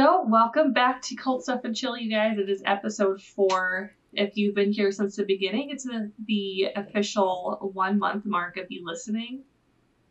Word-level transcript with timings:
So, 0.00 0.24
welcome 0.26 0.72
back 0.72 1.02
to 1.02 1.14
Cult 1.14 1.42
Stuff 1.42 1.60
and 1.64 1.76
Chill, 1.76 1.94
you 1.94 2.10
guys. 2.10 2.38
It 2.38 2.48
is 2.48 2.62
episode 2.64 3.20
four. 3.20 3.92
If 4.14 4.34
you've 4.34 4.54
been 4.54 4.72
here 4.72 4.90
since 4.92 5.16
the 5.16 5.26
beginning, 5.26 5.68
it's 5.68 5.84
the, 5.84 6.10
the 6.26 6.68
official 6.74 7.70
one 7.74 7.98
month 7.98 8.24
mark 8.24 8.56
of 8.56 8.64
you 8.70 8.82
listening. 8.86 9.42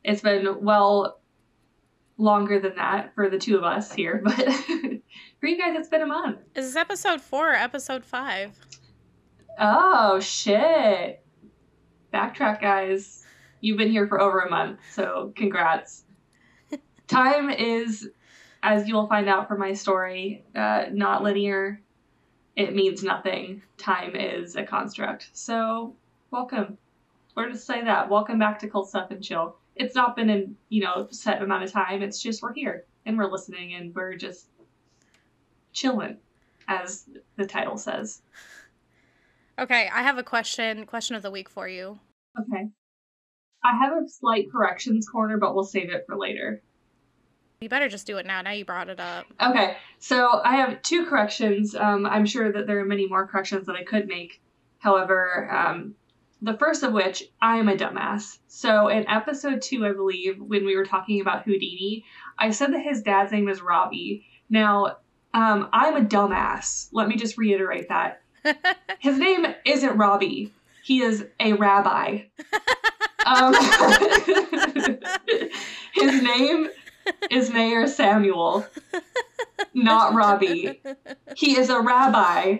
It's 0.04 0.22
been 0.22 0.64
well 0.64 1.22
longer 2.20 2.60
than 2.60 2.76
that 2.76 3.16
for 3.16 3.32
the 3.32 3.40
two 3.40 3.58
of 3.58 3.64
us 3.64 3.92
here, 3.92 4.22
but 4.24 4.36
for 5.40 5.48
you 5.48 5.58
guys, 5.58 5.76
it's 5.76 5.90
been 5.90 6.04
a 6.04 6.06
month. 6.06 6.38
Is 6.54 6.68
this 6.68 6.76
episode 6.76 7.20
four 7.20 7.54
or 7.54 7.56
episode 7.56 8.06
five? 8.06 8.60
Oh, 9.58 10.20
shit. 10.20 11.26
Backtrack, 12.14 12.62
guys. 12.62 13.26
You've 13.60 13.80
been 13.80 13.90
here 13.90 14.08
for 14.08 14.22
over 14.22 14.42
a 14.42 14.50
month, 14.52 14.82
so 14.92 15.34
congrats. 15.36 16.04
Time 17.08 17.50
is 17.50 18.08
as 18.62 18.88
you 18.88 18.96
will 18.96 19.08
find 19.08 19.30
out 19.30 19.48
from 19.48 19.60
my 19.60 19.74
story, 19.74 20.44
uh, 20.56 20.86
not 20.92 21.24
linear. 21.24 21.82
It 22.56 22.76
means 22.76 23.04
nothing. 23.04 23.62
Time 23.78 24.16
is 24.16 24.56
a 24.56 24.64
construct. 24.64 25.30
So, 25.34 25.96
welcome. 26.32 26.78
Or 27.38 27.48
to 27.48 27.58
say 27.58 27.84
that, 27.84 28.10
welcome 28.10 28.40
back 28.40 28.60
to 28.60 28.68
Cult 28.68 28.90
Stuff 28.90 29.12
and 29.12 29.24
Chill. 29.24 29.56
It's 29.76 29.96
not 29.96 30.16
been 30.16 30.30
in, 30.30 30.58
you 30.68 30.84
know, 30.84 31.08
set 31.12 31.42
amount 31.42 31.64
of 31.64 31.72
time. 31.72 32.02
It's 32.02 32.22
just 32.22 32.42
we're 32.42 32.54
here 32.54 32.86
and 33.06 33.18
we're 33.18 33.32
listening 33.32 33.76
and 33.76 33.96
we're 33.96 34.16
just 34.16 34.48
chilling, 35.72 36.18
as 36.68 37.06
the 37.38 37.46
title 37.46 37.78
says. 37.78 38.22
Okay, 39.58 39.90
I 39.94 40.04
have 40.04 40.18
a 40.18 40.24
question, 40.24 40.86
question 40.86 41.16
of 41.16 41.22
the 41.22 41.32
week 41.32 41.50
for 41.50 41.68
you. 41.68 42.00
Okay. 42.40 42.68
I 43.64 43.78
have 43.78 43.94
a 43.94 44.08
slight 44.08 44.52
corrections 44.52 45.08
corner, 45.08 45.38
but 45.38 45.56
we'll 45.56 45.64
save 45.64 45.90
it 45.92 46.06
for 46.08 46.18
later. 46.18 46.62
You 47.62 47.68
better 47.68 47.90
just 47.90 48.08
do 48.08 48.18
it 48.18 48.26
now. 48.26 48.42
Now 48.42 48.52
you 48.52 48.64
brought 48.64 48.88
it 48.88 49.02
up. 49.02 49.26
Okay, 49.42 49.76
so 50.00 50.40
I 50.46 50.56
have 50.56 50.82
two 50.82 51.06
corrections. 51.06 51.76
Um, 51.76 52.06
I'm 52.06 52.26
sure 52.26 52.50
that 52.54 52.68
there 52.68 52.80
are 52.80 52.86
many 52.86 53.06
more 53.06 53.28
corrections 53.28 53.66
that 53.66 53.76
I 53.76 53.84
could 53.84 54.08
make. 54.08 54.42
However, 54.78 55.52
um, 55.52 55.96
the 56.42 56.54
first 56.54 56.84
of 56.84 56.94
which, 56.94 57.22
I 57.42 57.58
am 57.58 57.68
a 57.68 57.76
dumbass. 57.76 58.38
So 58.48 58.88
in 58.88 59.06
episode 59.10 59.62
two, 59.62 59.86
I 59.86 59.92
believe, 59.92 60.40
when 60.40 60.66
we 60.66 60.78
were 60.78 60.86
talking 60.86 61.20
about 61.20 61.44
Houdini, 61.44 62.06
I 62.38 62.52
said 62.52 62.72
that 62.72 62.80
his 62.80 63.02
dad's 63.02 63.34
name 63.34 63.50
is 63.50 63.62
Robbie. 63.62 64.26
Now, 64.50 65.00
um, 65.34 65.68
I'm 65.74 65.98
a 65.98 66.08
dumbass. 66.08 66.88
Let 66.94 67.10
me 67.10 67.18
just 67.18 67.38
reiterate 67.38 67.90
that. 67.90 68.22
his 69.00 69.18
name 69.18 69.46
isn't 69.66 69.98
Robbie. 69.98 70.54
He 70.86 71.02
is 71.02 71.26
a 71.42 71.52
rabbi. 71.54 72.22
Um, 73.26 73.54
his 75.94 76.24
name 76.24 76.70
is 77.32 77.50
Mayer 77.50 77.88
Samuel, 77.88 78.66
not 79.74 80.14
Robbie. 80.14 80.82
He 81.36 81.58
is 81.58 81.70
a 81.70 81.80
rabbi. 81.80 82.60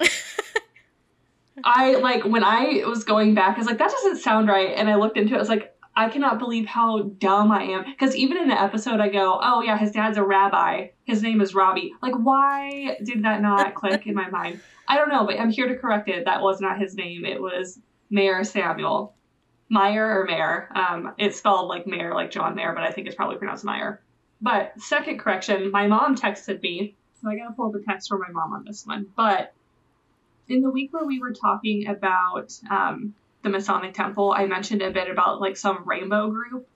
I 1.64 1.96
like 1.96 2.24
when 2.24 2.44
I 2.44 2.84
was 2.86 3.04
going 3.04 3.34
back, 3.34 3.56
I 3.56 3.58
was 3.58 3.66
like, 3.66 3.78
that 3.78 3.90
doesn't 3.90 4.18
sound 4.18 4.48
right. 4.48 4.70
And 4.76 4.88
I 4.88 4.96
looked 4.96 5.16
into 5.16 5.34
it, 5.34 5.36
I 5.36 5.40
was 5.40 5.48
like, 5.48 5.74
I 5.96 6.08
cannot 6.08 6.38
believe 6.38 6.66
how 6.66 7.02
dumb 7.18 7.52
I 7.52 7.64
am. 7.64 7.84
Because 7.84 8.16
even 8.16 8.36
in 8.38 8.48
the 8.48 8.60
episode, 8.60 9.00
I 9.00 9.08
go, 9.08 9.38
oh 9.42 9.62
yeah, 9.62 9.76
his 9.76 9.90
dad's 9.90 10.16
a 10.16 10.22
rabbi. 10.22 10.88
His 11.04 11.22
name 11.22 11.40
is 11.40 11.54
Robbie. 11.54 11.92
Like, 12.00 12.14
why 12.14 12.96
did 13.04 13.24
that 13.24 13.42
not 13.42 13.74
click 13.74 14.06
in 14.06 14.14
my 14.14 14.30
mind? 14.30 14.60
I 14.88 14.96
don't 14.96 15.08
know, 15.08 15.26
but 15.26 15.38
I'm 15.38 15.50
here 15.50 15.68
to 15.68 15.76
correct 15.76 16.08
it. 16.08 16.24
That 16.24 16.40
was 16.40 16.60
not 16.60 16.78
his 16.78 16.94
name. 16.94 17.24
It 17.24 17.40
was 17.40 17.78
Mayer 18.08 18.42
Samuel. 18.44 19.14
Meyer 19.70 20.20
or 20.20 20.24
Mayer. 20.24 20.68
Um, 20.74 21.14
it's 21.16 21.38
spelled 21.38 21.68
like 21.68 21.86
Mayer, 21.86 22.12
like 22.12 22.32
John 22.32 22.56
Mayer, 22.56 22.74
but 22.74 22.82
I 22.82 22.90
think 22.90 23.06
it's 23.06 23.16
probably 23.16 23.38
pronounced 23.38 23.64
Meyer. 23.64 24.02
But 24.42 24.72
second 24.78 25.20
correction, 25.20 25.70
my 25.70 25.86
mom 25.86 26.16
texted 26.16 26.60
me, 26.60 26.96
so 27.22 27.30
I 27.30 27.36
gotta 27.36 27.54
pull 27.54 27.70
the 27.70 27.82
text 27.86 28.08
for 28.08 28.18
my 28.18 28.30
mom 28.30 28.52
on 28.52 28.64
this 28.64 28.84
one. 28.84 29.06
But 29.16 29.54
in 30.48 30.60
the 30.60 30.70
week 30.70 30.92
where 30.92 31.04
we 31.06 31.20
were 31.20 31.32
talking 31.32 31.86
about 31.86 32.52
um, 32.68 33.14
the 33.42 33.48
Masonic 33.48 33.94
Temple, 33.94 34.34
I 34.36 34.46
mentioned 34.46 34.82
a 34.82 34.90
bit 34.90 35.08
about 35.08 35.40
like 35.40 35.56
some 35.56 35.84
rainbow 35.86 36.30
group. 36.30 36.66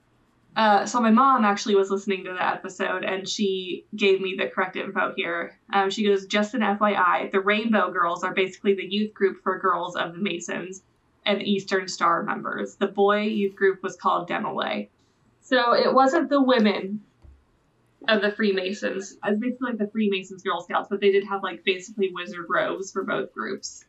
Uh, 0.55 0.85
so 0.85 1.01
my 1.01 1.11
mom 1.11 1.43
actually 1.43 1.75
was 1.75 1.89
listening 1.89 2.23
to 2.23 2.31
the 2.31 2.47
episode 2.47 3.03
and 3.03 3.27
she 3.27 3.83
gave 3.93 4.21
me 4.21 4.37
the 4.37 4.47
correct 4.47 4.77
info 4.77 5.11
here. 5.17 5.59
Um, 5.73 5.89
she 5.89 6.05
goes, 6.05 6.27
just 6.27 6.53
an 6.53 6.61
FYI, 6.61 7.29
the 7.29 7.41
Rainbow 7.41 7.91
Girls 7.91 8.23
are 8.23 8.33
basically 8.33 8.73
the 8.73 8.85
youth 8.85 9.13
group 9.13 9.43
for 9.43 9.59
girls 9.59 9.97
of 9.97 10.13
the 10.13 10.19
Masons 10.19 10.81
and 11.25 11.41
Eastern 11.41 11.87
Star 11.87 12.23
members. 12.23 12.75
The 12.75 12.87
boy 12.87 13.21
youth 13.21 13.55
group 13.55 13.81
was 13.83 13.95
called 13.95 14.29
Demolay. 14.29 14.89
So 15.41 15.73
it 15.73 15.93
wasn't 15.93 16.29
the 16.29 16.41
women 16.41 17.01
of 18.07 18.21
the 18.21 18.31
Freemasons. 18.31 19.17
It's 19.23 19.39
basically 19.39 19.71
like 19.71 19.77
the 19.77 19.89
Freemasons 19.91 20.43
Girl 20.43 20.61
Scouts, 20.61 20.87
but 20.89 21.01
they 21.01 21.11
did 21.11 21.25
have 21.25 21.43
like 21.43 21.63
basically 21.63 22.11
wizard 22.13 22.45
robes 22.49 22.91
for 22.91 23.03
both 23.03 23.33
groups. 23.33 23.85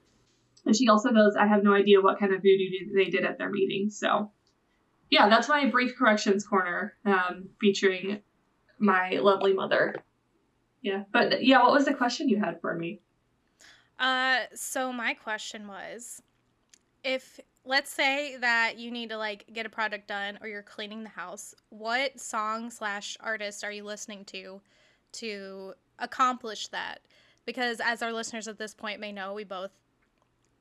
And 0.65 0.75
she 0.75 0.89
also 0.89 1.13
goes, 1.13 1.37
I 1.37 1.47
have 1.47 1.63
no 1.63 1.75
idea 1.75 2.01
what 2.01 2.19
kind 2.19 2.35
of 2.35 2.43
voodoo 2.43 2.95
they 2.95 3.05
did 3.05 3.25
at 3.25 3.39
their 3.39 3.51
meeting. 3.51 3.91
So, 3.91 4.33
yeah, 5.11 5.29
that's 5.29 5.49
my 5.49 5.67
brief 5.71 5.97
corrections 5.97 6.47
corner 6.47 6.95
um, 7.05 7.51
featuring 7.61 8.21
my 8.79 9.19
lovely 9.23 9.53
mother. 9.53 9.95
Yeah, 10.83 11.05
but 11.13 11.45
yeah, 11.45 11.63
what 11.63 11.73
was 11.73 11.85
the 11.85 11.95
question 11.95 12.29
you 12.29 12.39
had 12.39 12.61
for 12.61 12.75
me? 12.75 13.01
Uh, 13.99 14.41
so 14.55 14.93
my 14.93 15.15
question 15.15 15.69
was, 15.69 16.23
if 17.06 17.39
let's 17.65 17.91
say 17.91 18.37
that 18.37 18.78
you 18.78 18.91
need 18.91 19.11
to 19.11 19.17
like 19.17 19.44
get 19.53 19.65
a 19.65 19.69
product 19.69 20.09
done 20.09 20.39
or 20.41 20.49
you're 20.49 20.62
cleaning 20.62 21.05
the 21.05 21.09
house 21.09 21.55
what 21.71 22.19
song 22.19 22.71
slash 22.71 23.17
artist 23.21 23.62
are 23.62 23.71
you 23.71 23.84
listening 23.84 24.25
to 24.25 24.61
to 25.12 25.72
accomplish 25.99 26.69
that? 26.69 27.00
Because 27.47 27.81
as 27.81 28.03
our 28.03 28.12
listeners 28.12 28.49
at 28.49 28.59
this 28.59 28.75
point 28.75 29.00
may 29.00 29.12
know 29.12 29.34
we 29.34 29.44
both 29.44 29.71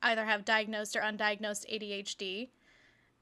either 0.04 0.24
have 0.24 0.46
diagnosed 0.46 0.96
or 0.96 1.02
undiagnosed 1.02 1.66
adhd 1.74 2.50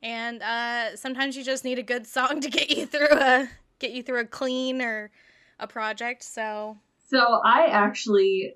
and 0.01 0.43
uh, 0.43 0.97
sometimes 0.97 1.37
you 1.37 1.45
just 1.45 1.63
need 1.63 1.79
a 1.79 1.83
good 1.83 2.05
song 2.05 2.41
to 2.41 2.49
get 2.49 2.69
you 2.69 2.85
through 2.85 3.07
a 3.09 3.47
get 3.79 3.91
you 3.91 4.03
through 4.03 4.19
a 4.19 4.25
clean 4.25 4.81
or 4.81 5.11
a 5.59 5.67
project 5.67 6.23
so. 6.23 6.77
So 7.07 7.39
i 7.45 7.67
actually 7.67 8.55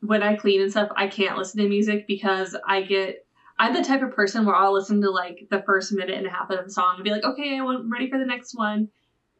when 0.00 0.22
i 0.22 0.36
clean 0.36 0.62
and 0.62 0.70
stuff 0.70 0.90
i 0.96 1.06
can't 1.06 1.36
listen 1.36 1.60
to 1.60 1.68
music 1.68 2.06
because 2.06 2.56
i 2.66 2.80
get 2.80 3.25
I'm 3.58 3.74
the 3.74 3.82
type 3.82 4.02
of 4.02 4.12
person 4.12 4.44
where 4.44 4.54
I'll 4.54 4.74
listen 4.74 5.00
to 5.00 5.10
like 5.10 5.46
the 5.50 5.62
first 5.62 5.92
minute 5.92 6.16
and 6.16 6.26
a 6.26 6.30
half 6.30 6.50
of 6.50 6.64
the 6.64 6.70
song 6.70 6.96
and 6.96 7.04
be 7.04 7.10
like, 7.10 7.24
okay, 7.24 7.58
I'm 7.58 7.90
ready 7.90 8.10
for 8.10 8.18
the 8.18 8.26
next 8.26 8.54
one. 8.54 8.88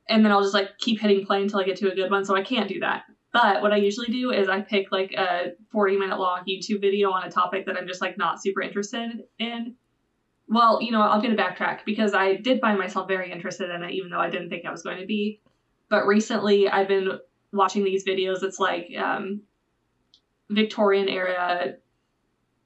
And 0.09 0.25
then 0.25 0.32
I'll 0.32 0.43
just 0.43 0.54
like 0.54 0.78
keep 0.78 1.00
hitting 1.00 1.27
play 1.27 1.43
until 1.43 1.60
I 1.60 1.65
get 1.65 1.77
to 1.78 1.93
a 1.93 1.94
good 1.94 2.10
one. 2.10 2.25
So 2.25 2.34
I 2.34 2.43
can't 2.43 2.69
do 2.69 2.81
that. 2.81 3.05
But 3.32 3.60
what 3.60 3.72
I 3.72 3.76
usually 3.76 4.06
do 4.06 4.32
is 4.32 4.49
I 4.49 4.62
pick 4.62 4.91
like 4.91 5.12
a 5.12 5.53
40 5.71 5.99
minute 5.99 6.19
long 6.19 6.44
YouTube 6.49 6.81
video 6.81 7.10
on 7.10 7.25
a 7.25 7.31
topic 7.31 7.66
that 7.66 7.76
I'm 7.76 7.87
just 7.87 8.00
like 8.00 8.16
not 8.16 8.41
super 8.41 8.62
interested 8.62 9.25
in. 9.38 9.75
Well, 10.49 10.81
you 10.81 10.93
know, 10.93 11.03
I'll 11.03 11.21
get 11.21 11.32
a 11.32 11.37
backtrack 11.37 11.81
because 11.84 12.15
I 12.15 12.37
did 12.37 12.60
find 12.60 12.78
myself 12.78 13.09
very 13.09 13.31
interested 13.31 13.69
in 13.69 13.82
it, 13.82 13.93
even 13.93 14.10
though 14.10 14.21
I 14.21 14.31
didn't 14.31 14.49
think 14.49 14.65
I 14.65 14.71
was 14.71 14.82
going 14.82 15.00
to 15.00 15.06
be. 15.06 15.43
But 15.91 16.06
recently 16.06 16.69
I've 16.69 16.88
been 16.88 17.19
watching 17.53 17.84
these 17.84 18.06
videos. 18.06 18.43
It's 18.43 18.59
like 18.59 18.88
um, 18.97 19.43
Victorian 20.49 21.09
era 21.09 21.75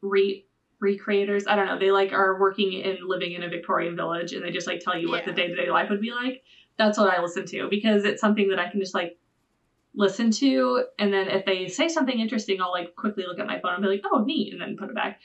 re 0.03 0.47
recreators. 0.83 1.45
I 1.47 1.57
don't 1.57 1.67
know. 1.67 1.79
They 1.79 1.91
like 1.91 2.13
are 2.13 2.39
working 2.39 2.83
and 2.83 2.99
living 3.05 3.33
in 3.33 3.43
a 3.43 3.49
Victorian 3.49 3.97
village 3.97 4.33
and 4.33 4.45
they 4.45 4.51
just 4.51 4.67
like 4.67 4.81
tell 4.81 4.97
you 4.97 5.11
what 5.11 5.25
the 5.25 5.33
day 5.33 5.49
to 5.49 5.55
day 5.55 5.71
life 5.71 5.91
would 5.91 6.01
be 6.01 6.13
like. 6.13 6.43
That's 6.79 6.99
what 6.99 7.13
I 7.13 7.21
listen 7.21 7.45
to 7.47 7.69
because 7.69 8.05
it's 8.05 8.21
something 8.21 8.49
that 8.49 8.59
I 8.59 8.69
can 8.69 8.81
just 8.81 8.95
like 8.95 9.19
listen 9.95 10.31
to 10.31 10.85
and 10.99 11.13
then 11.13 11.29
if 11.29 11.45
they 11.45 11.69
say 11.69 11.89
something 11.89 12.19
interesting, 12.19 12.61
I'll 12.61 12.73
like 12.73 12.95
quickly 12.97 13.25
look 13.27 13.39
at 13.39 13.47
my 13.47 13.61
phone 13.61 13.75
and 13.75 13.83
be 13.83 13.89
like, 13.89 14.05
oh 14.11 14.25
neat, 14.25 14.53
and 14.53 14.61
then 14.61 14.77
put 14.77 14.89
it 14.89 14.95
back. 14.95 15.21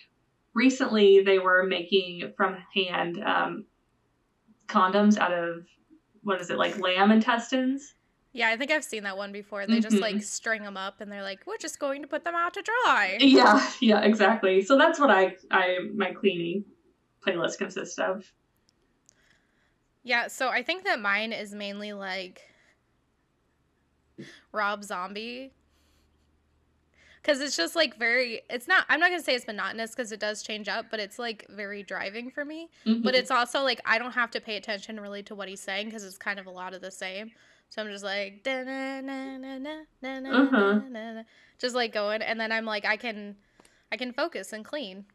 Recently 0.54 1.22
they 1.22 1.40
were 1.40 1.64
making 1.64 2.34
from 2.36 2.58
hand 2.74 3.24
um, 3.24 3.66
condoms 4.68 5.18
out 5.18 5.32
of 5.32 5.66
what 6.24 6.42
is 6.42 6.50
it, 6.50 6.58
like 6.58 6.80
lamb 6.80 7.12
intestines? 7.12 7.94
Yeah, 8.36 8.50
I 8.50 8.58
think 8.58 8.70
I've 8.70 8.84
seen 8.84 9.04
that 9.04 9.16
one 9.16 9.32
before. 9.32 9.66
They 9.66 9.76
mm-hmm. 9.76 9.82
just 9.82 10.02
like 10.02 10.22
string 10.22 10.62
them 10.62 10.76
up 10.76 11.00
and 11.00 11.10
they're 11.10 11.24
like, 11.24 11.40
"We're 11.48 11.58
just 11.58 11.80
going 11.80 12.02
to 12.02 12.08
put 12.08 12.26
them 12.26 12.36
out 12.36 12.54
to 12.56 12.62
dry." 12.62 13.18
Yeah, 13.22 13.66
yeah, 13.80 14.02
exactly. 14.02 14.62
So 14.62 14.78
that's 14.78 15.00
what 15.00 15.10
I 15.10 15.38
I 15.52 15.78
my 15.96 16.12
cleaning 16.12 16.66
playlist 17.26 17.58
consists 17.58 17.98
of. 17.98 18.30
Yeah, 20.04 20.28
so 20.28 20.50
I 20.50 20.64
think 20.64 20.84
that 20.84 21.00
mine 21.00 21.32
is 21.32 21.56
mainly 21.56 21.94
like 21.94 22.42
Rob 24.52 24.84
Zombie. 24.84 25.54
Cuz 27.24 27.40
it's 27.40 27.56
just 27.56 27.74
like 27.74 27.98
very 27.98 28.42
it's 28.50 28.68
not 28.68 28.86
I'm 28.90 29.00
not 29.00 29.12
going 29.12 29.22
to 29.22 29.26
say 29.26 29.36
it's 29.36 29.48
monotonous 29.48 29.96
cuz 29.96 30.12
it 30.12 30.20
does 30.20 30.44
change 30.44 30.68
up, 30.68 30.88
but 30.92 31.00
it's 31.00 31.18
like 31.18 31.46
very 31.50 31.84
driving 31.84 32.30
for 32.30 32.44
me. 32.44 32.70
Mm-hmm. 32.86 33.02
But 33.02 33.16
it's 33.16 33.32
also 33.32 33.62
like 33.62 33.80
I 33.86 33.98
don't 33.98 34.12
have 34.12 34.30
to 34.32 34.42
pay 34.42 34.58
attention 34.58 35.00
really 35.00 35.24
to 35.24 35.36
what 35.36 35.48
he's 35.48 35.62
saying 35.62 35.90
cuz 35.90 36.04
it's 36.04 36.18
kind 36.18 36.38
of 36.38 36.46
a 36.46 36.52
lot 36.52 36.74
of 36.74 36.82
the 36.82 36.92
same. 36.92 37.32
So 37.70 37.82
I'm 37.82 37.90
just 37.90 38.04
like 38.04 38.46
uh-huh. 38.48 39.24
just 41.60 41.76
like 41.76 41.94
going 41.94 42.22
and 42.22 42.40
then 42.40 42.52
I'm 42.52 42.66
like 42.66 42.86
I 42.86 42.98
can 42.98 43.36
I 43.92 43.98
can 43.98 44.14
focus 44.14 44.54
and 44.54 44.64
clean. 44.64 45.06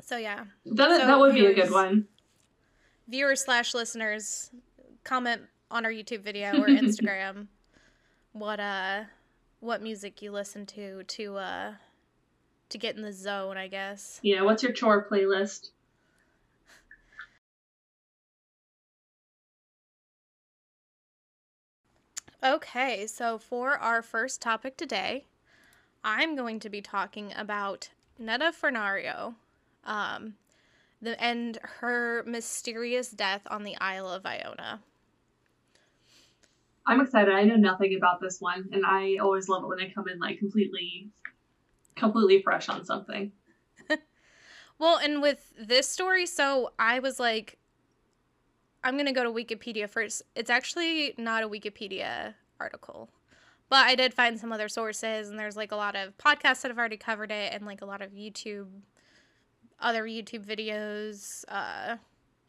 So 0.00 0.16
yeah. 0.16 0.44
That 0.66 1.00
so 1.00 1.06
that 1.06 1.18
would 1.18 1.34
viewers, 1.34 1.54
be 1.54 1.60
a 1.60 1.64
good 1.64 1.72
one. 1.72 2.06
Viewers 3.08 3.44
slash 3.44 3.74
listeners, 3.74 4.50
comment 5.04 5.42
on 5.70 5.84
our 5.84 5.92
YouTube 5.92 6.22
video 6.22 6.60
or 6.60 6.66
Instagram 6.68 7.46
what 8.32 8.58
uh 8.58 9.04
what 9.60 9.82
music 9.82 10.22
you 10.22 10.32
listen 10.32 10.66
to 10.66 11.04
to 11.04 11.36
uh 11.36 11.72
to 12.70 12.78
get 12.78 12.96
in 12.96 13.02
the 13.02 13.12
zone, 13.12 13.56
I 13.58 13.68
guess. 13.68 14.18
Yeah, 14.22 14.42
what's 14.42 14.62
your 14.62 14.72
chore 14.72 15.06
playlist? 15.06 15.70
Okay, 22.44 23.06
so 23.06 23.38
for 23.38 23.78
our 23.78 24.02
first 24.02 24.42
topic 24.42 24.76
today, 24.76 25.26
I'm 26.02 26.34
going 26.34 26.58
to 26.60 26.68
be 26.68 26.80
talking 26.80 27.32
about 27.36 27.90
Netta 28.18 28.52
Fornario 28.52 29.36
um, 29.84 30.34
the, 31.00 31.20
and 31.22 31.56
her 31.62 32.24
mysterious 32.26 33.10
death 33.10 33.42
on 33.48 33.62
the 33.62 33.76
Isle 33.80 34.08
of 34.08 34.26
Iona. 34.26 34.80
I'm 36.84 37.00
excited. 37.00 37.32
I 37.32 37.44
know 37.44 37.54
nothing 37.54 37.94
about 37.94 38.20
this 38.20 38.40
one, 38.40 38.68
and 38.72 38.84
I 38.84 39.18
always 39.22 39.48
love 39.48 39.62
it 39.62 39.68
when 39.68 39.78
they 39.78 39.90
come 39.90 40.08
in 40.08 40.18
like 40.18 40.40
completely, 40.40 41.10
completely 41.94 42.42
fresh 42.42 42.68
on 42.68 42.84
something. 42.84 43.30
well, 44.80 44.98
and 44.98 45.22
with 45.22 45.52
this 45.56 45.88
story, 45.88 46.26
so 46.26 46.72
I 46.76 46.98
was 46.98 47.20
like, 47.20 47.58
I'm 48.84 48.96
gonna 48.96 49.12
go 49.12 49.24
to 49.24 49.30
Wikipedia 49.30 49.88
first. 49.88 50.22
It's 50.34 50.50
actually 50.50 51.14
not 51.16 51.42
a 51.42 51.48
Wikipedia 51.48 52.34
article, 52.58 53.10
but 53.68 53.86
I 53.86 53.94
did 53.94 54.12
find 54.12 54.38
some 54.38 54.52
other 54.52 54.68
sources, 54.68 55.30
and 55.30 55.38
there's 55.38 55.56
like 55.56 55.72
a 55.72 55.76
lot 55.76 55.94
of 55.94 56.16
podcasts 56.18 56.62
that 56.62 56.70
have 56.70 56.78
already 56.78 56.96
covered 56.96 57.30
it, 57.30 57.52
and 57.52 57.64
like 57.64 57.80
a 57.82 57.86
lot 57.86 58.02
of 58.02 58.12
YouTube, 58.12 58.68
other 59.80 60.04
YouTube 60.04 60.44
videos, 60.44 61.44
uh, 61.48 61.96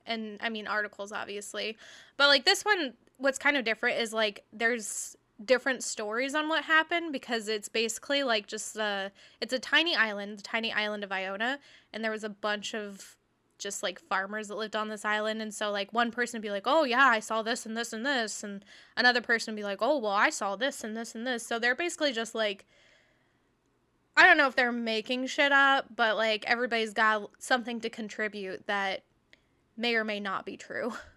and 0.05 0.39
I 0.41 0.49
mean 0.49 0.67
articles, 0.67 1.11
obviously. 1.11 1.77
But 2.17 2.27
like 2.27 2.45
this 2.45 2.63
one, 2.65 2.93
what's 3.17 3.37
kind 3.37 3.57
of 3.57 3.63
different 3.63 3.99
is 3.99 4.13
like 4.13 4.43
there's 4.51 5.15
different 5.43 5.83
stories 5.83 6.35
on 6.35 6.47
what 6.47 6.63
happened 6.63 7.11
because 7.11 7.47
it's 7.47 7.67
basically 7.67 8.23
like 8.23 8.47
just 8.47 8.75
a 8.75 9.11
it's 9.41 9.53
a 9.53 9.59
tiny 9.59 9.95
island, 9.95 10.39
the 10.39 10.43
tiny 10.43 10.71
island 10.71 11.03
of 11.03 11.11
Iona, 11.11 11.59
and 11.91 12.03
there 12.03 12.11
was 12.11 12.23
a 12.23 12.29
bunch 12.29 12.73
of 12.73 13.17
just 13.57 13.83
like 13.83 13.99
farmers 13.99 14.47
that 14.47 14.55
lived 14.57 14.75
on 14.75 14.89
this 14.89 15.05
island 15.05 15.41
and 15.41 15.53
so 15.53 15.71
like 15.71 15.93
one 15.93 16.11
person 16.11 16.37
would 16.37 16.43
be 16.43 16.51
like 16.51 16.63
oh 16.65 16.83
yeah 16.83 17.05
i 17.05 17.19
saw 17.19 17.41
this 17.41 17.65
and 17.65 17.77
this 17.77 17.93
and 17.93 18.05
this 18.05 18.43
and 18.43 18.65
another 18.97 19.21
person 19.21 19.53
would 19.53 19.59
be 19.59 19.63
like 19.63 19.79
oh 19.81 19.97
well 19.97 20.11
i 20.11 20.29
saw 20.29 20.55
this 20.55 20.83
and 20.83 20.95
this 20.97 21.15
and 21.15 21.25
this. 21.25 21.45
So 21.45 21.59
they're 21.59 21.75
basically 21.75 22.11
just 22.11 22.35
like 22.35 22.65
i 24.17 24.25
don't 24.25 24.37
know 24.37 24.47
if 24.47 24.55
they're 24.55 24.71
making 24.71 25.27
shit 25.27 25.51
up 25.51 25.87
but 25.95 26.17
like 26.17 26.43
everybody's 26.47 26.93
got 26.93 27.29
something 27.39 27.79
to 27.81 27.89
contribute 27.89 28.67
that 28.67 29.03
may 29.77 29.95
or 29.95 30.03
may 30.03 30.19
not 30.19 30.45
be 30.45 30.57
true 30.57 30.93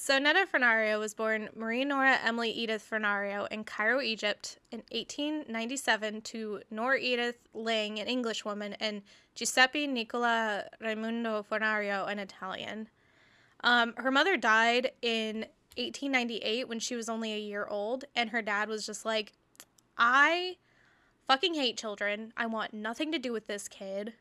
So 0.00 0.16
Netta 0.18 0.46
Fornario 0.46 1.00
was 1.00 1.12
born 1.12 1.48
Marie 1.56 1.84
Nora 1.84 2.18
Emily 2.24 2.50
Edith 2.50 2.86
Fornario 2.88 3.46
in 3.50 3.64
Cairo, 3.64 4.00
Egypt 4.00 4.58
in 4.70 4.78
1897 4.92 6.20
to 6.22 6.62
Nora 6.70 6.98
Edith 6.98 7.36
Lang, 7.52 7.98
an 7.98 8.06
Englishwoman, 8.06 8.74
and 8.74 9.02
Giuseppe 9.34 9.88
Nicola 9.88 10.64
Raimundo 10.80 11.42
Fornario, 11.42 12.06
an 12.06 12.20
Italian. 12.20 12.88
Um, 13.64 13.92
her 13.96 14.12
mother 14.12 14.36
died 14.36 14.92
in 15.02 15.46
1898 15.76 16.68
when 16.68 16.78
she 16.78 16.94
was 16.94 17.08
only 17.08 17.32
a 17.34 17.38
year 17.38 17.66
old, 17.68 18.04
and 18.14 18.30
her 18.30 18.40
dad 18.40 18.68
was 18.68 18.86
just 18.86 19.04
like, 19.04 19.32
I 19.98 20.56
fucking 21.26 21.54
hate 21.54 21.76
children. 21.76 22.32
I 22.36 22.46
want 22.46 22.72
nothing 22.72 23.10
to 23.12 23.18
do 23.18 23.32
with 23.32 23.48
this 23.48 23.66
kid. 23.66 24.14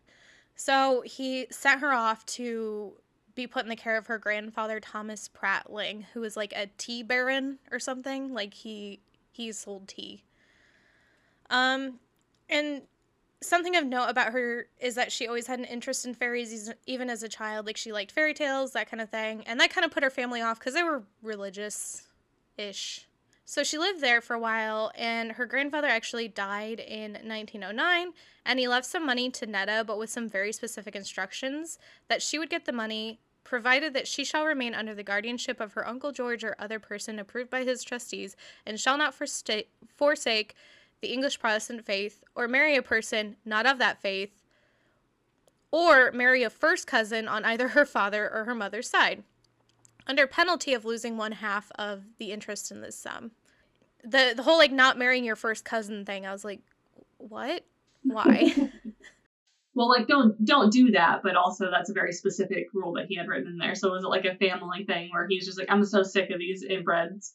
So 0.56 1.04
he 1.06 1.46
sent 1.52 1.82
her 1.82 1.94
off 1.94 2.26
to 2.26 2.94
be 3.38 3.48
put 3.48 3.64
in 3.64 3.70
the 3.70 3.76
care 3.76 3.96
of 3.96 4.08
her 4.08 4.18
grandfather 4.18 4.82
Thomas 4.82 5.30
Prattling, 5.30 6.08
who 6.14 6.20
was 6.20 6.36
like 6.36 6.52
a 6.54 6.68
tea 6.78 7.04
baron 7.04 7.60
or 7.72 7.80
something. 7.80 8.34
Like 8.34 8.54
he 8.54 9.00
he 9.32 9.54
sold 9.54 9.88
tea. 9.88 10.24
Um, 11.50 12.00
and 12.50 12.82
something 13.42 13.76
of 13.78 13.86
note 13.86 14.10
about 14.10 14.34
her 14.34 14.68
is 14.82 14.96
that 14.96 15.12
she 15.12 15.28
always 15.28 15.48
had 15.48 15.60
an 15.60 15.66
interest 15.66 16.06
in 16.06 16.16
fairies, 16.16 16.74
even 16.88 17.10
as 17.10 17.24
a 17.24 17.30
child. 17.30 17.68
Like 17.68 17.78
she 17.78 17.94
liked 17.94 18.12
fairy 18.12 18.34
tales, 18.34 18.74
that 18.74 18.90
kind 18.90 19.00
of 19.00 19.10
thing, 19.10 19.44
and 19.46 19.60
that 19.62 19.70
kind 19.70 19.86
of 19.86 19.92
put 19.92 20.04
her 20.04 20.10
family 20.10 20.42
off 20.42 20.60
because 20.60 20.74
they 20.74 20.84
were 20.84 21.04
religious, 21.22 22.08
ish. 22.58 23.08
So 23.46 23.64
she 23.64 23.78
lived 23.78 24.02
there 24.02 24.20
for 24.20 24.34
a 24.34 24.40
while, 24.40 24.92
and 24.96 25.32
her 25.34 25.46
grandfather 25.46 25.88
actually 25.88 26.28
died 26.28 26.82
in 26.82 27.14
1909, 27.14 28.12
and 28.46 28.60
he 28.60 28.68
left 28.68 28.86
some 28.88 29.06
money 29.06 29.30
to 29.30 29.46
Netta, 29.46 29.86
but 29.88 29.98
with 29.98 30.10
some 30.10 30.28
very 30.28 30.52
specific 30.52 30.98
instructions 30.98 31.80
that 32.10 32.22
she 32.22 32.38
would 32.38 32.50
get 32.50 32.66
the 32.66 32.74
money 32.74 33.20
provided 33.48 33.94
that 33.94 34.08
she 34.08 34.26
shall 34.26 34.46
remain 34.46 34.76
under 34.76 34.94
the 34.94 35.04
guardianship 35.04 35.62
of 35.62 35.74
her 35.74 35.88
uncle 35.88 36.12
George 36.12 36.44
or 36.44 36.56
other 36.60 36.80
person 36.80 37.18
approved 37.18 37.50
by 37.50 37.64
his 37.64 37.84
trustees, 37.84 38.36
and 38.66 38.80
shall 38.80 38.98
not 38.98 39.14
forsake 39.14 40.56
the 41.02 41.14
English 41.14 41.40
Protestant 41.40 41.86
faith, 41.86 42.24
or 42.36 42.48
marry 42.48 42.76
a 42.76 42.82
person 42.82 43.38
not 43.46 43.66
of 43.66 43.80
that 43.80 44.02
faith, 44.02 44.32
or 45.72 46.12
marry 46.12 46.44
a 46.44 46.50
first 46.50 46.88
cousin 46.88 47.28
on 47.28 47.46
either 47.46 47.70
her 47.70 47.86
father 47.86 48.30
or 48.30 48.44
her 48.44 48.56
mother's 48.56 48.90
side, 48.90 49.24
under 50.06 50.28
penalty 50.28 50.74
of 50.74 50.84
losing 50.86 51.16
one 51.16 51.34
half 51.34 51.72
of 51.76 52.04
the 52.18 52.32
interest 52.32 52.70
in 52.70 52.82
this 52.82 52.98
sum. 52.98 53.32
The 54.04 54.34
the 54.36 54.44
whole 54.44 54.58
like 54.58 54.72
not 54.72 54.98
marrying 54.98 55.24
your 55.24 55.36
first 55.36 55.64
cousin 55.64 56.04
thing, 56.04 56.26
I 56.26 56.34
was 56.34 56.44
like, 56.44 56.60
what? 57.18 57.64
Why? 58.04 58.72
well 59.78 59.90
like 59.90 60.08
don't 60.08 60.44
don't 60.44 60.74
do 60.74 60.92
that 60.92 61.22
but 61.22 61.36
also 61.36 61.70
that's 61.70 61.92
a 61.92 61.94
very 61.94 62.12
specific 62.12 62.68
rule 62.74 62.94
that 62.94 63.06
he 63.06 63.16
had 63.16 63.28
written 63.28 63.52
in 63.52 63.58
there. 63.58 63.76
So 63.76 63.92
was 63.92 64.04
it 64.04 64.08
like 64.08 64.26
a 64.26 64.36
family 64.36 64.84
thing 64.86 65.10
where 65.12 65.28
he's 65.30 65.46
just 65.46 65.58
like 65.58 65.70
i'm 65.70 65.86
so 65.86 66.04
sick 66.04 66.32
of 66.32 66.40
these 66.40 66.66
inbreds. 66.66 67.34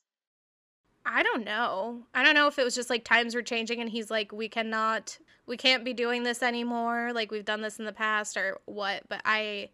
I 1.05 1.25
don't 1.25 1.45
know. 1.45 2.03
I 2.15 2.23
don't 2.23 2.35
know 2.35 2.47
if 2.47 2.61
it 2.61 2.65
was 2.65 2.77
just 2.77 2.91
like 2.91 3.05
times 3.05 3.35
were 3.35 3.43
changing 3.43 3.81
and 3.81 3.89
he's 3.89 4.11
like 4.11 4.33
we 4.33 4.49
cannot 4.49 5.19
we 5.47 5.57
can't 5.57 5.85
be 5.85 5.93
doing 5.93 6.25
this 6.25 6.43
anymore. 6.43 7.13
Like 7.15 7.31
we've 7.31 7.45
done 7.45 7.63
this 7.63 7.79
in 7.79 7.85
the 7.85 7.93
past 7.93 8.37
or 8.37 8.59
what 8.67 9.05
but 9.09 9.23
i 9.25 9.71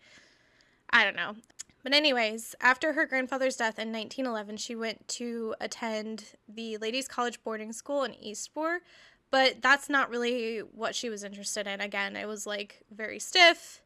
i 0.91 1.05
don't 1.05 1.17
know. 1.17 1.37
But 1.83 1.95
anyways 1.95 2.55
after 2.61 2.93
her 2.93 3.07
grandfather's 3.07 3.57
death 3.57 3.79
in 3.79 3.93
1911 3.93 4.59
she 4.59 4.77
went 4.77 5.09
to 5.09 5.55
attend 5.59 6.35
the 6.47 6.77
ladies 6.77 7.09
college 7.09 7.43
boarding 7.43 7.73
school 7.73 8.05
in 8.05 8.15
eastbourne 8.15 8.81
but 9.31 9.61
that's 9.61 9.89
not 9.89 10.11
really 10.11 10.59
what 10.59 10.95
she 10.95 11.11
was 11.11 11.25
interested 11.25 11.67
in. 11.67 11.81
Again, 11.81 12.17
it 12.17 12.27
was 12.27 12.47
like 12.47 12.83
very 12.91 13.19
stiff, 13.19 13.83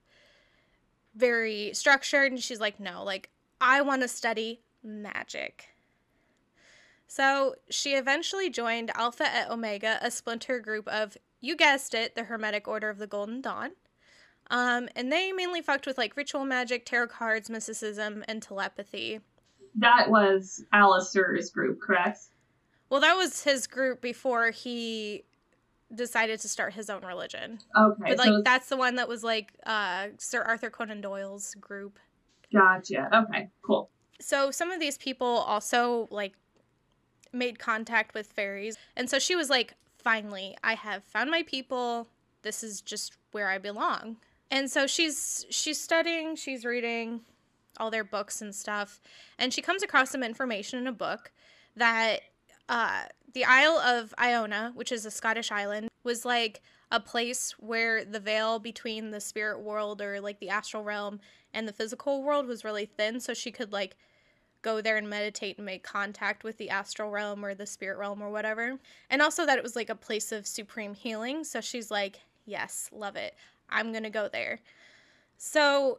very 1.14 1.70
structured. 1.74 2.32
And 2.32 2.42
she's 2.42 2.60
like, 2.60 2.78
no, 2.78 3.02
like, 3.02 3.30
I 3.60 3.80
want 3.82 4.02
to 4.02 4.08
study 4.08 4.60
magic. 4.82 5.68
So 7.06 7.56
she 7.68 7.90
eventually 7.94 8.48
joined 8.48 8.90
Alpha 8.94 9.24
et 9.24 9.50
Omega, 9.50 9.98
a 10.00 10.10
splinter 10.10 10.58
group 10.60 10.88
of, 10.88 11.16
you 11.40 11.56
guessed 11.56 11.92
it, 11.92 12.14
the 12.14 12.24
Hermetic 12.24 12.66
Order 12.66 12.88
of 12.88 12.98
the 12.98 13.06
Golden 13.06 13.40
Dawn. 13.40 13.72
Um, 14.50 14.88
and 14.96 15.12
they 15.12 15.32
mainly 15.32 15.60
fucked 15.60 15.86
with 15.86 15.98
like 15.98 16.16
ritual 16.16 16.44
magic, 16.44 16.86
tarot 16.86 17.08
cards, 17.08 17.50
mysticism, 17.50 18.24
and 18.28 18.42
telepathy. 18.42 19.20
That 19.74 20.10
was 20.10 20.64
Aleister's 20.72 21.50
group, 21.50 21.80
correct? 21.80 22.20
Well, 22.90 23.00
that 23.00 23.16
was 23.16 23.42
his 23.42 23.66
group 23.66 24.00
before 24.02 24.50
he 24.50 25.24
decided 25.94 26.40
to 26.40 26.48
start 26.48 26.74
his 26.74 26.88
own 26.90 27.02
religion. 27.04 27.58
Okay. 27.76 28.02
But 28.08 28.18
like 28.18 28.26
so 28.26 28.42
that's 28.44 28.68
the 28.68 28.76
one 28.76 28.96
that 28.96 29.08
was 29.08 29.22
like 29.22 29.52
uh 29.66 30.08
Sir 30.18 30.42
Arthur 30.42 30.70
Conan 30.70 31.00
Doyle's 31.00 31.54
group. 31.54 31.98
Gotcha. 32.52 33.08
Okay, 33.14 33.48
cool. 33.62 33.90
So 34.20 34.50
some 34.50 34.70
of 34.70 34.78
these 34.80 34.98
people 34.98 35.26
also 35.26 36.08
like 36.10 36.34
made 37.32 37.58
contact 37.58 38.14
with 38.14 38.26
fairies. 38.26 38.76
And 38.96 39.08
so 39.08 39.18
she 39.18 39.34
was 39.34 39.48
like, 39.50 39.74
finally, 39.98 40.56
I 40.62 40.74
have 40.74 41.02
found 41.04 41.30
my 41.30 41.42
people. 41.42 42.08
This 42.42 42.62
is 42.62 42.80
just 42.80 43.16
where 43.32 43.48
I 43.48 43.58
belong. 43.58 44.16
And 44.50 44.70
so 44.70 44.86
she's 44.86 45.46
she's 45.48 45.80
studying, 45.80 46.36
she's 46.36 46.64
reading 46.64 47.20
all 47.78 47.90
their 47.90 48.04
books 48.04 48.42
and 48.42 48.54
stuff, 48.54 49.00
and 49.38 49.52
she 49.52 49.62
comes 49.62 49.82
across 49.82 50.10
some 50.10 50.22
information 50.22 50.78
in 50.78 50.86
a 50.86 50.92
book 50.92 51.32
that 51.74 52.20
uh, 52.68 53.04
the 53.32 53.44
Isle 53.44 53.78
of 53.78 54.14
Iona, 54.18 54.72
which 54.74 54.92
is 54.92 55.06
a 55.06 55.10
Scottish 55.10 55.50
island, 55.50 55.88
was 56.04 56.24
like 56.24 56.60
a 56.90 57.00
place 57.00 57.52
where 57.58 58.04
the 58.04 58.20
veil 58.20 58.58
between 58.58 59.10
the 59.10 59.20
spirit 59.20 59.60
world 59.60 60.02
or 60.02 60.20
like 60.20 60.38
the 60.40 60.50
astral 60.50 60.84
realm 60.84 61.20
and 61.54 61.66
the 61.66 61.72
physical 61.72 62.22
world 62.22 62.46
was 62.46 62.64
really 62.64 62.86
thin. 62.86 63.20
So 63.20 63.34
she 63.34 63.50
could 63.50 63.72
like 63.72 63.96
go 64.60 64.80
there 64.80 64.96
and 64.96 65.08
meditate 65.08 65.56
and 65.56 65.66
make 65.66 65.82
contact 65.82 66.44
with 66.44 66.58
the 66.58 66.70
astral 66.70 67.10
realm 67.10 67.44
or 67.44 67.54
the 67.54 67.66
spirit 67.66 67.98
realm 67.98 68.22
or 68.22 68.30
whatever. 68.30 68.78
And 69.10 69.22
also 69.22 69.44
that 69.46 69.58
it 69.58 69.64
was 69.64 69.76
like 69.76 69.90
a 69.90 69.94
place 69.94 70.32
of 70.32 70.46
supreme 70.46 70.94
healing. 70.94 71.44
So 71.44 71.60
she's 71.60 71.90
like, 71.90 72.20
yes, 72.46 72.88
love 72.92 73.16
it. 73.16 73.34
I'm 73.68 73.90
going 73.90 74.04
to 74.04 74.10
go 74.10 74.28
there. 74.30 74.60
So 75.38 75.98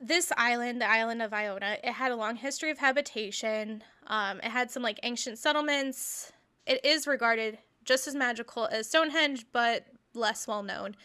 this 0.00 0.32
island, 0.36 0.80
the 0.80 0.90
island 0.90 1.20
of 1.20 1.32
Iona, 1.32 1.78
it 1.82 1.92
had 1.92 2.12
a 2.12 2.16
long 2.16 2.36
history 2.36 2.70
of 2.70 2.78
habitation. 2.78 3.82
Um, 4.06 4.38
it 4.38 4.50
had 4.50 4.70
some 4.70 4.82
like 4.82 5.00
ancient 5.02 5.38
settlements. 5.38 6.32
It 6.66 6.84
is 6.84 7.06
regarded 7.06 7.58
just 7.84 8.08
as 8.08 8.14
magical 8.14 8.66
as 8.66 8.88
Stonehenge, 8.88 9.46
but 9.52 9.86
less 10.14 10.46
well 10.46 10.62
known. 10.62 10.96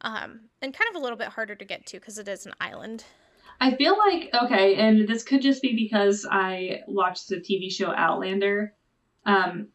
Um, 0.00 0.50
and 0.60 0.74
kind 0.74 0.88
of 0.90 0.96
a 0.96 0.98
little 1.02 1.16
bit 1.16 1.28
harder 1.28 1.54
to 1.54 1.64
get 1.64 1.86
to 1.86 2.00
because 2.00 2.18
it 2.18 2.28
is 2.28 2.44
an 2.46 2.52
island. 2.60 3.04
I 3.60 3.74
feel 3.76 3.96
like 3.96 4.30
okay, 4.34 4.74
and 4.74 5.08
this 5.08 5.22
could 5.22 5.40
just 5.40 5.62
be 5.62 5.74
because 5.76 6.26
I 6.28 6.80
watched 6.88 7.28
the 7.28 7.36
TV 7.36 7.70
show 7.72 7.92
Outlander. 7.94 8.74
Um, 9.24 9.68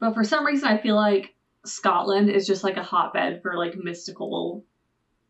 But 0.00 0.14
for 0.14 0.24
some 0.24 0.44
reason, 0.44 0.68
I 0.68 0.78
feel 0.78 0.96
like 0.96 1.34
Scotland 1.64 2.28
is 2.28 2.46
just 2.46 2.64
like 2.64 2.76
a 2.76 2.82
hotbed 2.82 3.40
for 3.40 3.56
like 3.56 3.76
mystical, 3.76 4.64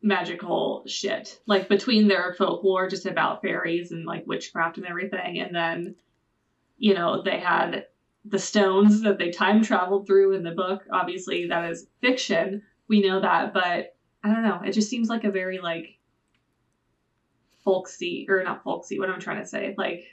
magical 0.01 0.83
shit. 0.87 1.39
Like 1.47 1.69
between 1.69 2.09
their 2.09 2.35
folklore 2.39 2.89
just 2.89 3.05
about 3.05 3.43
fairies 3.43 3.93
and 3.93 4.07
like 4.07 4.27
witchcraft 4.27 4.79
and 4.79 4.87
everything, 4.87 5.39
and 5.39 5.55
then, 5.55 5.95
you 6.79 6.95
know, 6.95 7.23
they 7.23 7.39
had 7.39 7.85
the 8.25 8.39
stones 8.39 9.03
that 9.03 9.19
they 9.19 9.31
time 9.31 9.63
traveled 9.63 10.07
through 10.07 10.33
in 10.35 10.43
the 10.43 10.53
book. 10.53 10.85
Obviously, 10.93 11.49
that 11.49 11.71
is 11.71 11.87
fiction. 12.01 12.63
We 12.89 13.03
know 13.03 13.21
that, 13.21 13.53
but 13.53 13.97
I 14.23 14.33
don't 14.33 14.43
know. 14.45 14.61
It 14.65 14.73
just 14.73 14.89
seems 14.91 15.09
like 15.09 15.25
a 15.25 15.31
very 15.31 15.59
like 15.61 15.99
folksy 17.65 18.27
or 18.29 18.43
not 18.43 18.63
folksy. 18.63 18.99
What 18.99 19.11
I'm 19.11 19.21
trying 19.21 19.41
to 19.41 19.47
say? 19.47 19.75
Like, 19.77 20.05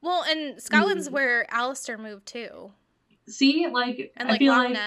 well, 0.00 0.24
and 0.28 0.60
Scotland's 0.62 1.08
Mm. 1.08 1.12
where 1.12 1.46
Aleister 1.52 1.98
moved 1.98 2.26
to. 2.28 2.72
see, 3.28 3.66
like 3.72 4.12
and 4.16 4.28
I 4.28 4.32
like 4.32 4.38
feel 4.38 4.52
Loch 4.54 4.70
like 4.70 4.78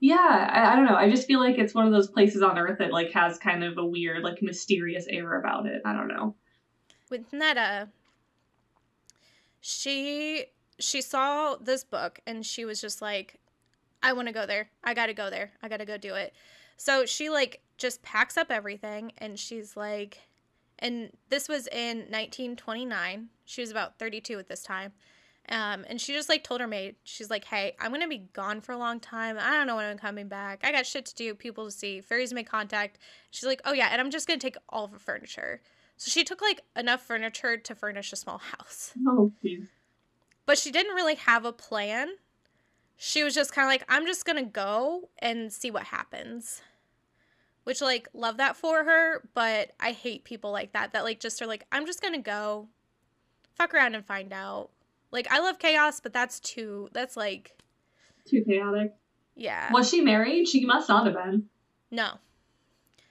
yeah, 0.00 0.16
I, 0.52 0.72
I 0.72 0.76
don't 0.76 0.84
know. 0.84 0.94
I 0.96 1.08
just 1.08 1.26
feel 1.26 1.40
like 1.40 1.56
it's 1.58 1.72
one 1.74 1.86
of 1.86 1.92
those 1.92 2.08
places 2.08 2.42
on 2.42 2.58
Earth 2.58 2.78
that 2.80 2.92
like 2.92 3.12
has 3.12 3.38
kind 3.38 3.64
of 3.64 3.78
a 3.78 3.84
weird, 3.86 4.22
like 4.22 4.42
mysterious 4.42 5.06
air 5.08 5.38
about 5.38 5.64
it. 5.66 5.80
I 5.86 5.94
don't 5.94 6.08
know. 6.08 6.34
with 7.10 7.32
Netta, 7.32 7.88
she 9.60 10.46
she 10.78 11.00
saw 11.00 11.56
this 11.56 11.84
book 11.84 12.20
and 12.26 12.44
she 12.44 12.64
was 12.64 12.80
just 12.80 13.00
like, 13.00 13.38
I 14.02 14.12
want 14.12 14.28
to 14.28 14.34
go 14.34 14.46
there. 14.46 14.70
I 14.84 14.94
got 14.94 15.06
to 15.06 15.14
go 15.14 15.30
there. 15.30 15.52
I 15.62 15.68
got 15.68 15.78
to 15.78 15.84
go 15.84 15.96
do 15.96 16.14
it. 16.14 16.34
So 16.76 17.06
she 17.06 17.30
like 17.30 17.62
just 17.78 18.02
packs 18.02 18.36
up 18.36 18.50
everything 18.50 19.12
and 19.18 19.38
she's 19.38 19.76
like 19.76 20.20
and 20.78 21.10
this 21.30 21.48
was 21.48 21.66
in 21.68 21.98
1929. 22.10 23.28
She 23.46 23.60
was 23.62 23.70
about 23.70 23.98
32 23.98 24.38
at 24.38 24.48
this 24.48 24.62
time. 24.62 24.92
Um, 25.48 25.84
and 25.88 26.00
she 26.00 26.12
just 26.12 26.28
like 26.28 26.42
told 26.42 26.60
her 26.60 26.66
maid, 26.66 26.96
she's 27.04 27.30
like, 27.30 27.44
"Hey, 27.44 27.76
I'm 27.78 27.92
gonna 27.92 28.08
be 28.08 28.26
gone 28.32 28.60
for 28.60 28.72
a 28.72 28.76
long 28.76 28.98
time. 28.98 29.38
I 29.40 29.52
don't 29.52 29.68
know 29.68 29.76
when 29.76 29.84
I'm 29.84 29.96
coming 29.96 30.26
back. 30.26 30.60
I 30.64 30.72
got 30.72 30.86
shit 30.86 31.06
to 31.06 31.14
do, 31.14 31.34
people 31.34 31.66
to 31.66 31.70
see, 31.70 32.00
fairies 32.00 32.30
to 32.30 32.34
make 32.34 32.50
contact." 32.50 32.98
She's 33.30 33.44
like, 33.44 33.60
"Oh 33.64 33.72
yeah, 33.72 33.88
and 33.92 34.00
I'm 34.00 34.10
just 34.10 34.26
gonna 34.26 34.40
take 34.40 34.56
all 34.68 34.86
of 34.86 34.92
the 34.92 34.98
furniture." 34.98 35.60
So 35.96 36.10
she 36.10 36.24
took 36.24 36.42
like 36.42 36.62
enough 36.74 37.00
furniture 37.00 37.56
to 37.56 37.74
furnish 37.76 38.12
a 38.12 38.16
small 38.16 38.38
house. 38.58 38.92
Oh. 39.06 39.32
But 40.46 40.58
she 40.58 40.70
didn't 40.70 40.94
really 40.94 41.16
have 41.16 41.44
a 41.44 41.52
plan. 41.52 42.10
She 42.96 43.22
was 43.22 43.34
just 43.34 43.52
kind 43.52 43.66
of 43.66 43.70
like, 43.70 43.84
I'm 43.88 44.06
just 44.06 44.24
going 44.24 44.42
to 44.42 44.50
go 44.50 45.10
and 45.18 45.52
see 45.52 45.70
what 45.70 45.84
happens. 45.84 46.62
Which 47.64 47.80
like 47.80 48.08
love 48.14 48.36
that 48.36 48.56
for 48.56 48.84
her, 48.84 49.28
but 49.34 49.72
I 49.80 49.90
hate 49.90 50.22
people 50.22 50.52
like 50.52 50.72
that 50.72 50.92
that 50.92 51.02
like 51.02 51.18
just 51.18 51.42
are 51.42 51.46
like, 51.46 51.66
I'm 51.72 51.84
just 51.84 52.00
going 52.00 52.14
to 52.14 52.20
go 52.20 52.68
fuck 53.56 53.74
around 53.74 53.96
and 53.96 54.06
find 54.06 54.32
out. 54.32 54.70
Like 55.10 55.26
I 55.32 55.40
love 55.40 55.58
chaos, 55.58 55.98
but 55.98 56.12
that's 56.12 56.38
too 56.38 56.88
that's 56.92 57.16
like 57.16 57.56
Too 58.24 58.44
chaotic. 58.44 58.94
yeah. 59.34 59.72
Was 59.72 59.90
she 59.90 60.00
married? 60.00 60.46
She 60.46 60.64
must 60.64 60.88
not 60.88 61.06
have 61.06 61.16
been. 61.16 61.46
No. 61.90 62.18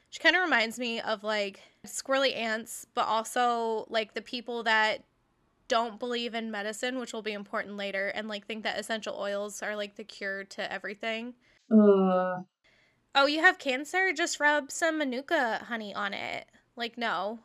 She 0.09 0.19
kind 0.21 0.37
of 0.37 0.41
reminds 0.43 0.79
me 0.79 1.01
of 1.01 1.23
like 1.25 1.59
squirrely 1.85 2.33
ants, 2.33 2.87
but 2.93 3.07
also 3.07 3.85
like 3.89 4.13
the 4.13 4.21
people 4.21 4.63
that 4.63 5.03
don't 5.67 5.99
believe 5.99 6.35
in 6.35 6.51
medicine, 6.51 6.99
which 6.99 7.13
will 7.13 7.21
be 7.21 7.33
important 7.33 7.75
later, 7.77 8.07
and 8.07 8.27
like 8.27 8.45
think 8.45 8.63
that 8.63 8.79
essential 8.79 9.15
oils 9.17 9.61
are 9.61 9.75
like 9.75 9.95
the 9.95 10.03
cure 10.03 10.43
to 10.45 10.71
everything. 10.71 11.33
Uh, 11.71 12.41
Oh, 13.17 13.27
you 13.27 13.39
have 13.39 13.57
cancer? 13.57 14.11
Just 14.11 14.41
rub 14.41 14.69
some 14.69 14.97
manuka 14.97 15.63
honey 15.63 15.95
on 15.95 16.13
it. 16.13 16.45
Like, 16.75 16.97
no. 16.97 17.39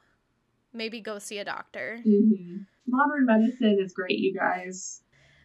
Maybe 0.72 1.00
go 1.00 1.20
see 1.20 1.38
a 1.38 1.44
doctor. 1.44 2.00
mhm. 2.04 2.66
Modern 2.88 3.24
medicine 3.24 3.78
is 3.80 3.92
great, 3.92 4.18
you 4.18 4.34
guys. 4.34 5.02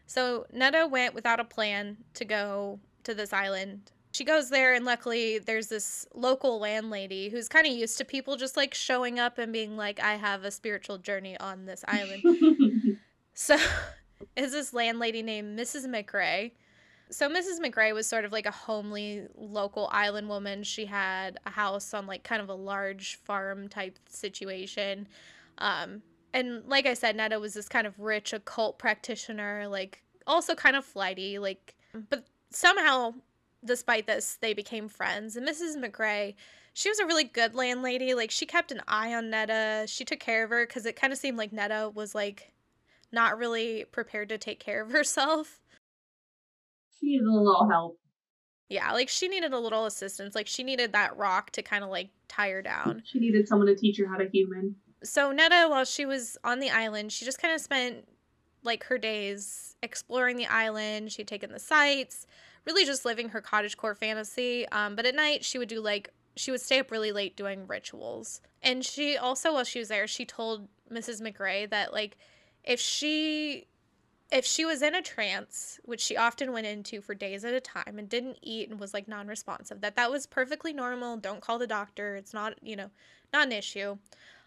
So 0.07 0.47
Netta 0.51 0.87
went 0.87 1.13
without 1.13 1.39
a 1.39 1.43
plan 1.43 1.97
to 2.15 2.25
go 2.25 2.79
to 3.03 3.13
this 3.13 3.33
island. 3.33 3.91
She 4.15 4.23
goes 4.23 4.49
there, 4.49 4.73
and 4.73 4.85
luckily, 4.85 5.39
there's 5.39 5.67
this 5.67 6.07
local 6.13 6.57
landlady 6.57 7.27
who's 7.27 7.49
kind 7.49 7.67
of 7.67 7.73
used 7.73 7.97
to 7.97 8.05
people 8.05 8.37
just 8.37 8.55
like 8.55 8.73
showing 8.73 9.19
up 9.19 9.37
and 9.37 9.51
being 9.51 9.75
like, 9.75 9.99
I 9.99 10.15
have 10.15 10.45
a 10.45 10.51
spiritual 10.51 10.99
journey 10.99 11.37
on 11.37 11.65
this 11.65 11.83
island. 11.85 12.23
So, 13.37 13.57
is 14.37 14.53
this 14.53 14.73
landlady 14.73 15.21
named 15.21 15.59
Mrs. 15.59 15.85
McRae. 15.87 16.53
So, 17.09 17.27
Mrs. 17.29 17.59
McRae 17.59 17.93
was 17.93 18.07
sort 18.07 18.23
of 18.23 18.31
like 18.31 18.45
a 18.45 18.51
homely 18.51 19.27
local 19.35 19.89
island 19.91 20.29
woman. 20.29 20.63
She 20.63 20.85
had 20.85 21.37
a 21.45 21.49
house 21.49 21.93
on 21.93 22.07
like 22.07 22.23
kind 22.23 22.41
of 22.41 22.47
a 22.47 22.53
large 22.53 23.17
farm 23.17 23.67
type 23.67 23.99
situation. 24.07 25.09
Um, 25.57 26.01
and 26.33 26.63
like 26.65 26.85
I 26.85 26.93
said, 26.93 27.17
Netta 27.17 27.37
was 27.37 27.53
this 27.53 27.67
kind 27.67 27.85
of 27.85 27.99
rich 27.99 28.31
occult 28.31 28.79
practitioner, 28.79 29.67
like 29.67 30.01
also 30.25 30.55
kind 30.55 30.77
of 30.77 30.85
flighty, 30.85 31.37
like, 31.37 31.75
but 32.09 32.23
somehow, 32.51 33.15
despite 33.65 34.07
this, 34.07 34.37
they 34.41 34.53
became 34.53 34.87
friends. 34.87 35.35
And 35.35 35.47
Mrs. 35.47 35.75
McRae, 35.77 36.35
she 36.73 36.89
was 36.89 36.99
a 36.99 37.05
really 37.05 37.23
good 37.23 37.55
landlady. 37.55 38.13
Like, 38.13 38.31
she 38.31 38.45
kept 38.45 38.71
an 38.71 38.81
eye 38.87 39.13
on 39.13 39.29
Netta. 39.29 39.85
She 39.87 40.05
took 40.05 40.19
care 40.19 40.43
of 40.43 40.49
her 40.49 40.65
because 40.65 40.85
it 40.85 40.95
kind 40.95 41.11
of 41.13 41.19
seemed 41.19 41.37
like 41.37 41.51
Netta 41.53 41.91
was 41.93 42.13
like 42.15 42.53
not 43.11 43.37
really 43.37 43.85
prepared 43.91 44.29
to 44.29 44.37
take 44.37 44.59
care 44.59 44.81
of 44.81 44.91
herself. 44.91 45.61
she 46.99 47.07
needs 47.07 47.25
a 47.25 47.31
little 47.31 47.67
help. 47.69 47.99
Yeah, 48.67 48.91
like 48.93 49.09
she 49.09 49.27
needed 49.27 49.53
a 49.53 49.59
little 49.59 49.85
assistance. 49.85 50.33
Like 50.33 50.47
she 50.47 50.63
needed 50.63 50.91
that 50.93 51.15
rock 51.17 51.51
to 51.51 51.61
kind 51.61 51.83
of 51.83 51.89
like 51.91 52.09
tie 52.27 52.49
her 52.49 52.61
down. 52.63 53.03
She 53.05 53.19
needed 53.19 53.47
someone 53.47 53.67
to 53.67 53.75
teach 53.75 53.99
her 53.99 54.07
how 54.07 54.17
to 54.17 54.27
human. 54.27 54.75
So 55.03 55.31
Netta, 55.31 55.67
while 55.69 55.85
she 55.85 56.05
was 56.07 56.35
on 56.43 56.59
the 56.59 56.71
island, 56.71 57.11
she 57.11 57.25
just 57.25 57.39
kind 57.39 57.53
of 57.53 57.61
spent 57.61 58.07
like 58.63 58.83
her 58.85 58.97
days 58.97 59.75
exploring 59.83 60.35
the 60.37 60.47
island. 60.47 61.11
She'd 61.11 61.27
taken 61.27 61.51
the 61.51 61.59
sights, 61.59 62.25
really 62.65 62.85
just 62.85 63.05
living 63.05 63.29
her 63.29 63.41
cottagecore 63.41 63.97
fantasy. 63.97 64.67
Um, 64.69 64.95
but 64.95 65.05
at 65.05 65.15
night, 65.15 65.45
she 65.45 65.57
would 65.57 65.69
do 65.69 65.81
like 65.81 66.09
she 66.35 66.51
would 66.51 66.61
stay 66.61 66.79
up 66.79 66.91
really 66.91 67.11
late 67.11 67.37
doing 67.37 67.65
rituals. 67.67 68.41
And 68.61 68.83
she 68.83 69.15
also, 69.17 69.53
while 69.53 69.63
she 69.63 69.79
was 69.79 69.87
there, 69.87 70.07
she 70.07 70.25
told 70.25 70.67
Mrs. 70.91 71.21
McRae 71.21 71.69
that 71.69 71.93
like 71.93 72.17
if 72.63 72.79
she 72.79 73.67
if 74.31 74.43
she 74.43 74.65
was 74.65 74.81
in 74.81 74.95
a 74.95 75.01
trance, 75.01 75.79
which 75.83 76.01
she 76.01 76.17
often 76.17 76.51
went 76.51 76.65
into 76.65 76.99
for 76.99 77.13
days 77.13 77.45
at 77.45 77.53
a 77.53 77.61
time 77.61 77.99
and 77.99 78.09
didn't 78.09 78.37
eat 78.41 78.69
and 78.69 78.79
was 78.79 78.93
like 78.93 79.07
non-responsive, 79.07 79.81
that 79.81 79.95
that 79.95 80.09
was 80.09 80.25
perfectly 80.25 80.73
normal. 80.73 81.15
Don't 81.15 81.41
call 81.41 81.59
the 81.59 81.67
doctor. 81.67 82.15
It's 82.15 82.33
not, 82.33 82.55
you 82.63 82.75
know, 82.75 82.89
not 83.31 83.45
an 83.45 83.51
issue. 83.51 83.97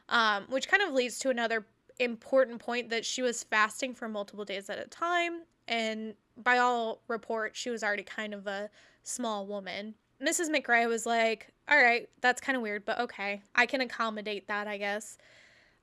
Um, 0.09 0.47
which 0.49 0.69
kind 0.69 0.83
of 0.83 0.93
leads 0.95 1.19
to 1.21 1.31
another 1.31 1.67
important 2.01 2.61
point 2.61 2.91
that 2.91 3.05
she 3.05 3.23
was 3.23 3.45
fasting 3.45 3.95
for 3.95 4.09
multiple 4.09 4.45
days 4.45 4.71
at 4.71 4.79
a 4.79 4.87
time, 4.87 5.43
and 5.67 6.15
by 6.43 6.59
all 6.59 7.03
reports, 7.09 7.59
she 7.59 7.71
was 7.71 7.83
already 7.83 8.03
kind 8.03 8.35
of 8.35 8.47
a 8.47 8.71
small 9.03 9.47
woman. 9.47 9.95
Mrs. 10.23 10.51
McRae 10.51 10.89
was 10.89 11.07
like, 11.07 11.53
"All 11.69 11.81
right, 11.81 12.09
that's 12.21 12.41
kind 12.41 12.57
of 12.57 12.63
weird, 12.63 12.85
but 12.85 12.99
okay, 13.01 13.43
I 13.55 13.67
can 13.67 13.81
accommodate 13.81 14.49
that, 14.49 14.67
I 14.67 14.77
guess." 14.79 15.19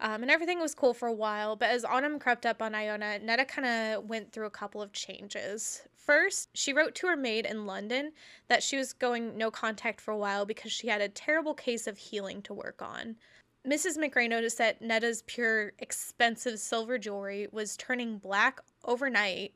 Um, 0.02 0.24
and 0.24 0.32
everything 0.32 0.60
was 0.60 0.76
cool 0.76 0.94
for 0.94 1.08
a 1.08 1.14
while, 1.14 1.56
but 1.56 1.70
as 1.70 1.86
autumn 1.86 2.20
crept 2.20 2.46
up 2.46 2.62
on 2.62 2.76
Iona, 2.76 3.20
Netta 3.20 3.46
kind 3.46 3.66
of 3.66 4.10
went 4.10 4.32
through 4.34 4.46
a 4.46 4.52
couple 4.52 4.82
of 4.82 4.92
changes. 4.92 5.84
First, 5.96 6.50
she 6.54 6.74
wrote 6.74 6.96
to 6.96 7.08
her 7.08 7.16
maid 7.16 7.46
in 7.46 7.66
London 7.66 8.12
that 8.50 8.62
she 8.62 8.76
was 8.78 8.92
going 8.92 9.38
no 9.38 9.50
contact 9.50 10.02
for 10.02 10.12
a 10.12 10.18
while 10.18 10.46
because 10.46 10.72
she 10.72 10.88
had 10.88 11.02
a 11.02 11.10
terrible 11.10 11.54
case 11.54 11.88
of 11.88 11.98
healing 11.98 12.42
to 12.44 12.54
work 12.54 12.82
on. 12.82 13.16
Mrs. 13.66 13.98
McRae 13.98 14.30
noticed 14.30 14.58
that 14.60 14.82
Netta's 14.82 15.24
pure, 15.26 15.72
expensive 15.80 16.60
silver 16.60 17.00
jewelry 17.00 17.48
was 17.52 17.78
turning 17.78 18.18
black 18.18 18.60
overnight. 18.84 19.56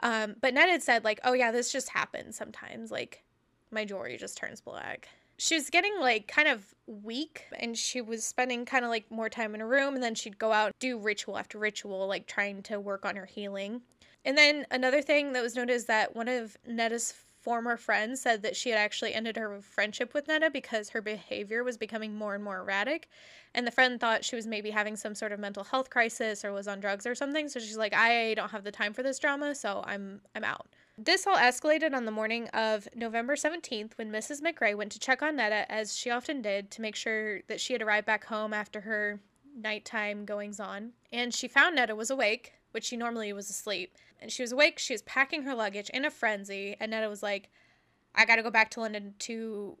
Um, 0.00 0.36
but 0.40 0.54
Netta 0.54 0.72
had 0.72 0.82
said, 0.82 1.04
like, 1.04 1.20
oh 1.24 1.32
yeah, 1.32 1.52
this 1.52 1.70
just 1.72 1.90
happens 1.90 2.36
sometimes. 2.36 2.90
Like, 2.90 3.22
my 3.70 3.84
jewelry 3.84 4.16
just 4.16 4.36
turns 4.36 4.60
black. 4.60 5.08
She 5.38 5.54
was 5.54 5.70
getting 5.70 5.98
like 5.98 6.28
kind 6.28 6.46
of 6.46 6.74
weak 6.86 7.46
and 7.58 7.76
she 7.76 8.00
was 8.00 8.24
spending 8.24 8.64
kind 8.64 8.84
of 8.84 8.90
like 8.90 9.10
more 9.10 9.28
time 9.28 9.54
in 9.54 9.60
her 9.60 9.66
room 9.66 9.94
and 9.94 10.02
then 10.02 10.14
she'd 10.14 10.38
go 10.38 10.52
out 10.52 10.72
do 10.78 10.98
ritual 10.98 11.38
after 11.38 11.58
ritual, 11.58 12.06
like 12.06 12.26
trying 12.26 12.62
to 12.64 12.78
work 12.78 13.04
on 13.04 13.16
her 13.16 13.26
healing. 13.26 13.80
And 14.24 14.38
then 14.38 14.66
another 14.70 15.02
thing 15.02 15.32
that 15.32 15.42
was 15.42 15.56
noted 15.56 15.72
is 15.72 15.86
that 15.86 16.14
one 16.14 16.28
of 16.28 16.56
Netta's 16.66 17.14
former 17.42 17.76
friend 17.76 18.18
said 18.18 18.42
that 18.42 18.56
she 18.56 18.70
had 18.70 18.78
actually 18.78 19.12
ended 19.12 19.36
her 19.36 19.60
friendship 19.60 20.14
with 20.14 20.28
Netta 20.28 20.48
because 20.50 20.90
her 20.90 21.02
behavior 21.02 21.64
was 21.64 21.76
becoming 21.76 22.14
more 22.14 22.34
and 22.34 22.44
more 22.44 22.60
erratic. 22.60 23.08
And 23.54 23.66
the 23.66 23.72
friend 23.72 24.00
thought 24.00 24.24
she 24.24 24.36
was 24.36 24.46
maybe 24.46 24.70
having 24.70 24.96
some 24.96 25.14
sort 25.14 25.32
of 25.32 25.40
mental 25.40 25.64
health 25.64 25.90
crisis 25.90 26.44
or 26.44 26.52
was 26.52 26.68
on 26.68 26.80
drugs 26.80 27.06
or 27.06 27.14
something. 27.14 27.48
So 27.48 27.60
she's 27.60 27.76
like, 27.76 27.94
I 27.94 28.34
don't 28.34 28.50
have 28.50 28.64
the 28.64 28.70
time 28.70 28.92
for 28.92 29.02
this 29.02 29.18
drama, 29.18 29.54
so 29.54 29.82
I'm 29.84 30.20
I'm 30.34 30.44
out. 30.44 30.68
This 30.96 31.26
all 31.26 31.36
escalated 31.36 31.94
on 31.94 32.04
the 32.04 32.10
morning 32.12 32.48
of 32.48 32.86
November 32.94 33.34
17th 33.34 33.92
when 33.96 34.12
Mrs. 34.12 34.40
McRae 34.40 34.76
went 34.76 34.92
to 34.92 34.98
check 34.98 35.22
on 35.22 35.36
Netta, 35.36 35.70
as 35.70 35.96
she 35.96 36.10
often 36.10 36.42
did, 36.42 36.70
to 36.70 36.82
make 36.82 36.94
sure 36.94 37.40
that 37.48 37.60
she 37.60 37.72
had 37.72 37.82
arrived 37.82 38.06
back 38.06 38.26
home 38.26 38.52
after 38.52 38.82
her 38.82 39.18
nighttime 39.56 40.24
goings 40.24 40.60
on. 40.60 40.92
And 41.12 41.34
she 41.34 41.48
found 41.48 41.76
Netta 41.76 41.96
was 41.96 42.10
awake, 42.10 42.52
which 42.72 42.84
she 42.84 42.96
normally 42.96 43.32
was 43.32 43.48
asleep. 43.48 43.96
And 44.20 44.30
she 44.30 44.42
was 44.42 44.52
awake, 44.52 44.78
she 44.78 44.94
was 44.94 45.02
packing 45.02 45.42
her 45.44 45.54
luggage 45.54 45.90
in 45.90 46.04
a 46.04 46.10
frenzy, 46.10 46.76
and 46.78 46.90
Netta 46.90 47.08
was 47.08 47.22
like, 47.22 47.48
I 48.14 48.24
gotta 48.24 48.42
go 48.42 48.50
back 48.50 48.70
to 48.72 48.80
London 48.80 49.14
to 49.20 49.78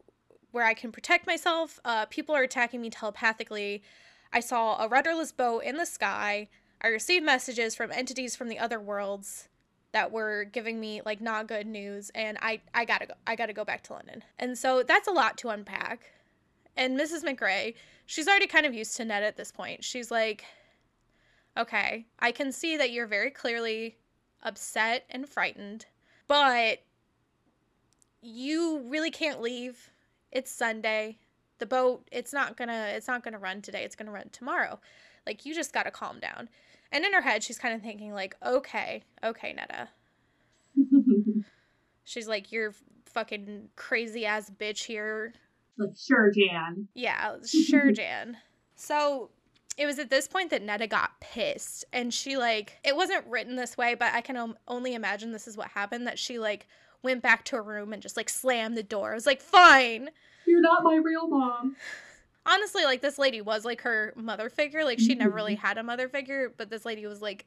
where 0.52 0.64
I 0.64 0.74
can 0.74 0.92
protect 0.92 1.26
myself. 1.26 1.80
Uh, 1.84 2.06
people 2.06 2.34
are 2.34 2.42
attacking 2.42 2.80
me 2.80 2.90
telepathically. 2.90 3.82
I 4.32 4.40
saw 4.40 4.82
a 4.82 4.88
rudderless 4.88 5.32
boat 5.32 5.64
in 5.64 5.76
the 5.76 5.86
sky. 5.86 6.48
I 6.80 6.88
received 6.88 7.24
messages 7.24 7.74
from 7.74 7.92
entities 7.92 8.34
from 8.36 8.48
the 8.48 8.58
other 8.58 8.80
worlds. 8.80 9.48
that 9.92 10.10
were 10.10 10.44
giving 10.44 10.80
me 10.80 11.02
like 11.04 11.20
not 11.20 11.46
good 11.46 11.66
news 11.66 12.10
and 12.14 12.38
I 12.40 12.62
I 12.74 12.86
got 12.86 13.02
to 13.02 13.06
go 13.06 13.14
I 13.26 13.36
got 13.36 13.46
to 13.46 13.52
go 13.52 13.64
back 13.64 13.82
to 13.84 13.92
London. 13.92 14.24
And 14.38 14.56
so 14.58 14.82
that's 14.82 15.06
a 15.06 15.12
lot 15.12 15.36
to 15.38 15.50
unpack. 15.50 16.12
And 16.76 16.98
Mrs. 16.98 17.22
McRae, 17.22 17.74
she's 18.06 18.26
already 18.26 18.46
kind 18.46 18.64
of 18.64 18.72
used 18.74 18.96
to 18.96 19.04
Ned 19.04 19.22
at 19.22 19.36
this 19.36 19.52
point. 19.52 19.84
She's 19.84 20.10
like 20.10 20.44
okay, 21.56 22.06
I 22.18 22.32
can 22.32 22.52
see 22.52 22.76
that 22.76 22.90
you're 22.90 23.06
very 23.06 23.30
clearly 23.30 23.96
upset 24.42 25.04
and 25.10 25.28
frightened, 25.28 25.86
but 26.26 26.82
you 28.20 28.82
really 28.86 29.10
can't 29.10 29.40
leave. 29.40 29.90
It's 30.30 30.50
Sunday. 30.50 31.18
The 31.58 31.66
boat, 31.66 32.08
it's 32.10 32.32
not 32.32 32.56
gonna 32.56 32.92
it's 32.94 33.06
not 33.06 33.22
gonna 33.22 33.38
run 33.38 33.62
today, 33.62 33.84
it's 33.84 33.96
gonna 33.96 34.10
run 34.10 34.30
tomorrow. 34.32 34.80
Like 35.26 35.46
you 35.46 35.54
just 35.54 35.72
gotta 35.72 35.90
calm 35.90 36.18
down. 36.18 36.48
And 36.92 37.06
in 37.06 37.12
her 37.14 37.22
head, 37.22 37.42
she's 37.42 37.58
kind 37.58 37.74
of 37.74 37.80
thinking, 37.80 38.12
like, 38.12 38.36
okay, 38.44 39.02
okay, 39.24 39.54
Netta. 39.54 39.88
she's 42.04 42.28
like, 42.28 42.52
you're 42.52 42.74
fucking 43.06 43.70
crazy 43.76 44.26
ass 44.26 44.50
bitch 44.50 44.84
here. 44.84 45.32
Like, 45.78 45.96
sure, 45.98 46.30
Jan. 46.30 46.88
Yeah, 46.94 47.36
sure, 47.46 47.92
Jan. 47.94 48.36
So 48.76 49.30
it 49.76 49.86
was 49.86 49.98
at 49.98 50.10
this 50.10 50.28
point 50.28 50.50
that 50.50 50.62
Netta 50.62 50.86
got 50.86 51.20
pissed. 51.20 51.84
And 51.92 52.12
she, 52.12 52.36
like, 52.36 52.78
it 52.84 52.94
wasn't 52.96 53.26
written 53.26 53.56
this 53.56 53.76
way, 53.76 53.94
but 53.94 54.12
I 54.14 54.20
can 54.20 54.54
only 54.68 54.94
imagine 54.94 55.32
this 55.32 55.48
is 55.48 55.56
what 55.56 55.68
happened 55.68 56.06
that 56.06 56.18
she, 56.18 56.38
like, 56.38 56.66
went 57.02 57.22
back 57.22 57.44
to 57.46 57.56
her 57.56 57.62
room 57.62 57.92
and 57.92 58.02
just, 58.02 58.16
like, 58.16 58.28
slammed 58.28 58.76
the 58.76 58.82
door. 58.82 59.12
I 59.12 59.14
was 59.14 59.26
like, 59.26 59.40
fine. 59.40 60.10
You're 60.46 60.60
not 60.60 60.84
my 60.84 60.96
real 60.96 61.28
mom 61.28 61.76
honestly 62.46 62.84
like 62.84 63.00
this 63.00 63.18
lady 63.18 63.40
was 63.40 63.64
like 63.64 63.82
her 63.82 64.12
mother 64.16 64.48
figure 64.48 64.84
like 64.84 64.98
she 64.98 65.14
never 65.14 65.34
really 65.34 65.54
mm-hmm. 65.54 65.66
had 65.66 65.78
a 65.78 65.82
mother 65.82 66.08
figure 66.08 66.52
but 66.56 66.70
this 66.70 66.84
lady 66.84 67.06
was 67.06 67.22
like 67.22 67.46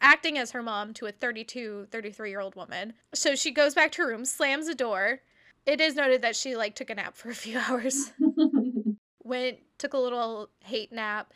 acting 0.00 0.36
as 0.36 0.50
her 0.50 0.62
mom 0.62 0.92
to 0.92 1.06
a 1.06 1.12
32 1.12 1.86
33 1.90 2.30
year 2.30 2.40
old 2.40 2.56
woman 2.56 2.92
so 3.14 3.34
she 3.34 3.50
goes 3.50 3.74
back 3.74 3.92
to 3.92 4.02
her 4.02 4.08
room 4.08 4.24
slams 4.24 4.66
the 4.66 4.74
door 4.74 5.20
it 5.64 5.80
is 5.80 5.94
noted 5.94 6.22
that 6.22 6.34
she 6.34 6.56
like 6.56 6.74
took 6.74 6.90
a 6.90 6.94
nap 6.94 7.16
for 7.16 7.30
a 7.30 7.34
few 7.34 7.58
hours 7.68 8.10
went 9.22 9.58
took 9.78 9.94
a 9.94 9.98
little 9.98 10.48
hate 10.64 10.92
nap 10.92 11.32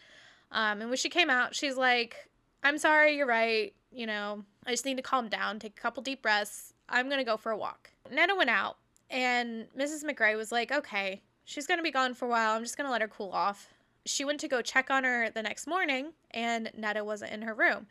um, 0.53 0.81
and 0.81 0.91
when 0.91 0.97
she 0.97 1.09
came 1.09 1.31
out 1.31 1.55
she's 1.55 1.77
like 1.77 2.29
i'm 2.63 2.79
sorry 2.79 3.17
you're 3.17 3.27
right 3.27 3.75
you 3.91 4.07
know 4.07 4.45
i 4.67 4.71
just 4.71 4.85
need 4.85 4.97
to 4.97 5.03
calm 5.03 5.29
down 5.29 5.59
take 5.59 5.77
a 5.77 5.81
couple 5.81 6.03
deep 6.03 6.23
breaths 6.23 6.73
i'm 6.89 7.09
gonna 7.09 7.25
go 7.25 7.37
for 7.37 7.53
a 7.53 7.57
walk 7.57 7.91
netta 8.11 8.35
went 8.35 8.51
out 8.51 8.77
and 9.11 9.67
mrs 9.79 10.05
mcrae 10.05 10.37
was 10.37 10.51
like 10.51 10.73
okay 10.73 11.23
she's 11.47 11.67
going 11.67 11.79
to 11.79 11.83
be 11.83 11.91
gone 11.91 12.13
for 12.13 12.27
a 12.27 12.29
while. 12.29 12.55
I'm 12.55 12.63
just 12.63 12.77
going 12.77 12.87
to 12.87 12.93
let 12.93 13.01
her 13.01 13.09
cool 13.09 13.31
off. 13.31 13.73
She 14.05 14.25
went 14.25 14.41
to 14.41 14.49
go 14.49 14.61
check 14.61 14.91
on 14.91 15.05
her 15.05 15.31
the 15.31 15.43
next 15.43 15.67
morning, 15.67 16.13
and 16.33 16.71
Netta 16.77 17.03
wasn't 17.03 17.33
in 17.33 17.43
her 17.43 17.55
room. 17.55 17.87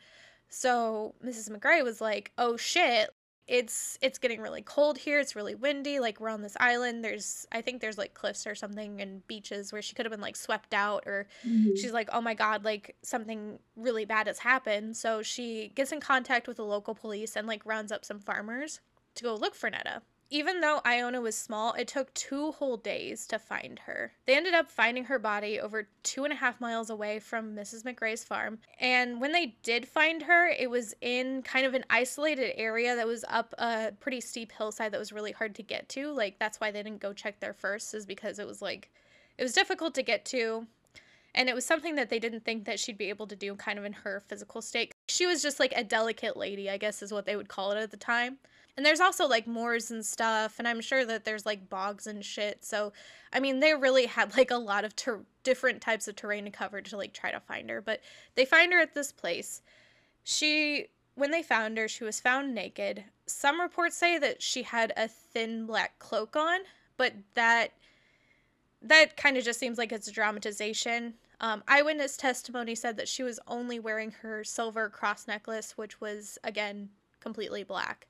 So 0.48 1.14
Mrs. 1.24 1.50
McRae 1.50 1.82
was 1.82 2.00
like, 2.00 2.30
"Oh 2.38 2.56
shit, 2.56 3.10
it's 3.46 3.96
it's 4.00 4.18
getting 4.18 4.40
really 4.40 4.62
cold 4.62 4.98
here. 4.98 5.20
It's 5.20 5.36
really 5.36 5.54
windy. 5.54 6.00
Like 6.00 6.20
we're 6.20 6.30
on 6.30 6.42
this 6.42 6.56
island. 6.58 7.04
There's 7.04 7.46
I 7.52 7.60
think 7.60 7.80
there's 7.80 7.98
like 7.98 8.12
cliffs 8.12 8.46
or 8.46 8.54
something 8.54 9.00
and 9.00 9.26
beaches 9.28 9.72
where 9.72 9.82
she 9.82 9.94
could 9.94 10.04
have 10.04 10.10
been 10.10 10.20
like 10.20 10.36
swept 10.36 10.74
out 10.74 11.04
or 11.06 11.28
mm-hmm. 11.46 11.74
she's 11.76 11.92
like, 11.92 12.08
"Oh 12.12 12.20
my 12.20 12.34
god, 12.34 12.64
like 12.64 12.96
something 13.02 13.58
really 13.76 14.04
bad 14.04 14.26
has 14.26 14.40
happened." 14.40 14.96
So 14.96 15.22
she 15.22 15.70
gets 15.74 15.92
in 15.92 16.00
contact 16.00 16.48
with 16.48 16.56
the 16.56 16.64
local 16.64 16.94
police 16.94 17.36
and 17.36 17.46
like 17.46 17.64
rounds 17.64 17.92
up 17.92 18.04
some 18.04 18.18
farmers 18.18 18.80
to 19.14 19.24
go 19.24 19.34
look 19.34 19.54
for 19.54 19.70
Netta 19.70 20.02
even 20.30 20.60
though 20.60 20.80
Iona 20.84 21.20
was 21.20 21.36
small, 21.36 21.72
it 21.74 21.88
took 21.88 22.12
two 22.14 22.52
whole 22.52 22.76
days 22.76 23.26
to 23.28 23.38
find 23.38 23.78
her. 23.80 24.12
They 24.26 24.36
ended 24.36 24.54
up 24.54 24.70
finding 24.70 25.04
her 25.04 25.18
body 25.18 25.60
over 25.60 25.88
two 26.02 26.24
and 26.24 26.32
a 26.32 26.36
half 26.36 26.60
miles 26.60 26.90
away 26.90 27.18
from 27.20 27.54
Mrs. 27.54 27.84
McRae's 27.84 28.24
farm. 28.24 28.58
And 28.80 29.20
when 29.20 29.32
they 29.32 29.56
did 29.62 29.86
find 29.86 30.22
her, 30.22 30.48
it 30.48 30.70
was 30.70 30.94
in 31.00 31.42
kind 31.42 31.64
of 31.64 31.74
an 31.74 31.84
isolated 31.90 32.58
area 32.58 32.96
that 32.96 33.06
was 33.06 33.24
up 33.28 33.54
a 33.58 33.92
pretty 34.00 34.20
steep 34.20 34.52
hillside 34.52 34.92
that 34.92 34.98
was 34.98 35.12
really 35.12 35.32
hard 35.32 35.54
to 35.56 35.62
get 35.62 35.88
to. 35.90 36.10
Like, 36.12 36.38
that's 36.38 36.60
why 36.60 36.70
they 36.70 36.82
didn't 36.82 37.00
go 37.00 37.12
check 37.12 37.38
there 37.40 37.54
first, 37.54 37.94
is 37.94 38.06
because 38.06 38.38
it 38.38 38.46
was 38.46 38.60
like, 38.60 38.90
it 39.38 39.42
was 39.42 39.52
difficult 39.52 39.94
to 39.94 40.02
get 40.02 40.24
to. 40.26 40.66
And 41.34 41.50
it 41.50 41.54
was 41.54 41.66
something 41.66 41.96
that 41.96 42.08
they 42.08 42.18
didn't 42.18 42.44
think 42.44 42.64
that 42.64 42.80
she'd 42.80 42.96
be 42.96 43.10
able 43.10 43.26
to 43.26 43.36
do 43.36 43.54
kind 43.54 43.78
of 43.78 43.84
in 43.84 43.92
her 43.92 44.22
physical 44.26 44.62
state. 44.62 44.94
She 45.06 45.26
was 45.26 45.42
just 45.42 45.60
like 45.60 45.74
a 45.76 45.84
delicate 45.84 46.36
lady, 46.36 46.70
I 46.70 46.78
guess 46.78 47.02
is 47.02 47.12
what 47.12 47.26
they 47.26 47.36
would 47.36 47.48
call 47.48 47.72
it 47.72 47.78
at 47.78 47.90
the 47.90 47.98
time. 47.98 48.38
And 48.76 48.84
there's 48.84 49.00
also 49.00 49.26
like 49.26 49.46
moors 49.46 49.90
and 49.90 50.04
stuff, 50.04 50.58
and 50.58 50.68
I'm 50.68 50.82
sure 50.82 51.04
that 51.06 51.24
there's 51.24 51.46
like 51.46 51.70
bogs 51.70 52.06
and 52.06 52.24
shit. 52.24 52.64
So, 52.64 52.92
I 53.32 53.40
mean, 53.40 53.60
they 53.60 53.74
really 53.74 54.06
had 54.06 54.36
like 54.36 54.50
a 54.50 54.58
lot 54.58 54.84
of 54.84 54.94
ter- 54.94 55.24
different 55.44 55.80
types 55.80 56.08
of 56.08 56.16
terrain 56.16 56.44
to 56.44 56.50
cover 56.50 56.82
to 56.82 56.96
like 56.96 57.14
try 57.14 57.30
to 57.30 57.40
find 57.40 57.70
her. 57.70 57.80
But 57.80 58.02
they 58.34 58.44
find 58.44 58.72
her 58.72 58.80
at 58.80 58.94
this 58.94 59.12
place. 59.12 59.62
She, 60.24 60.88
when 61.14 61.30
they 61.30 61.42
found 61.42 61.78
her, 61.78 61.88
she 61.88 62.04
was 62.04 62.20
found 62.20 62.54
naked. 62.54 63.04
Some 63.26 63.60
reports 63.60 63.96
say 63.96 64.18
that 64.18 64.42
she 64.42 64.62
had 64.62 64.92
a 64.96 65.08
thin 65.08 65.64
black 65.66 65.98
cloak 65.98 66.36
on, 66.36 66.60
but 66.98 67.14
that 67.34 67.72
that 68.82 69.16
kind 69.16 69.36
of 69.36 69.44
just 69.44 69.58
seems 69.58 69.78
like 69.78 69.90
it's 69.90 70.06
a 70.06 70.12
dramatization. 70.12 71.14
Um, 71.40 71.62
eyewitness 71.66 72.16
testimony 72.16 72.74
said 72.74 72.96
that 72.98 73.08
she 73.08 73.22
was 73.22 73.40
only 73.46 73.78
wearing 73.78 74.10
her 74.22 74.44
silver 74.44 74.88
cross 74.88 75.26
necklace, 75.26 75.76
which 75.76 76.00
was 76.00 76.38
again 76.44 76.90
completely 77.20 77.64
black. 77.64 78.06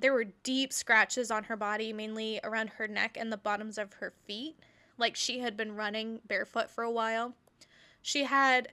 There 0.00 0.12
were 0.12 0.24
deep 0.24 0.72
scratches 0.72 1.30
on 1.30 1.44
her 1.44 1.56
body, 1.56 1.92
mainly 1.92 2.40
around 2.42 2.70
her 2.70 2.88
neck 2.88 3.16
and 3.18 3.32
the 3.32 3.36
bottoms 3.36 3.78
of 3.78 3.94
her 3.94 4.12
feet, 4.26 4.56
like 4.98 5.16
she 5.16 5.40
had 5.40 5.56
been 5.56 5.76
running 5.76 6.20
barefoot 6.26 6.70
for 6.70 6.84
a 6.84 6.90
while. 6.90 7.34
She 8.02 8.24
had 8.24 8.68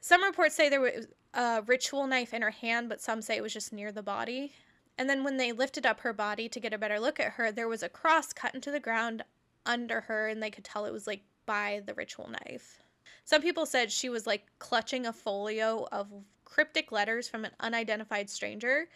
some 0.00 0.22
reports 0.22 0.54
say 0.54 0.68
there 0.68 0.80
was 0.80 1.06
a 1.34 1.62
ritual 1.66 2.06
knife 2.06 2.32
in 2.32 2.42
her 2.42 2.50
hand, 2.50 2.88
but 2.88 3.00
some 3.00 3.22
say 3.22 3.36
it 3.36 3.42
was 3.42 3.52
just 3.52 3.72
near 3.72 3.92
the 3.92 4.02
body. 4.02 4.52
And 4.98 5.08
then 5.08 5.24
when 5.24 5.36
they 5.36 5.52
lifted 5.52 5.86
up 5.86 6.00
her 6.00 6.12
body 6.12 6.48
to 6.48 6.60
get 6.60 6.72
a 6.72 6.78
better 6.78 6.98
look 6.98 7.20
at 7.20 7.32
her, 7.32 7.52
there 7.52 7.68
was 7.68 7.82
a 7.82 7.88
cross 7.88 8.32
cut 8.32 8.54
into 8.54 8.70
the 8.70 8.80
ground 8.80 9.22
under 9.66 10.02
her, 10.02 10.28
and 10.28 10.42
they 10.42 10.50
could 10.50 10.64
tell 10.64 10.86
it 10.86 10.92
was 10.92 11.06
like 11.06 11.22
by 11.46 11.82
the 11.86 11.94
ritual 11.94 12.28
knife. 12.28 12.82
Some 13.24 13.42
people 13.42 13.66
said 13.66 13.92
she 13.92 14.08
was 14.08 14.26
like 14.26 14.46
clutching 14.58 15.06
a 15.06 15.12
folio 15.12 15.86
of 15.92 16.08
cryptic 16.44 16.90
letters 16.90 17.28
from 17.28 17.44
an 17.44 17.52
unidentified 17.60 18.28
stranger 18.28 18.88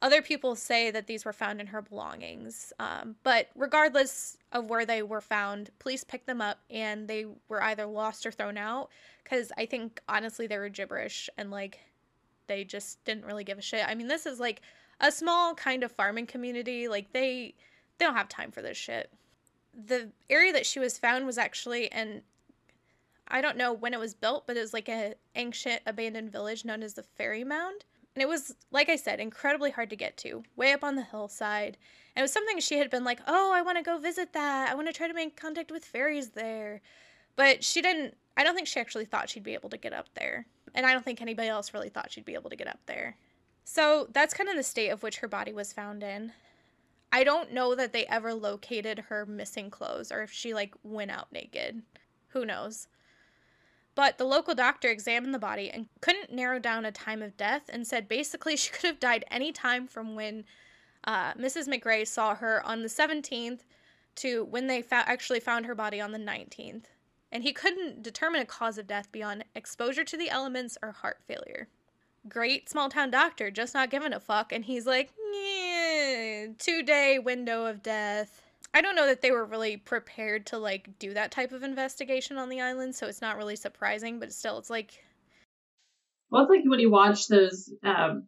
other 0.00 0.22
people 0.22 0.54
say 0.54 0.90
that 0.90 1.06
these 1.06 1.24
were 1.24 1.32
found 1.32 1.60
in 1.60 1.68
her 1.68 1.82
belongings. 1.82 2.72
Um, 2.78 3.16
but 3.24 3.48
regardless 3.54 4.36
of 4.52 4.70
where 4.70 4.86
they 4.86 5.02
were 5.02 5.20
found, 5.20 5.70
police 5.78 6.04
picked 6.04 6.26
them 6.26 6.40
up 6.40 6.60
and 6.70 7.08
they 7.08 7.26
were 7.48 7.62
either 7.62 7.86
lost 7.86 8.24
or 8.24 8.30
thrown 8.30 8.56
out 8.56 8.90
because 9.24 9.50
I 9.58 9.66
think 9.66 10.00
honestly 10.08 10.46
they 10.46 10.58
were 10.58 10.68
gibberish 10.68 11.28
and 11.36 11.50
like 11.50 11.80
they 12.46 12.64
just 12.64 13.04
didn't 13.04 13.24
really 13.24 13.44
give 13.44 13.58
a 13.58 13.62
shit. 13.62 13.84
I 13.86 13.94
mean, 13.94 14.08
this 14.08 14.24
is 14.24 14.38
like 14.38 14.62
a 15.00 15.10
small 15.10 15.54
kind 15.54 15.82
of 15.82 15.92
farming 15.92 16.26
community. 16.26 16.88
Like 16.88 17.12
they 17.12 17.54
they 17.98 18.04
don't 18.04 18.16
have 18.16 18.28
time 18.28 18.52
for 18.52 18.62
this 18.62 18.76
shit. 18.76 19.10
The 19.74 20.10
area 20.30 20.52
that 20.52 20.66
she 20.66 20.78
was 20.78 20.98
found 20.98 21.26
was 21.26 21.38
actually 21.38 21.90
an 21.90 22.22
I 23.26 23.40
don't 23.40 23.58
know 23.58 23.72
when 23.72 23.92
it 23.92 24.00
was 24.00 24.14
built, 24.14 24.46
but 24.46 24.56
it 24.56 24.60
was 24.60 24.72
like 24.72 24.88
an 24.88 25.14
ancient 25.34 25.82
abandoned 25.86 26.32
village 26.32 26.64
known 26.64 26.82
as 26.82 26.94
the 26.94 27.02
Fairy 27.02 27.44
Mound. 27.44 27.84
And 28.18 28.22
it 28.24 28.28
was, 28.28 28.56
like 28.72 28.88
I 28.88 28.96
said, 28.96 29.20
incredibly 29.20 29.70
hard 29.70 29.90
to 29.90 29.96
get 29.96 30.16
to, 30.16 30.42
way 30.56 30.72
up 30.72 30.82
on 30.82 30.96
the 30.96 31.04
hillside. 31.04 31.76
And 32.16 32.20
it 32.20 32.22
was 32.22 32.32
something 32.32 32.58
she 32.58 32.78
had 32.78 32.90
been 32.90 33.04
like, 33.04 33.20
oh, 33.28 33.52
I 33.54 33.62
want 33.62 33.78
to 33.78 33.84
go 33.84 33.96
visit 33.96 34.32
that. 34.32 34.68
I 34.68 34.74
want 34.74 34.88
to 34.88 34.92
try 34.92 35.06
to 35.06 35.14
make 35.14 35.40
contact 35.40 35.70
with 35.70 35.84
fairies 35.84 36.30
there. 36.30 36.80
But 37.36 37.62
she 37.62 37.80
didn't, 37.80 38.16
I 38.36 38.42
don't 38.42 38.56
think 38.56 38.66
she 38.66 38.80
actually 38.80 39.04
thought 39.04 39.30
she'd 39.30 39.44
be 39.44 39.54
able 39.54 39.70
to 39.70 39.76
get 39.76 39.92
up 39.92 40.08
there. 40.16 40.48
And 40.74 40.84
I 40.84 40.94
don't 40.94 41.04
think 41.04 41.22
anybody 41.22 41.46
else 41.46 41.72
really 41.72 41.90
thought 41.90 42.10
she'd 42.10 42.24
be 42.24 42.34
able 42.34 42.50
to 42.50 42.56
get 42.56 42.66
up 42.66 42.80
there. 42.86 43.16
So 43.62 44.08
that's 44.12 44.34
kind 44.34 44.48
of 44.50 44.56
the 44.56 44.64
state 44.64 44.88
of 44.88 45.04
which 45.04 45.18
her 45.18 45.28
body 45.28 45.52
was 45.52 45.72
found 45.72 46.02
in. 46.02 46.32
I 47.12 47.22
don't 47.22 47.52
know 47.52 47.76
that 47.76 47.92
they 47.92 48.04
ever 48.06 48.34
located 48.34 48.98
her 49.10 49.26
missing 49.26 49.70
clothes 49.70 50.10
or 50.10 50.22
if 50.22 50.32
she 50.32 50.54
like 50.54 50.74
went 50.82 51.12
out 51.12 51.30
naked. 51.30 51.82
Who 52.30 52.44
knows? 52.44 52.88
But 53.98 54.16
the 54.16 54.24
local 54.24 54.54
doctor 54.54 54.90
examined 54.90 55.34
the 55.34 55.40
body 55.40 55.70
and 55.70 55.88
couldn't 56.00 56.30
narrow 56.30 56.60
down 56.60 56.84
a 56.84 56.92
time 56.92 57.20
of 57.20 57.36
death 57.36 57.62
and 57.68 57.84
said 57.84 58.06
basically 58.06 58.56
she 58.56 58.70
could 58.70 58.86
have 58.86 59.00
died 59.00 59.24
any 59.28 59.50
time 59.50 59.88
from 59.88 60.14
when 60.14 60.44
uh, 61.02 61.34
Mrs. 61.34 61.66
McRae 61.66 62.06
saw 62.06 62.36
her 62.36 62.64
on 62.64 62.82
the 62.82 62.88
17th 62.88 63.62
to 64.14 64.44
when 64.44 64.68
they 64.68 64.82
fa- 64.82 65.02
actually 65.08 65.40
found 65.40 65.66
her 65.66 65.74
body 65.74 66.00
on 66.00 66.12
the 66.12 66.18
19th. 66.18 66.84
And 67.32 67.42
he 67.42 67.52
couldn't 67.52 68.04
determine 68.04 68.40
a 68.40 68.46
cause 68.46 68.78
of 68.78 68.86
death 68.86 69.10
beyond 69.10 69.44
exposure 69.56 70.04
to 70.04 70.16
the 70.16 70.30
elements 70.30 70.78
or 70.80 70.92
heart 70.92 71.18
failure. 71.26 71.66
Great 72.28 72.70
small 72.70 72.88
town 72.88 73.10
doctor, 73.10 73.50
just 73.50 73.74
not 73.74 73.90
giving 73.90 74.12
a 74.12 74.20
fuck. 74.20 74.52
And 74.52 74.64
he's 74.64 74.86
like, 74.86 75.10
two 76.60 76.84
day 76.84 77.18
window 77.18 77.66
of 77.66 77.82
death. 77.82 78.47
I 78.74 78.80
don't 78.80 78.96
know 78.96 79.06
that 79.06 79.22
they 79.22 79.30
were 79.30 79.44
really 79.44 79.76
prepared 79.76 80.46
to 80.46 80.58
like 80.58 80.98
do 80.98 81.14
that 81.14 81.30
type 81.30 81.52
of 81.52 81.62
investigation 81.62 82.36
on 82.36 82.48
the 82.48 82.60
island, 82.60 82.94
so 82.94 83.06
it's 83.06 83.22
not 83.22 83.36
really 83.36 83.56
surprising, 83.56 84.20
but 84.20 84.32
still 84.32 84.58
it's 84.58 84.70
like 84.70 85.02
Well 86.30 86.42
it's 86.42 86.50
like 86.50 86.64
when 86.64 86.80
you 86.80 86.90
watch 86.90 87.28
those 87.28 87.72
um 87.82 88.24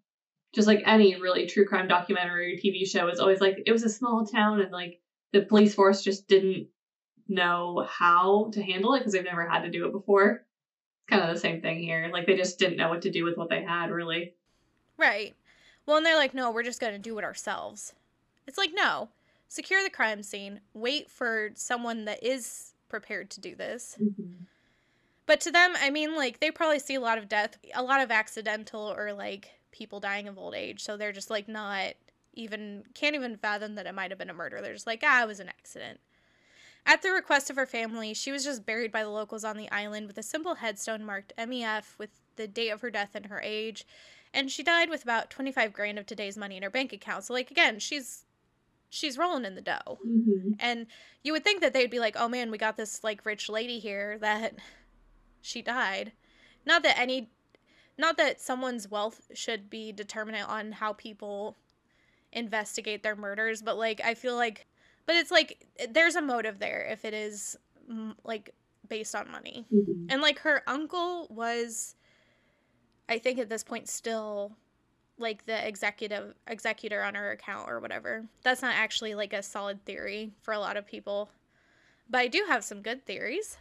just 0.55 0.67
like 0.67 0.83
any 0.85 1.21
really 1.21 1.47
true 1.47 1.67
crime 1.67 1.89
documentary 1.89 2.55
or 2.55 2.59
TV 2.59 2.87
show, 2.87 3.07
it's 3.09 3.21
always 3.21 3.41
like 3.41 3.63
it 3.67 3.73
was 3.73 3.85
a 3.85 3.89
small 3.89 4.27
town 4.27 4.61
and 4.61 4.73
like 4.73 5.01
the 5.33 5.43
police 5.43 5.75
force 5.75 6.03
just 6.03 6.27
didn't 6.27 6.69
know 7.29 7.87
how 7.89 8.51
to 8.53 8.63
handle 8.63 8.95
it 8.95 9.01
because 9.01 9.13
they've 9.13 9.25
never 9.25 9.49
had 9.49 9.63
to 9.63 9.71
do 9.71 9.87
it 9.87 9.93
before. 9.93 10.45
It's 11.03 11.09
kind 11.09 11.23
of 11.23 11.33
the 11.33 11.41
same 11.41 11.63
thing 11.63 11.79
here. 11.79 12.11
Like 12.13 12.27
they 12.27 12.37
just 12.37 12.59
didn't 12.59 12.77
know 12.77 12.89
what 12.89 13.03
to 13.03 13.11
do 13.11 13.25
with 13.25 13.37
what 13.37 13.49
they 13.49 13.63
had, 13.63 13.91
really. 13.91 14.35
Right. 14.99 15.35
Well, 15.87 15.97
and 15.97 16.05
they're 16.05 16.17
like, 16.17 16.35
no, 16.35 16.51
we're 16.51 16.63
just 16.63 16.81
going 16.81 16.93
to 16.93 16.99
do 16.99 17.17
it 17.19 17.25
ourselves. 17.25 17.95
It's 18.47 18.59
like, 18.59 18.71
no, 18.75 19.09
secure 19.51 19.83
the 19.83 19.91
crime 19.91 20.23
scene, 20.23 20.61
wait 20.75 21.11
for 21.11 21.51
someone 21.55 22.05
that 22.05 22.23
is 22.23 22.73
prepared 22.89 23.29
to 23.31 23.41
do 23.41 23.57
this. 23.57 23.99
Mm-hmm. 24.01 24.45
But 25.27 25.41
to 25.43 25.51
them, 25.51 25.75
I 25.81 25.91
mean, 25.91 26.17
like, 26.17 26.39
they 26.39 26.53
probably 26.53 26.79
see 26.79 26.95
a 26.95 27.01
lot 27.01 27.19
of 27.19 27.29
death, 27.29 27.59
a 27.75 27.83
lot 27.83 28.01
of 28.01 28.13
accidental 28.13 28.95
or 28.97 29.13
like 29.13 29.51
people 29.73 29.99
dying 29.99 30.29
of 30.29 30.39
old 30.39 30.55
age. 30.55 30.83
So 30.83 30.97
they're 30.97 31.13
just 31.13 31.31
like, 31.31 31.49
not 31.49 31.95
even, 32.33 32.85
can't 32.95 33.17
even 33.17 33.37
fathom 33.37 33.75
that 33.75 33.87
it 33.87 33.95
might 33.95 34.13
have 34.13 34.19
been 34.19 34.31
a 34.31 34.35
murder. 34.35 34.61
They're 34.61 34.73
just 34.73 34.87
like, 34.87 35.03
ah, 35.05 35.25
it 35.25 35.27
was 35.27 35.41
an 35.41 35.49
accident. 35.49 35.99
At 36.87 37.03
the 37.03 37.11
request 37.11 37.51
of 37.51 37.57
her 37.57 37.67
family, 37.67 38.15
she 38.15 38.31
was 38.31 38.45
just 38.45 38.65
buried 38.65 38.93
by 38.93 39.03
the 39.03 39.11
locals 39.11 39.45
on 39.45 39.57
the 39.57 39.71
island 39.71 40.07
with 40.07 40.17
a 40.17 40.23
simple 40.23 40.55
headstone 40.57 41.05
marked 41.05 41.33
MEF 41.37 41.99
with 41.99 42.11
the 42.37 42.47
date 42.47 42.71
of 42.71 42.83
her 42.83 42.91
death 42.91 43.17
and 43.17 43.27
her 43.27 43.41
age. 43.43 43.85
And 44.33 44.49
she 44.49 44.63
died 44.63 44.91
with 44.91 45.03
about 45.03 45.29
25 45.29 45.73
grand 45.73 45.99
of 45.99 46.07
today's 46.07 46.37
money 46.37 46.57
in 46.57 46.63
her 46.63 46.71
bank 46.71 46.93
account. 46.93 47.25
So, 47.25 47.35
like, 47.35 47.51
again, 47.51 47.81
she's 47.81 48.25
she's 48.91 49.17
rolling 49.17 49.45
in 49.45 49.55
the 49.55 49.63
dough. 49.63 49.99
Mm-hmm. 50.07 50.53
And 50.59 50.87
you 51.23 51.33
would 51.33 51.45
think 51.45 51.63
that 51.63 51.73
they'd 51.73 51.91
be 51.91 52.01
like, 52.01 52.17
oh 52.19 52.29
man, 52.29 52.51
we 52.51 52.59
got 52.59 52.77
this 52.77 53.03
like 53.03 53.25
rich 53.25 53.49
lady 53.49 53.79
here 53.79 54.19
that 54.19 54.57
she 55.41 55.63
died. 55.63 56.13
Not 56.67 56.83
that 56.83 56.99
any, 56.99 57.31
not 57.97 58.19
that 58.19 58.41
someone's 58.41 58.91
wealth 58.91 59.23
should 59.33 59.71
be 59.71 59.93
determinant 59.93 60.49
on 60.49 60.73
how 60.73 60.93
people 60.93 61.57
investigate 62.33 63.03
their 63.03 63.17
murders, 63.17 63.63
but 63.63 63.79
like 63.79 64.01
I 64.05 64.15
feel 64.15 64.37
like, 64.37 64.67
but 65.07 65.17
it's 65.17 65.31
like 65.31 65.67
there's 65.89 66.17
a 66.17 66.23
motive 66.23 66.59
there 66.59 66.87
if 66.91 67.05
it 67.05 67.15
is 67.15 67.57
mm, 67.91 68.15
like 68.25 68.55
based 68.89 69.15
on 69.15 69.31
money. 69.31 69.65
Mm-hmm. 69.73 70.07
And 70.11 70.21
like 70.21 70.41
her 70.41 70.63
uncle 70.67 71.29
was, 71.31 71.95
I 73.09 73.19
think 73.19 73.39
at 73.39 73.49
this 73.49 73.65
point 73.65 73.89
still 73.89 74.57
like 75.21 75.47
the 75.47 75.67
executive 75.67 76.35
executor 76.47 77.03
on 77.03 77.15
her 77.15 77.33
account 77.33 77.69
or 77.69 77.81
whatever. 77.81 78.25
That's 78.43 78.63
not 78.63 78.75
actually 78.75 79.15
like 79.15 79.33
a 79.33 79.43
solid 79.43 79.85
theory 79.85 80.33
for 80.43 80.53
a 80.53 80.59
lot 80.59 80.77
of 80.77 80.87
people. 80.87 81.31
But 82.09 82.19
I 82.19 82.29
do 82.29 82.45
have 82.49 82.65
some 82.65 82.83
good 82.83 83.05
theories. 83.07 83.57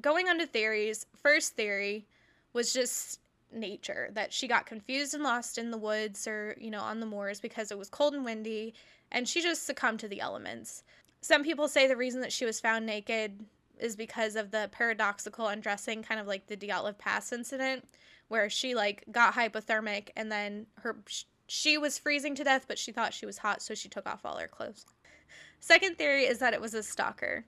Going 0.00 0.28
on 0.28 0.38
to 0.38 0.46
theories, 0.46 1.06
first 1.20 1.56
theory 1.56 2.06
was 2.52 2.72
just 2.72 3.20
nature 3.52 4.10
that 4.12 4.32
she 4.32 4.48
got 4.48 4.66
confused 4.66 5.14
and 5.14 5.22
lost 5.22 5.58
in 5.58 5.70
the 5.70 5.78
woods 5.78 6.26
or, 6.26 6.56
you 6.58 6.70
know, 6.70 6.80
on 6.80 7.00
the 7.00 7.06
moors 7.06 7.40
because 7.40 7.70
it 7.70 7.78
was 7.78 7.88
cold 7.88 8.14
and 8.14 8.24
windy 8.24 8.74
and 9.10 9.28
she 9.28 9.42
just 9.42 9.66
succumbed 9.66 10.00
to 10.00 10.08
the 10.08 10.20
elements. 10.20 10.84
Some 11.20 11.44
people 11.44 11.68
say 11.68 11.86
the 11.86 11.96
reason 11.96 12.20
that 12.22 12.32
she 12.32 12.44
was 12.44 12.60
found 12.60 12.86
naked 12.86 13.44
is 13.78 13.96
because 13.96 14.36
of 14.36 14.50
the 14.50 14.68
paradoxical 14.72 15.48
undressing, 15.48 16.02
kind 16.02 16.20
of 16.20 16.26
like 16.26 16.46
the 16.46 16.56
Dyatlov 16.56 16.98
Pass 16.98 17.32
incident, 17.32 17.86
where 18.32 18.48
she 18.48 18.74
like 18.74 19.04
got 19.12 19.34
hypothermic 19.34 20.08
and 20.16 20.32
then 20.32 20.66
her 20.78 20.96
she 21.48 21.76
was 21.76 21.98
freezing 21.98 22.34
to 22.36 22.44
death, 22.44 22.64
but 22.66 22.78
she 22.78 22.90
thought 22.90 23.12
she 23.12 23.26
was 23.26 23.36
hot, 23.36 23.60
so 23.60 23.74
she 23.74 23.90
took 23.90 24.08
off 24.08 24.24
all 24.24 24.38
her 24.38 24.48
clothes. 24.48 24.86
Second 25.60 25.98
theory 25.98 26.24
is 26.24 26.38
that 26.38 26.54
it 26.54 26.60
was 26.62 26.72
a 26.72 26.82
stalker. 26.82 27.44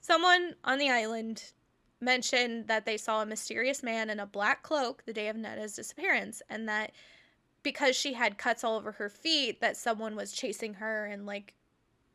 Someone 0.00 0.54
on 0.64 0.78
the 0.78 0.88
island 0.88 1.52
mentioned 2.00 2.66
that 2.68 2.86
they 2.86 2.96
saw 2.96 3.20
a 3.20 3.26
mysterious 3.26 3.82
man 3.82 4.08
in 4.08 4.18
a 4.18 4.26
black 4.26 4.62
cloak 4.62 5.02
the 5.04 5.12
day 5.12 5.28
of 5.28 5.36
Netta's 5.36 5.74
disappearance, 5.74 6.40
and 6.48 6.66
that 6.66 6.92
because 7.62 7.94
she 7.94 8.14
had 8.14 8.38
cuts 8.38 8.64
all 8.64 8.76
over 8.76 8.92
her 8.92 9.10
feet, 9.10 9.60
that 9.60 9.76
someone 9.76 10.16
was 10.16 10.32
chasing 10.32 10.72
her 10.72 11.04
and 11.04 11.26
like 11.26 11.52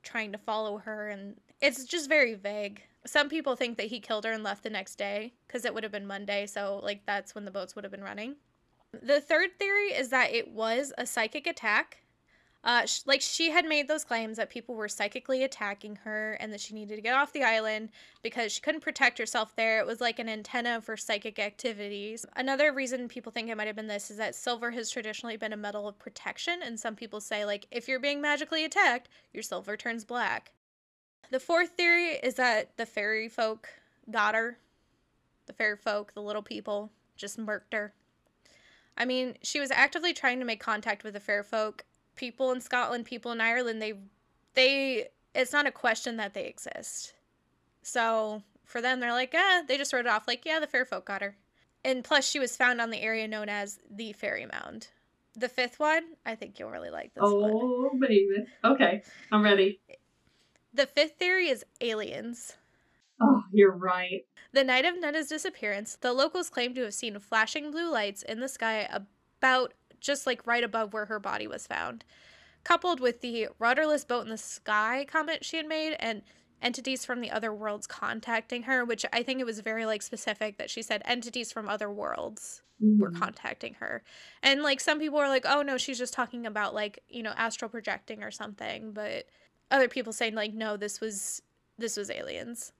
trying 0.01 0.31
to 0.31 0.39
follow 0.39 0.79
her, 0.79 1.09
and 1.09 1.35
it's 1.61 1.85
just 1.85 2.09
very 2.09 2.33
vague. 2.33 2.81
Some 3.05 3.29
people 3.29 3.55
think 3.55 3.77
that 3.77 3.87
he 3.87 3.99
killed 3.99 4.25
her 4.25 4.31
and 4.31 4.43
left 4.43 4.63
the 4.63 4.69
next 4.69 4.95
day 4.95 5.33
because 5.47 5.65
it 5.65 5.73
would 5.73 5.83
have 5.83 5.91
been 5.91 6.05
Monday, 6.05 6.45
so 6.45 6.79
like 6.83 7.05
that's 7.05 7.33
when 7.33 7.45
the 7.45 7.51
boats 7.51 7.75
would 7.75 7.83
have 7.83 7.91
been 7.91 8.03
running. 8.03 8.35
The 9.01 9.21
third 9.21 9.57
theory 9.57 9.87
is 9.87 10.09
that 10.09 10.31
it 10.31 10.51
was 10.51 10.93
a 10.97 11.05
psychic 11.05 11.47
attack. 11.47 11.99
Uh, 12.63 12.85
sh- 12.85 13.01
like 13.07 13.21
she 13.21 13.49
had 13.49 13.65
made 13.65 13.87
those 13.87 14.03
claims 14.03 14.37
that 14.37 14.51
people 14.51 14.75
were 14.75 14.87
psychically 14.87 15.43
attacking 15.43 15.95
her 15.95 16.33
and 16.33 16.53
that 16.53 16.59
she 16.59 16.75
needed 16.75 16.95
to 16.95 17.01
get 17.01 17.15
off 17.15 17.33
the 17.33 17.43
island 17.43 17.89
because 18.21 18.51
she 18.51 18.61
couldn't 18.61 18.81
protect 18.81 19.17
herself 19.17 19.55
there. 19.55 19.79
It 19.79 19.87
was 19.87 19.99
like 19.99 20.19
an 20.19 20.29
antenna 20.29 20.79
for 20.79 20.95
psychic 20.95 21.39
activities. 21.39 22.23
Another 22.35 22.71
reason 22.71 23.07
people 23.07 23.31
think 23.31 23.49
it 23.49 23.57
might 23.57 23.65
have 23.65 23.75
been 23.75 23.87
this 23.87 24.11
is 24.11 24.17
that 24.17 24.35
silver 24.35 24.69
has 24.71 24.91
traditionally 24.91 25.37
been 25.37 25.53
a 25.53 25.57
metal 25.57 25.87
of 25.87 25.97
protection, 25.97 26.59
and 26.63 26.79
some 26.79 26.95
people 26.95 27.19
say 27.19 27.45
like 27.45 27.65
if 27.71 27.87
you're 27.87 27.99
being 27.99 28.21
magically 28.21 28.63
attacked, 28.63 29.09
your 29.33 29.41
silver 29.41 29.75
turns 29.75 30.05
black. 30.05 30.51
The 31.31 31.39
fourth 31.39 31.69
theory 31.71 32.19
is 32.21 32.35
that 32.35 32.77
the 32.77 32.85
fairy 32.85 33.29
folk 33.29 33.69
got 34.09 34.35
her. 34.35 34.57
The 35.47 35.53
fairy 35.53 35.77
folk, 35.77 36.13
the 36.13 36.21
little 36.21 36.43
people, 36.43 36.91
just 37.15 37.39
murked 37.39 37.73
her. 37.73 37.93
I 38.97 39.05
mean, 39.05 39.35
she 39.41 39.59
was 39.59 39.71
actively 39.71 40.13
trying 40.13 40.39
to 40.39 40.45
make 40.45 40.59
contact 40.59 41.03
with 41.03 41.13
the 41.13 41.19
fair 41.19 41.43
folk. 41.43 41.85
People 42.15 42.51
in 42.51 42.61
Scotland, 42.61 43.05
people 43.05 43.31
in 43.31 43.41
Ireland, 43.41 43.81
they 43.81 43.93
they 44.53 45.07
it's 45.33 45.53
not 45.53 45.65
a 45.65 45.71
question 45.71 46.17
that 46.17 46.33
they 46.33 46.45
exist. 46.45 47.13
So 47.81 48.43
for 48.65 48.81
them, 48.81 48.99
they're 48.99 49.13
like, 49.13 49.33
eh, 49.33 49.63
they 49.67 49.77
just 49.77 49.93
wrote 49.93 50.05
it 50.05 50.11
off 50.11 50.27
like, 50.27 50.45
yeah, 50.45 50.59
the 50.59 50.67
fair 50.67 50.85
folk 50.85 51.05
got 51.05 51.21
her. 51.21 51.37
And 51.83 52.03
plus, 52.03 52.27
she 52.27 52.39
was 52.39 52.55
found 52.55 52.79
on 52.79 52.91
the 52.91 53.01
area 53.01 53.27
known 53.27 53.49
as 53.49 53.79
the 53.89 54.13
Fairy 54.13 54.45
Mound. 54.45 54.89
The 55.35 55.49
fifth 55.49 55.79
one, 55.79 56.03
I 56.25 56.35
think 56.35 56.59
you'll 56.59 56.69
really 56.69 56.91
like 56.91 57.13
this 57.13 57.23
one. 57.23 57.51
Oh, 57.53 57.89
baby. 57.97 58.45
Okay, 58.63 59.01
I'm 59.31 59.43
ready. 59.43 59.79
The 60.73 60.85
fifth 60.85 61.13
theory 61.17 61.47
is 61.47 61.63
aliens. 61.79 62.57
Oh, 63.21 63.43
you're 63.53 63.71
right. 63.71 64.25
The 64.53 64.63
night 64.63 64.85
of 64.85 64.97
Netta's 64.97 65.27
disappearance, 65.27 65.95
the 65.95 66.13
locals 66.13 66.49
claim 66.49 66.73
to 66.75 66.81
have 66.83 66.93
seen 66.93 67.17
flashing 67.19 67.71
blue 67.71 67.89
lights 67.91 68.23
in 68.23 68.39
the 68.39 68.47
sky 68.49 68.87
about 68.91 69.73
just 69.99 70.25
like 70.25 70.45
right 70.47 70.63
above 70.63 70.93
where 70.93 71.05
her 71.05 71.19
body 71.19 71.47
was 71.47 71.67
found. 71.67 72.03
Coupled 72.63 72.99
with 72.99 73.21
the 73.21 73.49
rudderless 73.59 74.05
boat 74.05 74.23
in 74.23 74.29
the 74.29 74.37
sky 74.37 75.05
comment 75.07 75.45
she 75.45 75.57
had 75.57 75.67
made 75.67 75.95
and 75.99 76.23
entities 76.61 77.05
from 77.05 77.21
the 77.21 77.31
other 77.31 77.53
worlds 77.53 77.87
contacting 77.87 78.63
her, 78.63 78.85
which 78.85 79.05
I 79.13 79.23
think 79.23 79.39
it 79.41 79.45
was 79.45 79.61
very 79.61 79.85
like 79.85 80.01
specific 80.01 80.57
that 80.57 80.69
she 80.69 80.81
said 80.81 81.01
entities 81.05 81.51
from 81.51 81.69
other 81.69 81.91
worlds 81.91 82.63
were 82.99 83.11
Mhm. 83.11 83.11
contacting 83.11 83.75
her. 83.75 84.03
And 84.43 84.63
like 84.63 84.79
some 84.79 84.99
people 84.99 85.19
were 85.19 85.27
like, 85.29 85.45
"Oh 85.47 85.61
no, 85.63 85.77
she's 85.77 85.97
just 85.99 86.13
talking 86.13 86.45
about 86.45 86.73
like, 86.75 86.99
you 87.09 87.23
know, 87.23 87.31
astral 87.37 87.69
projecting 87.69 88.23
or 88.23 88.31
something." 88.31 88.93
But 88.93 89.27
other 89.71 89.87
people 89.87 90.13
saying 90.13 90.35
like, 90.35 90.53
"No, 90.53 90.77
this 90.77 91.01
was 91.01 91.41
this 91.77 91.97
was 91.97 92.11
aliens." 92.11 92.73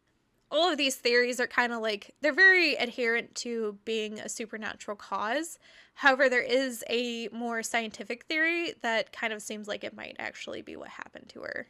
All 0.52 0.70
of 0.70 0.78
these 0.78 0.98
theories 0.98 1.40
are 1.40 1.48
kind 1.48 1.72
of 1.72 1.82
like 1.82 2.14
they're 2.22 2.34
very 2.34 2.76
adherent 2.76 3.36
to 3.36 3.78
being 3.86 4.20
a 4.20 4.30
supernatural 4.30 4.98
cause. 4.98 5.58
However, 5.96 6.30
there 6.30 6.42
is 6.42 6.84
a 6.90 7.30
more 7.30 7.64
scientific 7.64 8.26
theory 8.26 8.74
that 8.82 9.12
kind 9.12 9.34
of 9.34 9.42
seems 9.42 9.68
like 9.68 9.84
it 9.84 9.96
might 9.96 10.16
actually 10.20 10.62
be 10.62 10.76
what 10.76 10.90
happened 10.90 11.30
to 11.30 11.42
her. 11.42 11.68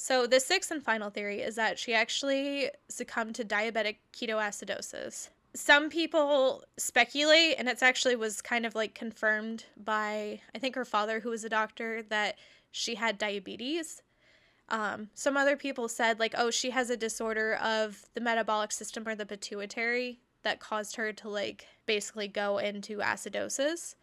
So, 0.00 0.28
the 0.28 0.38
sixth 0.38 0.70
and 0.70 0.80
final 0.80 1.10
theory 1.10 1.40
is 1.40 1.56
that 1.56 1.76
she 1.76 1.92
actually 1.92 2.70
succumbed 2.88 3.34
to 3.34 3.44
diabetic 3.44 3.96
ketoacidosis. 4.12 5.28
Some 5.54 5.90
people 5.90 6.62
speculate, 6.76 7.56
and 7.58 7.68
it's 7.68 7.82
actually 7.82 8.14
was 8.14 8.40
kind 8.40 8.64
of 8.64 8.76
like 8.76 8.94
confirmed 8.94 9.64
by, 9.76 10.40
I 10.54 10.58
think, 10.60 10.76
her 10.76 10.84
father, 10.84 11.18
who 11.18 11.30
was 11.30 11.42
a 11.42 11.48
doctor, 11.48 12.02
that 12.10 12.38
she 12.70 12.94
had 12.94 13.18
diabetes. 13.18 14.02
Um, 14.68 15.08
some 15.14 15.36
other 15.36 15.56
people 15.56 15.88
said, 15.88 16.18
like, 16.18 16.34
oh, 16.36 16.50
she 16.50 16.70
has 16.70 16.90
a 16.90 16.96
disorder 16.96 17.54
of 17.54 18.08
the 18.14 18.20
metabolic 18.20 18.72
system 18.72 19.06
or 19.06 19.14
the 19.14 19.26
pituitary 19.26 20.20
that 20.42 20.60
caused 20.60 20.96
her 20.96 21.12
to, 21.12 21.28
like, 21.28 21.66
basically 21.86 22.28
go 22.28 22.58
into 22.58 22.98
acidosis. 22.98 23.94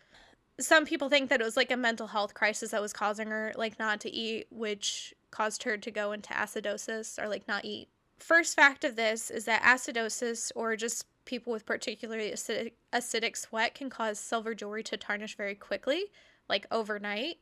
Some 0.59 0.85
people 0.85 1.09
think 1.09 1.29
that 1.29 1.41
it 1.41 1.43
was 1.43 1.57
like 1.57 1.71
a 1.71 1.77
mental 1.77 2.07
health 2.07 2.33
crisis 2.33 2.71
that 2.71 2.81
was 2.81 2.93
causing 2.93 3.27
her 3.27 3.51
like 3.57 3.77
not 3.77 3.99
to 4.01 4.11
eat 4.11 4.47
which 4.49 5.13
caused 5.29 5.63
her 5.63 5.77
to 5.77 5.91
go 5.91 6.13
into 6.13 6.33
acidosis 6.33 7.21
or 7.21 7.27
like 7.27 7.45
not 7.47 7.65
eat. 7.65 7.89
First 8.19 8.55
fact 8.55 8.85
of 8.85 8.95
this 8.95 9.29
is 9.29 9.43
that 9.45 9.63
acidosis 9.63 10.53
or 10.55 10.77
just 10.77 11.05
people 11.25 11.51
with 11.51 11.65
particularly 11.65 12.31
acidic, 12.31 12.71
acidic 12.93 13.35
sweat 13.35 13.75
can 13.75 13.89
cause 13.89 14.17
silver 14.17 14.55
jewelry 14.55 14.83
to 14.83 14.95
tarnish 14.95 15.35
very 15.35 15.55
quickly 15.55 16.05
like 16.47 16.65
overnight 16.71 17.37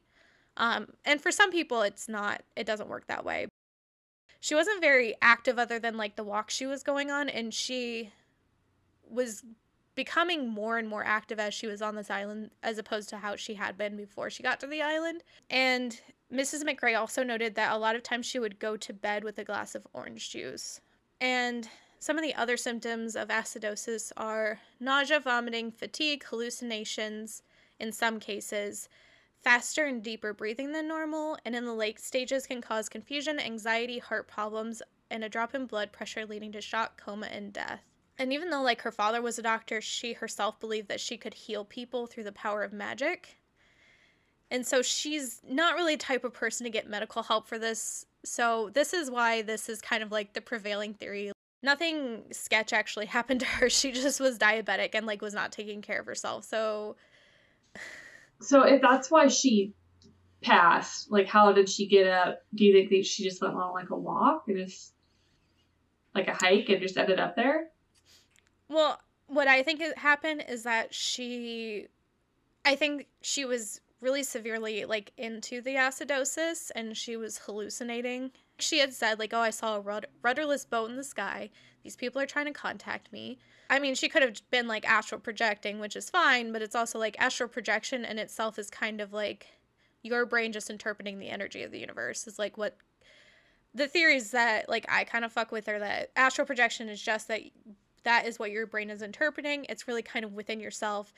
um, 0.58 0.88
and 1.06 1.22
for 1.22 1.32
some 1.32 1.52
people 1.52 1.82
it's 1.82 2.08
not 2.08 2.42
it 2.56 2.66
doesn't 2.66 2.90
work 2.90 3.08
that 3.08 3.26
way 3.26 3.48
she 4.40 4.56
wasn't 4.56 4.82
very 4.82 5.16
active 5.22 5.58
other 5.58 5.80
than 5.80 5.96
like 5.96 6.16
the 6.16 6.24
walk 6.24 6.50
she 6.50 6.66
was 6.66 6.84
going 6.84 7.10
on 7.10 7.30
and 7.30 7.54
she 7.54 8.12
was 9.10 9.44
becoming 9.96 10.50
more 10.50 10.78
and 10.78 10.90
more 10.90 11.04
active 11.06 11.40
as 11.40 11.54
she 11.54 11.68
was 11.68 11.82
on 11.82 11.96
this 11.96 12.10
island 12.10 12.52
as 12.64 12.78
opposed 12.78 13.10
to 13.10 13.18
how 13.18 13.36
she 13.36 13.54
had 13.54 13.78
been 13.78 13.96
before 13.96 14.30
she 14.30 14.44
got 14.44 14.60
to 14.60 14.68
the 14.68 14.82
island. 14.82 15.24
And 15.50 16.00
Mrs. 16.32 16.64
McRae 16.64 17.00
also 17.00 17.24
noted 17.24 17.56
that 17.56 17.72
a 17.72 17.78
lot 17.78 17.96
of 17.96 18.04
times 18.04 18.26
she 18.26 18.40
would 18.40 18.60
go 18.60 18.76
to 18.76 18.94
bed 18.94 19.24
with 19.24 19.38
a 19.38 19.44
glass 19.44 19.76
of 19.76 19.88
orange 19.94 20.32
juice. 20.32 20.82
And 21.22 21.70
some 22.00 22.18
of 22.18 22.24
the 22.24 22.36
other 22.36 22.58
symptoms 22.58 23.16
of 23.16 23.30
acidosis 23.30 24.12
are 24.18 24.60
nausea, 24.80 25.20
vomiting, 25.20 25.72
fatigue, 25.72 26.26
hallucinations 26.26 27.44
in 27.80 27.92
some 27.92 28.20
cases, 28.20 28.90
faster 29.44 29.86
and 29.86 30.02
deeper 30.02 30.34
breathing 30.34 30.72
than 30.72 30.88
normal, 30.88 31.38
and 31.46 31.56
in 31.56 31.66
the 31.66 31.74
late 31.74 32.00
stages 32.00 32.48
can 32.48 32.62
cause 32.62 32.88
confusion, 32.90 33.40
anxiety, 33.40 34.00
heart 34.00 34.28
problems, 34.28 34.82
and 35.12 35.24
a 35.24 35.30
drop 35.30 35.54
in 35.54 35.66
blood 35.66 35.92
pressure 35.92 36.26
leading 36.26 36.52
to 36.54 36.62
shock, 36.62 37.00
coma, 37.00 37.28
and 37.28 37.54
death. 37.54 37.84
And 38.18 38.32
even 38.32 38.50
though 38.50 38.62
like 38.62 38.82
her 38.82 38.92
father 38.92 39.22
was 39.22 39.40
a 39.40 39.44
doctor, 39.44 39.82
she 39.82 40.14
herself 40.14 40.60
believed 40.60 40.88
that 40.88 41.00
she 41.00 41.18
could 41.18 41.34
heal 41.34 41.66
people 41.66 42.08
through 42.08 42.24
the 42.24 42.32
power 42.32 42.64
of 42.64 42.72
magic. 42.72 43.38
And 44.52 44.66
so 44.66 44.82
she's 44.82 45.42
not 45.48 45.76
really 45.76 45.96
the 45.96 46.04
type 46.04 46.24
of 46.24 46.34
person 46.34 46.64
to 46.64 46.70
get 46.70 46.90
medical 46.90 47.24
help 47.24 47.48
for 47.48 47.58
this. 47.58 48.06
So 48.24 48.70
this 48.74 48.94
is 48.94 49.10
why 49.10 49.42
this 49.42 49.68
is 49.68 49.82
kind 49.82 50.04
of 50.04 50.12
like 50.12 50.34
the 50.34 50.42
prevailing 50.42 50.94
theory. 50.94 51.32
Nothing 51.64 52.24
sketch 52.32 52.72
actually 52.72 53.06
happened 53.08 53.40
to 53.42 53.46
her. 53.48 53.70
She 53.70 53.92
just 53.92 54.20
was 54.20 54.38
diabetic 54.38 54.92
and 54.94 55.06
like 55.06 55.22
was 55.22 55.34
not 55.34 55.52
taking 55.52 55.82
care 55.82 56.00
of 56.00 56.06
herself. 56.06 56.46
So 56.46 56.96
So 58.42 58.64
if 58.64 58.82
that's 58.82 59.10
why 59.10 59.28
she 59.28 59.74
passed, 60.42 61.12
like 61.12 61.28
how 61.28 61.54
did 61.54 61.70
she 61.70 61.88
get 61.88 62.08
up? 62.08 62.40
Do 62.54 62.66
you 62.66 62.74
think 62.74 62.90
that 62.90 63.06
she 63.06 63.24
just 63.24 63.42
went 63.42 63.56
on 63.56 63.74
like 63.74 63.90
a 63.90 63.98
walk 63.98 64.44
and 64.48 64.58
just 64.58 64.94
like 66.14 66.28
a 66.28 66.34
hike 66.34 66.70
and 66.70 66.82
just 66.82 66.98
ended 66.98 67.20
up 67.20 67.36
there? 67.36 67.70
Well, 68.70 69.00
what 69.28 69.48
I 69.48 69.64
think 69.64 69.82
happened 69.98 70.46
is 70.48 70.64
that 70.64 70.94
she 70.94 71.88
I 72.66 72.76
think 72.76 73.08
she 73.22 73.46
was 73.46 73.82
really 74.04 74.24
severely 74.24 74.86
like 74.86 75.14
into 75.18 75.62
the 75.62 75.76
acidosis 75.76 76.70
and 76.76 76.96
she 76.96 77.16
was 77.16 77.40
hallucinating. 77.40 78.32
She 78.60 78.80
had 78.80 78.94
said 78.94 79.18
like, 79.18 79.34
"Oh, 79.34 79.40
I 79.40 79.50
saw 79.50 79.78
a 79.78 79.80
rud- 79.80 80.08
rudderless 80.22 80.66
boat 80.66 80.90
in 80.90 80.98
the 80.98 81.04
sky. 81.04 81.50
These 81.84 81.96
people 81.96 82.22
are 82.22 82.28
trying 82.28 82.46
to 82.46 82.52
contact 82.52 83.12
me." 83.12 83.40
I 83.70 83.80
mean, 83.80 83.96
she 83.96 84.10
could 84.10 84.22
have 84.22 84.40
been 84.52 84.68
like 84.68 84.88
astral 84.88 85.22
projecting, 85.22 85.80
which 85.80 85.96
is 85.96 86.10
fine, 86.10 86.52
but 86.52 86.62
it's 86.62 86.76
also 86.76 87.00
like 87.00 87.16
astral 87.20 87.50
projection 87.50 88.06
in 88.06 88.20
itself 88.20 88.60
is 88.60 88.70
kind 88.70 89.02
of 89.02 89.14
like 89.14 89.48
your 90.04 90.26
brain 90.26 90.52
just 90.52 90.70
interpreting 90.70 91.18
the 91.18 91.30
energy 91.30 91.64
of 91.64 91.72
the 91.72 91.80
universe. 91.80 92.28
Is 92.28 92.38
like 92.38 92.58
what 92.58 92.78
the 93.74 93.88
theories 93.88 94.32
that 94.32 94.70
like 94.70 94.86
I 94.90 95.06
kind 95.06 95.26
of 95.26 95.32
fuck 95.32 95.52
with 95.52 95.68
are 95.68 95.80
that 95.80 96.12
astral 96.16 96.46
projection 96.46 96.90
is 96.90 97.02
just 97.02 97.28
that 97.30 97.42
that 98.04 98.28
is 98.28 98.38
what 98.38 98.52
your 98.52 98.68
brain 98.68 98.90
is 98.90 99.02
interpreting. 99.02 99.66
It's 99.70 99.88
really 99.88 100.02
kind 100.02 100.26
of 100.26 100.34
within 100.34 100.60
yourself. 100.60 101.14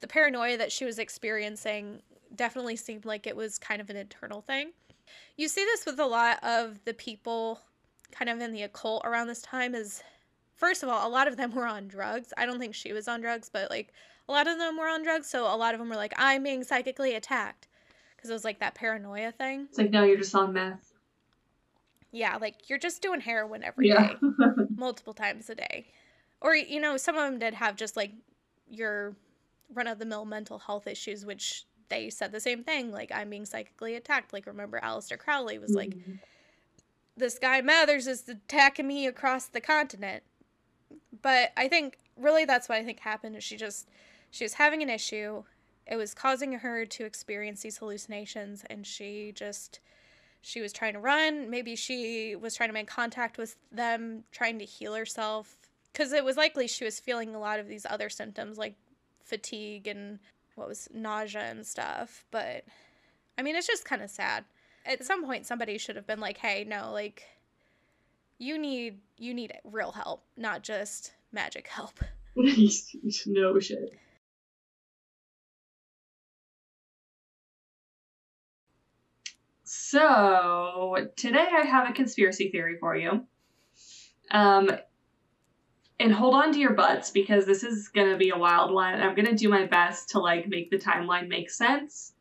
The 0.00 0.06
paranoia 0.06 0.56
that 0.56 0.72
she 0.72 0.84
was 0.84 0.98
experiencing 0.98 2.02
definitely 2.34 2.76
seemed 2.76 3.04
like 3.04 3.26
it 3.26 3.36
was 3.36 3.58
kind 3.58 3.80
of 3.80 3.90
an 3.90 3.96
internal 3.96 4.42
thing. 4.42 4.72
You 5.36 5.48
see 5.48 5.64
this 5.64 5.86
with 5.86 5.98
a 5.98 6.06
lot 6.06 6.42
of 6.42 6.84
the 6.84 6.94
people 6.94 7.60
kind 8.10 8.28
of 8.28 8.40
in 8.40 8.52
the 8.52 8.62
occult 8.62 9.02
around 9.04 9.26
this 9.26 9.42
time 9.42 9.74
is 9.74 10.02
first 10.54 10.82
of 10.82 10.88
all, 10.88 11.06
a 11.06 11.10
lot 11.10 11.28
of 11.28 11.36
them 11.36 11.54
were 11.54 11.66
on 11.66 11.88
drugs. 11.88 12.32
I 12.36 12.46
don't 12.46 12.58
think 12.58 12.74
she 12.74 12.92
was 12.92 13.08
on 13.08 13.20
drugs, 13.20 13.48
but 13.52 13.70
like 13.70 13.92
a 14.28 14.32
lot 14.32 14.46
of 14.46 14.58
them 14.58 14.76
were 14.76 14.88
on 14.88 15.02
drugs, 15.02 15.28
so 15.28 15.52
a 15.52 15.56
lot 15.56 15.74
of 15.74 15.80
them 15.80 15.88
were 15.88 15.96
like 15.96 16.12
I'm 16.16 16.42
being 16.42 16.64
psychically 16.64 17.14
attacked 17.14 17.68
because 18.16 18.30
it 18.30 18.32
was 18.32 18.44
like 18.44 18.60
that 18.60 18.74
paranoia 18.74 19.32
thing. 19.32 19.66
It's 19.68 19.78
like 19.78 19.90
no, 19.90 20.04
you're 20.04 20.18
just 20.18 20.34
on 20.34 20.52
meth. 20.52 20.92
Yeah, 22.10 22.36
like 22.36 22.68
you're 22.68 22.78
just 22.78 23.02
doing 23.02 23.20
heroin 23.20 23.62
every 23.62 23.88
yeah. 23.88 24.08
day, 24.08 24.16
multiple 24.76 25.14
times 25.14 25.48
a 25.50 25.54
day. 25.54 25.86
Or 26.40 26.54
you 26.54 26.80
know, 26.80 26.96
some 26.96 27.16
of 27.16 27.30
them 27.30 27.38
did 27.38 27.54
have 27.54 27.76
just 27.76 27.96
like 27.96 28.12
your 28.70 29.14
run 29.72 29.86
of 29.86 29.98
the 29.98 30.06
mill 30.06 30.24
mental 30.24 30.58
health 30.58 30.86
issues, 30.86 31.24
which 31.24 31.64
they 31.88 32.10
said 32.10 32.32
the 32.32 32.40
same 32.40 32.64
thing. 32.64 32.92
Like, 32.92 33.10
I'm 33.12 33.30
being 33.30 33.44
psychically 33.44 33.94
attacked. 33.94 34.32
Like, 34.32 34.46
remember, 34.46 34.80
Aleister 34.80 35.18
Crowley 35.18 35.58
was 35.58 35.72
like, 35.72 35.90
mm-hmm. 35.90 36.14
this 37.16 37.38
guy 37.38 37.60
Mathers 37.60 38.06
is 38.06 38.28
attacking 38.28 38.86
me 38.86 39.06
across 39.06 39.46
the 39.46 39.60
continent. 39.60 40.22
But 41.22 41.52
I 41.56 41.68
think 41.68 41.98
really 42.16 42.44
that's 42.44 42.68
what 42.68 42.78
I 42.78 42.84
think 42.84 43.00
happened 43.00 43.36
is 43.36 43.44
she 43.44 43.56
just 43.56 43.88
she 44.30 44.44
was 44.44 44.54
having 44.54 44.82
an 44.82 44.90
issue. 44.90 45.44
It 45.86 45.96
was 45.96 46.14
causing 46.14 46.52
her 46.52 46.84
to 46.84 47.04
experience 47.04 47.62
these 47.62 47.78
hallucinations 47.78 48.64
and 48.68 48.86
she 48.86 49.32
just 49.34 49.80
she 50.40 50.60
was 50.60 50.72
trying 50.72 50.92
to 50.92 51.00
run. 51.00 51.50
Maybe 51.50 51.74
she 51.76 52.36
was 52.36 52.54
trying 52.54 52.68
to 52.68 52.74
make 52.74 52.86
contact 52.86 53.38
with 53.38 53.56
them, 53.72 54.24
trying 54.30 54.58
to 54.58 54.64
heal 54.64 54.94
herself. 54.94 55.56
Because 55.92 56.12
it 56.12 56.24
was 56.24 56.36
likely 56.36 56.68
she 56.68 56.84
was 56.84 57.00
feeling 57.00 57.34
a 57.34 57.40
lot 57.40 57.58
of 57.58 57.66
these 57.66 57.86
other 57.88 58.08
symptoms 58.08 58.58
like 58.58 58.76
fatigue 59.28 59.86
and 59.86 60.18
what 60.54 60.68
was 60.68 60.88
nausea 60.92 61.42
and 61.42 61.66
stuff. 61.66 62.24
But 62.30 62.64
I 63.36 63.42
mean, 63.42 63.56
it's 63.56 63.66
just 63.66 63.84
kind 63.84 64.02
of 64.02 64.10
sad. 64.10 64.44
At 64.84 65.04
some 65.04 65.24
point, 65.24 65.46
somebody 65.46 65.78
should 65.78 65.96
have 65.96 66.06
been 66.06 66.20
like, 66.20 66.38
"Hey, 66.38 66.64
no, 66.64 66.90
like, 66.92 67.24
you 68.38 68.58
need 68.58 69.00
you 69.18 69.34
need 69.34 69.52
real 69.64 69.92
help, 69.92 70.24
not 70.36 70.62
just 70.62 71.12
magic 71.32 71.68
help." 71.68 72.00
no 72.36 73.60
shit. 73.60 73.98
So 79.64 81.10
today 81.16 81.46
I 81.52 81.66
have 81.66 81.90
a 81.90 81.92
conspiracy 81.92 82.50
theory 82.50 82.78
for 82.78 82.96
you. 82.96 83.26
Um, 84.30 84.70
and 86.00 86.12
hold 86.12 86.34
on 86.34 86.52
to 86.52 86.58
your 86.58 86.74
butts 86.74 87.10
because 87.10 87.44
this 87.44 87.64
is 87.64 87.88
going 87.88 88.10
to 88.10 88.16
be 88.16 88.30
a 88.30 88.38
wild 88.38 88.72
one. 88.72 89.00
I'm 89.00 89.14
going 89.14 89.26
to 89.26 89.34
do 89.34 89.48
my 89.48 89.66
best 89.66 90.10
to 90.10 90.20
like 90.20 90.48
make 90.48 90.70
the 90.70 90.78
timeline 90.78 91.28
make 91.28 91.50
sense. 91.50 92.12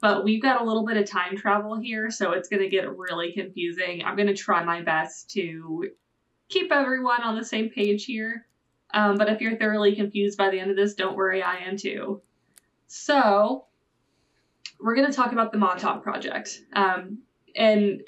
But 0.00 0.24
we've 0.24 0.42
got 0.42 0.60
a 0.60 0.64
little 0.64 0.84
bit 0.84 0.98
of 0.98 1.08
time 1.08 1.36
travel 1.36 1.78
here, 1.78 2.10
so 2.10 2.32
it's 2.32 2.48
going 2.48 2.62
to 2.62 2.68
get 2.68 2.98
really 2.98 3.32
confusing. 3.32 4.02
I'm 4.04 4.16
going 4.16 4.28
to 4.28 4.34
try 4.34 4.62
my 4.62 4.82
best 4.82 5.30
to 5.30 5.88
keep 6.48 6.70
everyone 6.70 7.22
on 7.22 7.36
the 7.36 7.44
same 7.44 7.70
page 7.70 8.04
here. 8.04 8.46
Um, 8.92 9.16
but 9.16 9.30
if 9.30 9.40
you're 9.40 9.56
thoroughly 9.56 9.94
confused 9.94 10.36
by 10.36 10.50
the 10.50 10.58
end 10.58 10.70
of 10.70 10.76
this, 10.76 10.94
don't 10.94 11.16
worry, 11.16 11.42
I 11.42 11.58
am 11.58 11.76
too. 11.76 12.20
So, 12.88 13.66
we're 14.80 14.96
going 14.96 15.06
to 15.06 15.16
talk 15.16 15.32
about 15.32 15.52
the 15.52 15.58
Montauk 15.58 16.02
Project. 16.02 16.60
Um, 16.72 17.18
and 17.54 18.02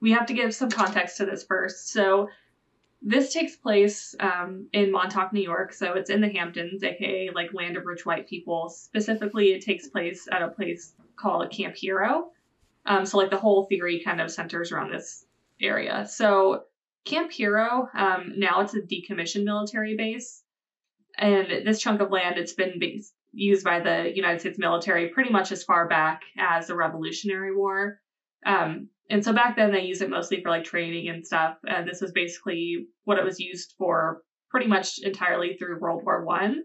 we 0.00 0.12
have 0.12 0.26
to 0.26 0.34
give 0.34 0.54
some 0.54 0.70
context 0.70 1.16
to 1.16 1.26
this 1.26 1.44
first. 1.44 1.90
So, 1.90 2.28
this 3.06 3.34
takes 3.34 3.54
place 3.54 4.14
um, 4.18 4.66
in 4.72 4.90
Montauk, 4.90 5.32
New 5.32 5.42
York, 5.42 5.74
so 5.74 5.92
it's 5.92 6.08
in 6.08 6.22
the 6.22 6.30
Hamptons, 6.30 6.82
aka 6.82 7.30
like 7.34 7.52
land 7.52 7.76
of 7.76 7.84
rich 7.84 8.06
white 8.06 8.26
people. 8.26 8.70
Specifically, 8.70 9.52
it 9.52 9.62
takes 9.62 9.88
place 9.88 10.26
at 10.32 10.40
a 10.40 10.48
place 10.48 10.94
called 11.14 11.52
Camp 11.52 11.76
Hero. 11.76 12.30
Um, 12.86 13.04
so 13.04 13.18
like 13.18 13.30
the 13.30 13.36
whole 13.36 13.66
theory 13.66 14.02
kind 14.02 14.22
of 14.22 14.30
centers 14.30 14.72
around 14.72 14.90
this 14.90 15.26
area. 15.60 16.06
So 16.08 16.64
Camp 17.04 17.30
Hero, 17.30 17.88
um, 17.94 18.32
now 18.36 18.62
it's 18.62 18.74
a 18.74 18.80
decommissioned 18.80 19.44
military 19.44 19.96
base, 19.96 20.42
and 21.18 21.66
this 21.66 21.82
chunk 21.82 22.00
of 22.00 22.10
land 22.10 22.38
it's 22.38 22.54
been 22.54 22.80
used 23.32 23.64
by 23.64 23.80
the 23.80 24.12
United 24.14 24.40
States 24.40 24.58
military 24.58 25.08
pretty 25.08 25.30
much 25.30 25.52
as 25.52 25.62
far 25.62 25.86
back 25.88 26.22
as 26.38 26.68
the 26.68 26.74
Revolutionary 26.74 27.54
War. 27.54 28.00
Um, 28.44 28.88
and 29.10 29.24
so 29.24 29.32
back 29.32 29.56
then 29.56 29.72
they 29.72 29.82
used 29.82 30.02
it 30.02 30.10
mostly 30.10 30.42
for 30.42 30.50
like 30.50 30.64
training 30.64 31.08
and 31.08 31.26
stuff. 31.26 31.56
And 31.66 31.88
this 31.88 32.00
was 32.00 32.12
basically 32.12 32.86
what 33.04 33.18
it 33.18 33.24
was 33.24 33.40
used 33.40 33.74
for 33.76 34.22
pretty 34.50 34.66
much 34.66 34.98
entirely 35.02 35.56
through 35.56 35.80
World 35.80 36.02
War 36.04 36.24
One. 36.24 36.62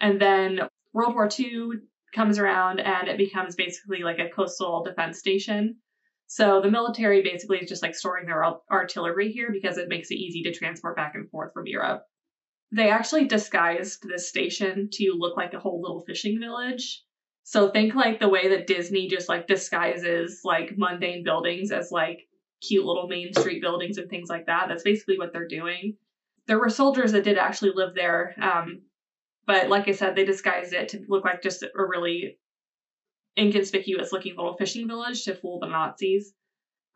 And 0.00 0.20
then 0.20 0.60
World 0.92 1.14
War 1.14 1.28
Two 1.28 1.80
comes 2.14 2.38
around 2.38 2.80
and 2.80 3.08
it 3.08 3.18
becomes 3.18 3.54
basically 3.54 4.02
like 4.02 4.18
a 4.18 4.28
coastal 4.28 4.82
defense 4.84 5.18
station. 5.18 5.76
So 6.26 6.60
the 6.60 6.70
military 6.70 7.22
basically 7.22 7.58
is 7.58 7.68
just 7.68 7.82
like 7.82 7.94
storing 7.94 8.26
their 8.26 8.44
artillery 8.70 9.32
here 9.32 9.50
because 9.50 9.78
it 9.78 9.88
makes 9.88 10.10
it 10.10 10.16
easy 10.16 10.42
to 10.44 10.52
transport 10.52 10.96
back 10.96 11.14
and 11.14 11.28
forth 11.30 11.52
from 11.52 11.66
Europe. 11.66 12.02
They 12.72 12.90
actually 12.90 13.26
disguised 13.26 14.04
this 14.08 14.28
station 14.28 14.90
to 14.92 15.16
look 15.18 15.36
like 15.36 15.54
a 15.54 15.58
whole 15.58 15.80
little 15.80 16.04
fishing 16.06 16.38
village 16.38 17.02
so 17.50 17.68
think 17.68 17.96
like 17.96 18.20
the 18.20 18.28
way 18.28 18.46
that 18.50 18.68
Disney 18.68 19.08
just 19.08 19.28
like 19.28 19.48
disguises 19.48 20.42
like 20.44 20.78
mundane 20.78 21.24
buildings 21.24 21.72
as 21.72 21.90
like 21.90 22.28
cute 22.60 22.84
little 22.84 23.08
main 23.08 23.34
street 23.34 23.60
buildings 23.60 23.98
and 23.98 24.08
things 24.08 24.28
like 24.28 24.46
that. 24.46 24.68
That's 24.68 24.84
basically 24.84 25.18
what 25.18 25.32
they're 25.32 25.48
doing. 25.48 25.96
There 26.46 26.60
were 26.60 26.70
soldiers 26.70 27.10
that 27.10 27.24
did 27.24 27.38
actually 27.38 27.72
live 27.74 27.96
there, 27.96 28.36
um, 28.40 28.82
but 29.48 29.68
like 29.68 29.88
I 29.88 29.92
said, 29.92 30.14
they 30.14 30.24
disguised 30.24 30.72
it 30.74 30.90
to 30.90 31.04
look 31.08 31.24
like 31.24 31.42
just 31.42 31.64
a 31.64 31.84
really 31.84 32.38
inconspicuous 33.36 34.12
looking 34.12 34.36
little 34.36 34.56
fishing 34.56 34.86
village 34.86 35.24
to 35.24 35.34
fool 35.34 35.58
the 35.58 35.66
Nazis. 35.66 36.32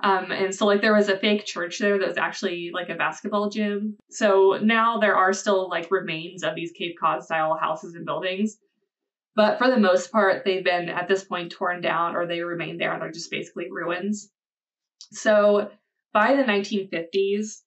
Um, 0.05 0.31
and 0.31 0.55
so 0.55 0.67
like 0.67 0.83
there 0.83 0.95
was 0.95 1.09
a 1.09 1.19
fake 1.19 1.47
church 1.47 1.81
there 1.81 1.99
that 1.99 2.07
was 2.07 2.17
actually 2.17 2.71
like 2.73 2.91
a 2.91 2.95
basketball 2.95 3.51
gym. 3.51 3.97
So 4.09 4.61
now 4.63 4.99
there 4.99 5.17
are 5.17 5.33
still 5.33 5.69
like 5.69 5.91
remains 5.91 6.45
of 6.45 6.55
these 6.55 6.71
Cape 6.71 6.97
Cod 7.01 7.25
style 7.25 7.59
houses 7.61 7.97
and 7.97 8.07
buildings. 8.07 8.59
But 9.37 9.59
for 9.59 9.69
the 9.69 9.79
most 9.79 10.13
part, 10.13 10.45
they've 10.45 10.65
been 10.65 10.89
at 10.89 11.09
this 11.09 11.25
point 11.25 11.53
torn 11.53 11.81
down 11.81 12.15
or 12.15 12.27
they 12.27 12.41
remain 12.43 12.79
there. 12.79 12.93
and 12.93 13.03
They're 13.03 13.11
just 13.11 13.31
basically 13.31 13.71
ruins. 13.71 14.31
So 15.11 15.71
by 16.13 16.37
the 16.37 16.45
1950s, 16.45 17.63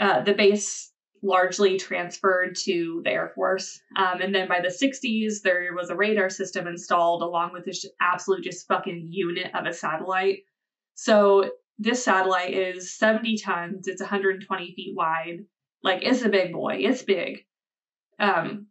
uh, 0.00 0.22
the 0.22 0.34
base 0.34 0.92
largely 1.22 1.78
transferred 1.78 2.56
to 2.56 3.02
the 3.04 3.10
Air 3.10 3.32
Force. 3.34 3.80
Um, 3.96 4.20
and 4.20 4.34
then 4.34 4.48
by 4.48 4.60
the 4.60 4.68
60s, 4.68 5.42
there 5.42 5.74
was 5.74 5.90
a 5.90 5.96
radar 5.96 6.30
system 6.30 6.66
installed 6.66 7.22
along 7.22 7.52
with 7.52 7.64
this 7.64 7.84
absolute 8.00 8.44
just 8.44 8.66
fucking 8.68 9.08
unit 9.10 9.52
of 9.54 9.66
a 9.66 9.72
satellite. 9.72 10.40
So 10.94 11.50
this 11.78 12.04
satellite 12.04 12.54
is 12.54 12.96
70 12.96 13.38
tons, 13.38 13.88
it's 13.88 14.00
120 14.00 14.74
feet 14.74 14.96
wide. 14.96 15.44
Like, 15.82 16.02
it's 16.02 16.22
a 16.22 16.28
big 16.28 16.52
boy, 16.52 16.78
it's 16.80 17.02
big. 17.02 17.44
Um, 18.18 18.66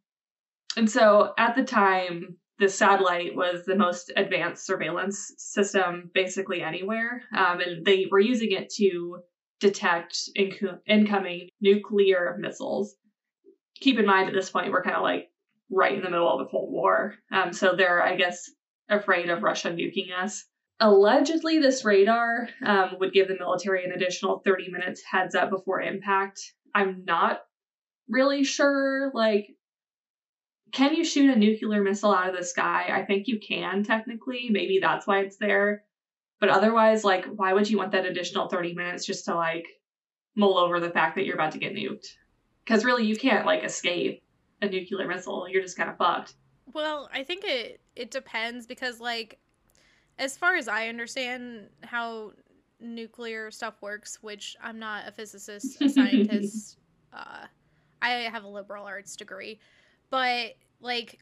and 0.77 0.89
so 0.89 1.33
at 1.37 1.55
the 1.55 1.63
time, 1.63 2.37
the 2.59 2.69
satellite 2.69 3.35
was 3.35 3.65
the 3.65 3.75
most 3.75 4.11
advanced 4.15 4.65
surveillance 4.65 5.33
system 5.37 6.09
basically 6.13 6.61
anywhere. 6.61 7.23
Um, 7.35 7.59
and 7.59 7.85
they 7.85 8.07
were 8.09 8.19
using 8.19 8.51
it 8.51 8.69
to 8.75 9.19
detect 9.59 10.17
inc- 10.37 10.79
incoming 10.87 11.49
nuclear 11.61 12.37
missiles. 12.39 12.95
Keep 13.79 13.99
in 13.99 14.05
mind 14.05 14.27
at 14.27 14.33
this 14.33 14.49
point, 14.49 14.71
we're 14.71 14.83
kind 14.83 14.95
of 14.95 15.03
like 15.03 15.29
right 15.69 15.95
in 15.95 16.03
the 16.03 16.09
middle 16.09 16.31
of 16.31 16.39
the 16.39 16.49
Cold 16.49 16.71
War. 16.71 17.15
Um, 17.31 17.53
so 17.53 17.75
they're, 17.75 18.01
I 18.01 18.15
guess, 18.15 18.49
afraid 18.89 19.29
of 19.29 19.43
Russia 19.43 19.69
nuking 19.69 20.13
us. 20.17 20.45
Allegedly, 20.79 21.59
this 21.59 21.83
radar 21.83 22.49
um, 22.63 22.91
would 22.99 23.13
give 23.13 23.27
the 23.27 23.37
military 23.37 23.83
an 23.83 23.91
additional 23.91 24.41
30 24.45 24.69
minutes 24.69 25.01
heads 25.03 25.35
up 25.35 25.49
before 25.49 25.81
impact. 25.81 26.39
I'm 26.73 27.03
not 27.05 27.41
really 28.07 28.43
sure. 28.43 29.11
Like, 29.13 29.47
can 30.71 30.95
you 30.95 31.03
shoot 31.03 31.29
a 31.29 31.37
nuclear 31.37 31.81
missile 31.81 32.13
out 32.13 32.29
of 32.29 32.37
the 32.37 32.43
sky? 32.43 32.89
I 32.91 33.03
think 33.03 33.27
you 33.27 33.39
can, 33.39 33.83
technically. 33.83 34.49
Maybe 34.49 34.79
that's 34.81 35.07
why 35.07 35.19
it's 35.19 35.37
there. 35.37 35.83
But 36.39 36.49
otherwise, 36.49 37.03
like, 37.03 37.25
why 37.25 37.53
would 37.53 37.69
you 37.69 37.77
want 37.77 37.91
that 37.93 38.05
additional 38.05 38.47
30 38.47 38.73
minutes 38.73 39.05
just 39.05 39.25
to, 39.25 39.35
like, 39.35 39.65
mull 40.35 40.57
over 40.57 40.79
the 40.79 40.91
fact 40.91 41.15
that 41.15 41.25
you're 41.25 41.35
about 41.35 41.53
to 41.53 41.59
get 41.59 41.73
nuked? 41.73 42.07
Because 42.63 42.85
really, 42.85 43.05
you 43.05 43.15
can't, 43.15 43.45
like, 43.45 43.63
escape 43.63 44.23
a 44.61 44.67
nuclear 44.67 45.07
missile. 45.07 45.47
You're 45.49 45.61
just 45.61 45.77
kind 45.77 45.89
of 45.89 45.97
fucked. 45.97 46.33
Well, 46.73 47.09
I 47.13 47.23
think 47.23 47.43
it 47.45 47.81
it 47.95 48.11
depends 48.11 48.65
because 48.65 48.99
like 48.99 49.39
as 50.19 50.37
far 50.37 50.55
as 50.55 50.67
I 50.67 50.87
understand 50.87 51.69
how 51.83 52.33
nuclear 52.79 53.51
stuff 53.51 53.75
works, 53.81 54.19
which 54.21 54.55
I'm 54.61 54.79
not 54.79 55.07
a 55.07 55.11
physicist, 55.11 55.81
a 55.81 55.89
scientist, 55.89 56.77
uh, 57.13 57.45
I 58.01 58.09
have 58.09 58.43
a 58.43 58.47
liberal 58.47 58.85
arts 58.85 59.15
degree, 59.15 59.59
but 60.09 60.55
like 60.81 61.19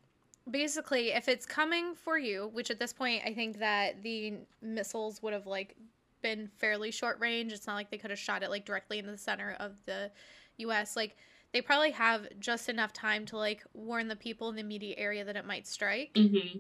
basically 0.50 1.12
if 1.12 1.28
it's 1.28 1.46
coming 1.46 1.96
for 1.96 2.18
you, 2.18 2.50
which 2.54 2.70
at 2.72 2.80
this 2.80 2.94
point 2.94 3.24
I 3.26 3.34
think 3.34 3.60
that 3.60 4.04
the 4.04 4.34
missiles 4.62 5.22
would 5.24 5.34
have 5.34 5.48
like 5.48 5.76
been 6.22 6.50
fairly 6.58 6.92
short 6.92 7.20
range. 7.20 7.52
It's 7.54 7.68
not 7.68 7.76
like 7.76 7.92
they 7.92 7.98
could 7.98 8.10
have 8.10 8.20
shot 8.20 8.44
it 8.44 8.50
like 8.50 8.66
directly 8.66 9.00
in 9.00 9.06
the 9.06 9.18
center 9.18 9.56
of 9.60 9.74
the 9.86 10.12
US. 10.58 10.96
Like 10.96 11.16
they 11.54 11.62
probably 11.62 11.92
have 11.92 12.28
just 12.40 12.68
enough 12.68 12.94
time 12.94 13.26
to 13.28 13.38
like 13.38 13.64
warn 13.74 14.08
the 14.08 14.16
people 14.16 14.50
in 14.50 14.56
the 14.56 14.62
immediate 14.62 15.00
area 15.00 15.24
that 15.24 15.36
it 15.36 15.46
might 15.46 15.68
strike. 15.68 16.14
Mm-hmm. 16.16 16.60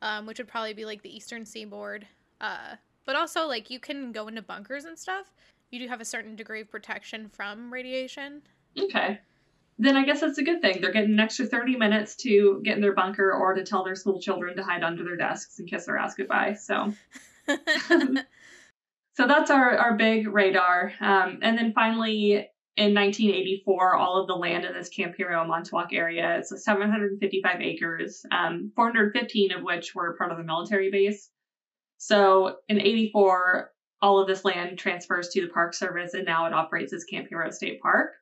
Um, 0.00 0.26
which 0.26 0.38
would 0.38 0.46
probably 0.46 0.74
be 0.74 0.84
like 0.84 1.02
the 1.02 1.14
eastern 1.14 1.44
seaboard. 1.44 2.06
Uh, 2.40 2.76
but 3.04 3.16
also 3.16 3.46
like 3.46 3.70
you 3.70 3.80
can 3.80 4.12
go 4.12 4.28
into 4.28 4.42
bunkers 4.42 4.84
and 4.84 4.98
stuff. 4.98 5.32
You 5.70 5.80
do 5.80 5.88
have 5.88 6.00
a 6.00 6.04
certain 6.04 6.36
degree 6.36 6.60
of 6.60 6.70
protection 6.70 7.28
from 7.28 7.72
radiation. 7.72 8.42
Okay. 8.78 9.18
Then 9.78 9.96
I 9.96 10.04
guess 10.04 10.20
that's 10.20 10.38
a 10.38 10.44
good 10.44 10.60
thing. 10.60 10.80
They're 10.80 10.92
getting 10.92 11.12
an 11.12 11.20
extra 11.20 11.46
30 11.46 11.76
minutes 11.76 12.16
to 12.16 12.60
get 12.64 12.76
in 12.76 12.82
their 12.82 12.94
bunker 12.94 13.32
or 13.32 13.54
to 13.54 13.64
tell 13.64 13.84
their 13.84 13.94
school 13.94 14.20
children 14.20 14.56
to 14.56 14.64
hide 14.64 14.82
under 14.82 15.04
their 15.04 15.16
desks 15.16 15.58
and 15.58 15.70
kiss 15.70 15.86
their 15.86 15.96
ass 15.96 16.14
goodbye. 16.16 16.54
So 16.54 16.92
so 19.14 19.26
that's 19.26 19.50
our, 19.50 19.76
our 19.76 19.96
big 19.96 20.26
radar. 20.26 20.92
Um, 21.00 21.38
and 21.42 21.56
then 21.56 21.72
finally, 21.72 22.48
in 22.76 22.94
1984, 22.94 23.96
all 23.96 24.20
of 24.20 24.26
the 24.26 24.34
land 24.34 24.64
in 24.64 24.72
this 24.72 24.88
Camp 24.88 25.14
Hero 25.16 25.44
Montauk 25.44 25.92
area, 25.92 26.38
it's 26.38 26.52
755 26.64 27.60
acres, 27.60 28.24
um, 28.30 28.72
415 28.76 29.52
of 29.52 29.62
which 29.62 29.94
were 29.94 30.16
part 30.16 30.32
of 30.32 30.38
the 30.38 30.44
military 30.44 30.90
base. 30.90 31.30
So 31.98 32.56
in 32.68 32.80
84, 32.80 33.72
all 34.00 34.20
of 34.20 34.28
this 34.28 34.44
land 34.44 34.78
transfers 34.78 35.30
to 35.30 35.40
the 35.40 35.52
Park 35.52 35.74
Service 35.74 36.14
and 36.14 36.24
now 36.24 36.46
it 36.46 36.52
operates 36.52 36.92
as 36.92 37.04
Camp 37.04 37.28
Hero 37.28 37.50
State 37.50 37.80
Park. 37.80 38.12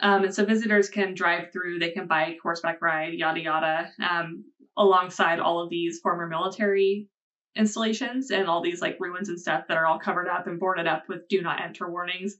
Um, 0.00 0.24
and 0.24 0.34
so 0.34 0.44
visitors 0.44 0.88
can 0.88 1.14
drive 1.14 1.52
through, 1.52 1.78
they 1.78 1.92
can 1.92 2.06
bike, 2.06 2.38
horseback 2.42 2.82
ride, 2.82 3.14
yada 3.14 3.40
yada, 3.40 3.90
um, 4.02 4.44
alongside 4.76 5.38
all 5.38 5.60
of 5.60 5.70
these 5.70 6.00
former 6.00 6.26
military 6.26 7.08
installations 7.56 8.30
and 8.30 8.48
all 8.48 8.62
these 8.62 8.80
like 8.80 8.96
ruins 8.98 9.28
and 9.28 9.40
stuff 9.40 9.64
that 9.68 9.76
are 9.76 9.86
all 9.86 9.98
covered 9.98 10.28
up 10.28 10.46
and 10.46 10.58
boarded 10.58 10.86
up 10.86 11.04
with 11.08 11.28
do 11.28 11.40
not 11.40 11.62
enter 11.62 11.88
warnings. 11.88 12.36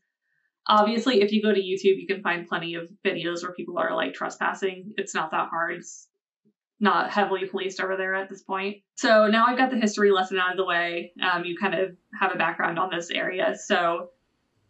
Obviously 0.66 1.20
if 1.22 1.30
you 1.30 1.42
go 1.42 1.52
to 1.52 1.60
youtube 1.60 2.00
you 2.00 2.06
can 2.08 2.22
find 2.22 2.48
plenty 2.48 2.74
of 2.74 2.90
videos 3.04 3.42
where 3.42 3.52
people 3.52 3.78
are 3.78 3.94
like 3.94 4.14
trespassing. 4.14 4.92
It's 4.96 5.14
not 5.14 5.30
that 5.30 5.50
hard. 5.50 5.76
It's 5.76 6.08
not 6.80 7.10
heavily 7.10 7.46
policed 7.46 7.80
over 7.80 7.96
there 7.96 8.14
at 8.16 8.28
this 8.28 8.42
point. 8.42 8.78
So 8.96 9.28
now 9.28 9.46
i've 9.46 9.58
got 9.58 9.70
the 9.70 9.78
history 9.78 10.10
lesson 10.10 10.38
out 10.38 10.50
of 10.50 10.56
the 10.56 10.64
way. 10.64 11.12
Um, 11.22 11.44
you 11.44 11.56
kind 11.56 11.74
of 11.74 11.96
have 12.18 12.32
a 12.34 12.38
background 12.38 12.78
on 12.78 12.90
this 12.90 13.10
area. 13.10 13.54
So 13.56 14.08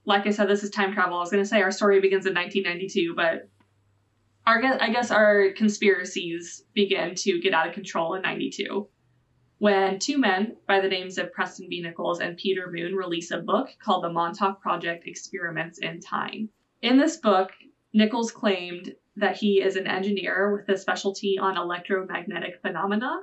like 0.04 0.26
i 0.26 0.30
said 0.30 0.48
this 0.48 0.62
is 0.62 0.70
time 0.70 0.92
travel 0.92 1.16
i 1.16 1.20
was 1.20 1.30
going 1.30 1.42
to 1.42 1.48
say 1.48 1.62
our 1.62 1.70
story 1.70 2.00
begins 2.00 2.26
in 2.26 2.34
1992 2.34 3.14
but 3.14 3.48
our 4.46 4.62
i 4.80 4.90
guess 4.90 5.10
our 5.10 5.50
conspiracies 5.52 6.64
begin 6.74 7.14
to 7.14 7.40
get 7.40 7.54
out 7.54 7.68
of 7.68 7.74
control 7.74 8.14
in 8.14 8.22
92 8.22 8.88
when 9.58 9.98
two 9.98 10.18
men 10.18 10.56
by 10.66 10.80
the 10.80 10.88
names 10.88 11.16
of 11.16 11.32
Preston 11.32 11.68
B. 11.70 11.80
Nichols 11.80 12.20
and 12.20 12.36
Peter 12.36 12.70
Moon 12.70 12.94
release 12.94 13.30
a 13.30 13.38
book 13.38 13.68
called 13.82 14.04
The 14.04 14.12
Montauk 14.12 14.60
Project 14.60 15.06
Experiments 15.06 15.78
in 15.78 16.00
Time. 16.00 16.50
In 16.82 16.98
this 16.98 17.16
book, 17.16 17.50
Nichols 17.94 18.30
claimed 18.30 18.92
that 19.16 19.36
he 19.36 19.62
is 19.62 19.76
an 19.76 19.86
engineer 19.86 20.52
with 20.52 20.68
a 20.68 20.78
specialty 20.78 21.38
on 21.38 21.56
electromagnetic 21.56 22.60
phenomena 22.60 23.20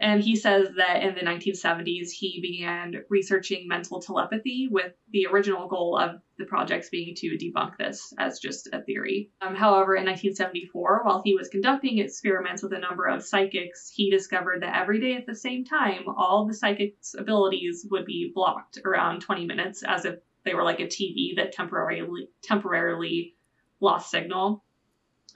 and 0.00 0.22
he 0.22 0.34
says 0.34 0.68
that 0.76 1.02
in 1.02 1.14
the 1.14 1.20
1970s, 1.20 2.10
he 2.10 2.40
began 2.40 3.04
researching 3.08 3.68
mental 3.68 4.00
telepathy 4.00 4.68
with 4.70 4.92
the 5.10 5.26
original 5.26 5.68
goal 5.68 5.96
of 5.96 6.20
the 6.36 6.44
projects 6.46 6.88
being 6.88 7.14
to 7.14 7.38
debunk 7.38 7.76
this 7.76 8.12
as 8.18 8.40
just 8.40 8.68
a 8.72 8.82
theory. 8.82 9.30
Um, 9.40 9.54
however, 9.54 9.94
in 9.94 10.04
1974, 10.04 11.02
while 11.04 11.22
he 11.24 11.34
was 11.34 11.48
conducting 11.48 11.98
experiments 11.98 12.62
with 12.62 12.72
a 12.72 12.78
number 12.78 13.06
of 13.06 13.24
psychics, 13.24 13.92
he 13.94 14.10
discovered 14.10 14.62
that 14.62 14.76
every 14.76 15.00
day 15.00 15.14
at 15.14 15.26
the 15.26 15.34
same 15.34 15.64
time, 15.64 16.08
all 16.08 16.44
the 16.44 16.54
psychics' 16.54 17.14
abilities 17.16 17.86
would 17.90 18.04
be 18.04 18.32
blocked 18.34 18.78
around 18.84 19.20
20 19.20 19.46
minutes 19.46 19.84
as 19.86 20.04
if 20.04 20.16
they 20.44 20.54
were 20.54 20.64
like 20.64 20.80
a 20.80 20.86
TV 20.86 21.36
that 21.36 21.52
temporarily 21.52 22.28
temporarily 22.42 23.36
lost 23.80 24.10
signal. 24.10 24.64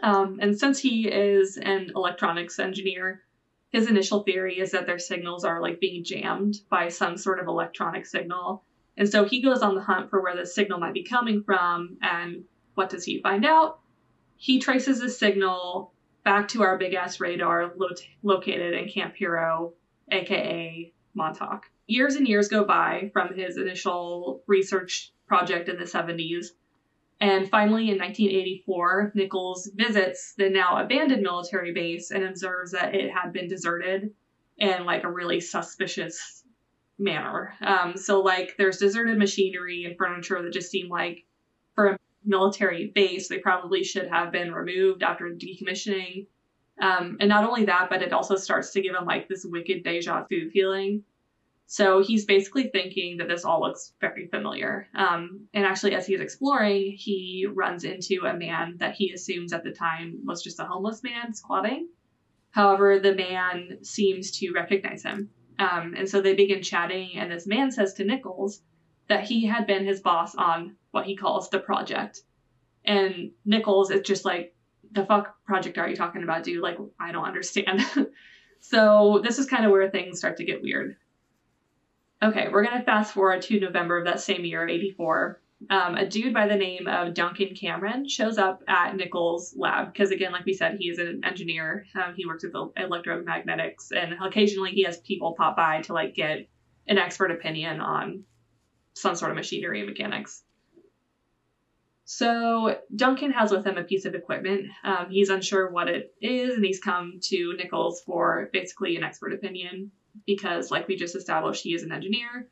Um, 0.03 0.39
and 0.41 0.59
since 0.59 0.79
he 0.79 1.09
is 1.09 1.59
an 1.59 1.93
electronics 1.95 2.59
engineer, 2.59 3.23
his 3.71 3.89
initial 3.89 4.23
theory 4.23 4.59
is 4.59 4.71
that 4.73 4.87
their 4.87 4.99
signals 4.99 5.45
are 5.45 5.61
like 5.61 5.81
being 5.81 6.05
jammed 6.05 6.57
by 6.71 6.89
some 6.89 7.17
sort 7.17 7.41
of 7.41 7.49
electronic 7.49 8.07
signal. 8.07 8.65
And 8.97 9.09
so 9.09 9.25
he 9.25 9.43
goes 9.43 9.63
on 9.63 9.75
the 9.75 9.83
hunt 9.83 10.11
for 10.11 10.23
where 10.23 10.37
the 10.37 10.47
signal 10.47 10.81
might 10.81 10.95
be 10.95 11.05
coming 11.05 11.43
from. 11.43 11.99
And 12.03 12.45
what 12.75 12.91
does 12.91 13.05
he 13.05 13.21
find 13.21 13.45
out? 13.45 13.81
He 14.37 14.59
traces 14.59 15.01
the 15.01 15.11
signal 15.11 15.93
back 16.25 16.49
to 16.49 16.63
our 16.63 16.79
big 16.79 16.95
ass 16.95 17.21
radar 17.21 17.73
lo- 17.77 17.89
located 18.23 18.75
in 18.75 18.89
Camp 18.89 19.15
Hero, 19.15 19.75
aka 20.11 20.93
Montauk. 21.15 21.71
Years 21.87 22.17
and 22.17 22.27
years 22.27 22.49
go 22.49 22.65
by 22.65 23.11
from 23.13 23.35
his 23.35 23.57
initial 23.57 24.43
research 24.47 25.13
project 25.27 25.69
in 25.69 25.77
the 25.79 25.85
70s 25.85 26.47
and 27.21 27.51
finally, 27.51 27.91
in 27.91 27.99
1984, 27.99 29.13
Nichols 29.15 29.71
visits 29.75 30.35
the 30.39 30.49
now 30.49 30.81
abandoned 30.81 31.23
military 31.23 31.73
base 31.73 32.13
and 32.13 32.23
observes 32.23 32.73
that 32.73 32.95
it 32.95 33.11
had 33.11 33.33
been 33.33 33.49
deserted 33.49 34.13
in 34.57 34.85
like 34.85 35.03
a 35.03 35.11
really 35.11 35.41
suspicious 35.41 36.45
manner. 36.99 37.55
Um, 37.61 37.97
so, 37.97 38.21
like, 38.21 38.55
there's 38.57 38.79
deserted 38.79 39.19
machinery 39.19 39.85
and 39.85 39.97
furniture 39.97 40.41
that 40.43 40.53
just 40.53 40.71
seem 40.71 40.89
like, 40.89 41.25
for 41.75 41.87
a 41.89 41.99
military 42.25 42.93
base, 42.95 43.29
they 43.29 43.39
probably 43.39 43.83
should 43.83 44.09
have 44.09 44.31
been 44.31 44.53
removed 44.53 45.03
after 45.03 45.29
decommissioning. 45.31 46.27
Um, 46.81 47.17
and 47.19 47.29
not 47.29 47.45
only 47.45 47.65
that, 47.65 47.89
but 47.91 48.03
it 48.03 48.13
also 48.13 48.37
starts 48.37 48.71
to 48.73 48.81
give 48.81 48.95
him 48.95 49.05
like 49.05 49.29
this 49.29 49.45
wicked 49.45 49.83
deja 49.83 50.25
vu 50.29 50.51
feeling 50.51 51.03
so 51.71 52.03
he's 52.03 52.25
basically 52.25 52.71
thinking 52.71 53.19
that 53.19 53.29
this 53.29 53.45
all 53.45 53.61
looks 53.61 53.93
very 54.01 54.27
familiar. 54.29 54.89
Um, 54.95 55.49
and 55.53 55.67
actually, 55.67 55.95
as 55.95 56.07
he's 56.07 56.19
exploring, 56.19 56.95
he 56.97 57.47
runs 57.47 57.85
into 57.85 58.25
a 58.25 58.33
man 58.33 58.77
that 58.79 58.95
he 58.95 59.13
assumes 59.13 59.53
at 59.53 59.65
the 59.65 59.73
time 59.73 60.19
was 60.25 60.43
just 60.43 60.61
a 60.61 60.65
homeless 60.65 61.03
man 61.03 61.35
squatting. 61.35 61.89
However, 62.53 62.99
the 62.99 63.15
man 63.15 63.85
seems 63.85 64.31
to 64.39 64.51
recognize 64.53 65.03
him. 65.03 65.29
Um, 65.59 65.93
and 65.95 66.09
so 66.09 66.23
they 66.23 66.35
begin 66.35 66.63
chatting, 66.63 67.11
and 67.17 67.31
this 67.31 67.47
man 67.47 67.71
says 67.71 67.93
to 67.95 68.05
Nichols 68.05 68.63
that 69.09 69.25
he 69.25 69.45
had 69.45 69.67
been 69.67 69.85
his 69.85 70.01
boss 70.01 70.35
on 70.35 70.75
what 70.93 71.05
he 71.05 71.17
calls 71.17 71.51
the 71.51 71.59
project. 71.59 72.21
And 72.87 73.33
Nichols 73.45 73.91
is 73.91 74.01
just 74.07 74.25
like, 74.25 74.55
the 74.93 75.05
fuck 75.05 75.35
project 75.45 75.77
are 75.77 75.91
you 75.91 75.97
talking 75.97 76.23
about, 76.23 76.45
dude? 76.45 76.63
Like, 76.63 76.79
I 76.99 77.13
don't 77.13 77.27
understand. 77.27 77.85
so 78.61 79.21
this 79.23 79.39
is 79.39 79.45
kind 79.45 79.67
of 79.67 79.71
where 79.71 79.91
things 79.91 80.17
start 80.17 80.39
to 80.39 80.47
get 80.47 80.63
weird. 80.63 80.97
Okay, 82.21 82.49
we're 82.51 82.65
going 82.65 82.77
to 82.77 82.85
fast 82.85 83.15
forward 83.15 83.43
to 83.43 83.61
November 83.61 83.99
of 83.99 84.05
that 84.07 84.21
same 84.21 84.45
year, 84.45 84.67
84. 84.67 85.41
Um, 85.71 85.95
a 85.95 86.07
dude 86.07 86.35
by 86.35 86.49
the 86.49 86.57
name 86.57 86.89
of 86.89 87.15
Duncan 87.15 87.55
Cameron 87.55 88.09
shows 88.09 88.39
up 88.39 88.63
at 88.67 88.97
Nichols' 88.97 89.55
lab 89.57 89.93
because, 89.93 90.11
again, 90.11 90.33
like 90.33 90.45
we 90.45 90.53
said, 90.53 90.79
he 90.81 90.89
is 90.89 90.99
an 90.99 91.21
engineer. 91.25 91.87
Um, 91.95 92.15
he 92.17 92.27
works 92.27 92.43
with 92.43 92.55
electromagnetics, 92.55 93.93
and 93.93 94.15
occasionally 94.21 94.73
he 94.73 94.83
has 94.83 94.99
people 94.99 95.35
pop 95.37 95.57
by 95.57 95.83
to 95.83 95.93
like 95.93 96.15
get 96.15 96.49
an 96.89 96.99
expert 96.99 97.31
opinion 97.31 97.81
on 97.81 98.25
some 98.95 99.15
sort 99.15 99.31
of 99.31 99.37
machinery 99.37 99.87
mechanics. 99.87 100.43
So 102.05 102.79
Duncan 102.95 103.33
has 103.33 103.53
with 103.53 103.65
him 103.65 103.79
a 103.79 103.85
piece 103.85 104.07
of 104.07 104.15
equipment. 104.15 104.67
Um, 104.83 105.07
he's 105.11 105.29
unsure 105.29 105.71
what 105.71 105.89
it 105.89 106.15
is, 106.21 106.57
and 106.57 106.65
he's 106.65 106.81
come 106.81 107.21
to 107.25 107.55
Nichols 107.57 108.01
for 108.01 108.49
basically 108.53 108.97
an 108.97 109.05
expert 109.05 109.35
opinion 109.35 109.93
because, 110.27 110.71
like 110.71 110.89
we 110.89 110.97
just 110.97 111.17
established, 111.17 111.63
he 111.63 111.75
is 111.75 111.83
an 111.83 111.93
engineer. 111.93 112.49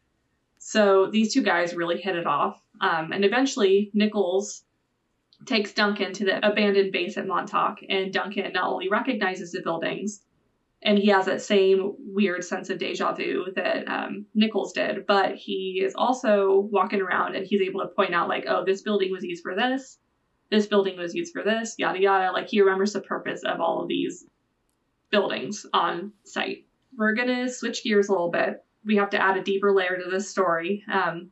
So 0.58 1.10
these 1.10 1.32
two 1.32 1.42
guys 1.42 1.74
really 1.74 2.00
hit 2.00 2.16
it 2.16 2.26
off. 2.26 2.60
Um, 2.80 3.12
and 3.12 3.24
eventually, 3.24 3.90
Nichols 3.94 4.64
takes 5.44 5.72
Duncan 5.72 6.12
to 6.14 6.24
the 6.24 6.46
abandoned 6.46 6.92
base 6.92 7.16
at 7.16 7.26
Montauk, 7.26 7.78
and 7.88 8.12
Duncan 8.12 8.52
not 8.52 8.70
only 8.70 8.88
recognizes 8.88 9.52
the 9.52 9.62
buildings 9.62 10.22
and 10.82 10.98
he 10.98 11.08
has 11.08 11.26
that 11.26 11.42
same 11.42 11.94
weird 11.98 12.44
sense 12.44 12.70
of 12.70 12.78
deja 12.78 13.12
vu 13.12 13.46
that 13.56 13.88
um, 13.88 14.26
Nichols 14.34 14.72
did. 14.72 15.06
But 15.06 15.34
he 15.34 15.82
is 15.84 15.94
also 15.96 16.68
walking 16.70 17.00
around 17.00 17.34
and 17.34 17.46
he's 17.46 17.62
able 17.62 17.80
to 17.80 17.88
point 17.88 18.14
out, 18.14 18.28
like, 18.28 18.44
oh, 18.46 18.64
this 18.64 18.82
building 18.82 19.10
was 19.10 19.24
used 19.24 19.42
for 19.42 19.54
this, 19.54 19.98
this 20.50 20.66
building 20.66 20.96
was 20.96 21.14
used 21.14 21.32
for 21.32 21.42
this, 21.42 21.74
yada 21.78 22.00
yada. 22.00 22.32
Like, 22.32 22.48
he 22.48 22.60
remembers 22.60 22.92
the 22.92 23.00
purpose 23.00 23.42
of 23.42 23.60
all 23.60 23.82
of 23.82 23.88
these 23.88 24.24
buildings 25.10 25.66
on 25.72 26.12
site. 26.24 26.66
We're 26.96 27.14
gonna 27.14 27.48
switch 27.48 27.84
gears 27.84 28.08
a 28.08 28.12
little 28.12 28.30
bit. 28.30 28.64
We 28.84 28.96
have 28.96 29.10
to 29.10 29.22
add 29.22 29.36
a 29.36 29.42
deeper 29.42 29.72
layer 29.72 29.98
to 29.98 30.10
this 30.10 30.30
story. 30.30 30.84
Um, 30.92 31.30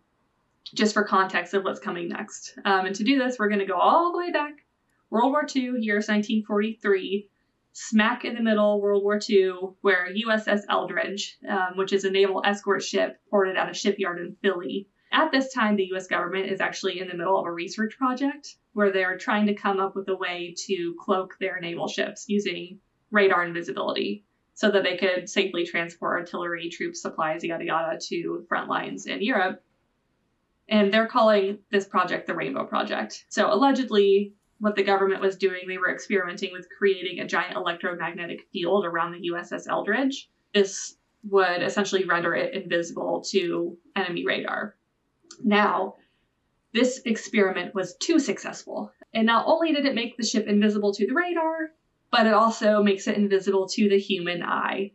just 0.72 0.94
for 0.94 1.04
context 1.04 1.54
of 1.54 1.64
what's 1.64 1.80
coming 1.80 2.08
next. 2.08 2.58
Um, 2.64 2.86
and 2.86 2.96
to 2.96 3.04
do 3.04 3.18
this, 3.18 3.38
we're 3.38 3.48
going 3.48 3.60
to 3.60 3.66
go 3.66 3.78
all 3.78 4.12
the 4.12 4.18
way 4.18 4.30
back 4.30 4.64
World 5.10 5.30
War 5.30 5.46
II, 5.54 5.80
years 5.80 6.08
1943, 6.08 7.28
smack 7.72 8.24
in 8.24 8.34
the 8.34 8.42
middle, 8.42 8.80
World 8.80 9.04
War 9.04 9.20
II, 9.28 9.52
where 9.82 10.08
USS 10.12 10.62
Eldridge, 10.68 11.38
um, 11.48 11.76
which 11.76 11.92
is 11.92 12.04
a 12.04 12.10
naval 12.10 12.42
escort 12.44 12.82
ship 12.82 13.20
ported 13.30 13.56
at 13.56 13.70
a 13.70 13.74
shipyard 13.74 14.18
in 14.18 14.36
Philly. 14.42 14.88
At 15.12 15.30
this 15.30 15.52
time, 15.52 15.76
the 15.76 15.92
US 15.94 16.08
government 16.08 16.50
is 16.50 16.60
actually 16.60 16.98
in 16.98 17.08
the 17.08 17.14
middle 17.14 17.38
of 17.38 17.46
a 17.46 17.52
research 17.52 17.96
project 17.96 18.56
where 18.72 18.90
they're 18.90 19.18
trying 19.18 19.46
to 19.46 19.54
come 19.54 19.78
up 19.78 19.94
with 19.94 20.08
a 20.08 20.16
way 20.16 20.54
to 20.66 20.96
cloak 20.98 21.36
their 21.38 21.60
naval 21.60 21.86
ships 21.86 22.24
using 22.28 22.80
radar 23.12 23.44
invisibility 23.44 24.24
so 24.54 24.70
that 24.70 24.84
they 24.84 24.96
could 24.96 25.28
safely 25.28 25.66
transport 25.66 26.20
artillery, 26.20 26.68
troops, 26.68 27.02
supplies, 27.02 27.44
yada 27.44 27.64
yada, 27.64 27.98
to 28.08 28.44
front 28.48 28.68
lines 28.68 29.06
in 29.06 29.20
Europe. 29.20 29.62
And 30.68 30.92
they're 30.92 31.08
calling 31.08 31.58
this 31.70 31.84
project 31.86 32.26
the 32.26 32.34
Rainbow 32.34 32.64
Project. 32.64 33.26
So 33.28 33.52
allegedly, 33.52 34.32
what 34.60 34.76
the 34.76 34.82
government 34.82 35.20
was 35.20 35.36
doing, 35.36 35.68
they 35.68 35.76
were 35.78 35.92
experimenting 35.92 36.52
with 36.52 36.68
creating 36.78 37.20
a 37.20 37.26
giant 37.26 37.56
electromagnetic 37.56 38.46
field 38.52 38.84
around 38.84 39.12
the 39.12 39.30
USS 39.30 39.68
Eldridge. 39.68 40.30
This 40.54 40.96
would 41.28 41.62
essentially 41.62 42.04
render 42.04 42.34
it 42.34 42.54
invisible 42.54 43.22
to 43.30 43.76
enemy 43.96 44.24
radar. 44.24 44.76
Now, 45.42 45.96
this 46.72 47.00
experiment 47.04 47.74
was 47.74 47.96
too 47.96 48.18
successful, 48.18 48.92
and 49.12 49.26
not 49.26 49.46
only 49.46 49.72
did 49.72 49.84
it 49.84 49.94
make 49.94 50.16
the 50.16 50.24
ship 50.24 50.46
invisible 50.46 50.92
to 50.94 51.06
the 51.06 51.14
radar, 51.14 51.72
but 52.14 52.28
it 52.28 52.32
also 52.32 52.80
makes 52.80 53.08
it 53.08 53.16
invisible 53.16 53.66
to 53.66 53.88
the 53.88 53.98
human 53.98 54.40
eye. 54.40 54.92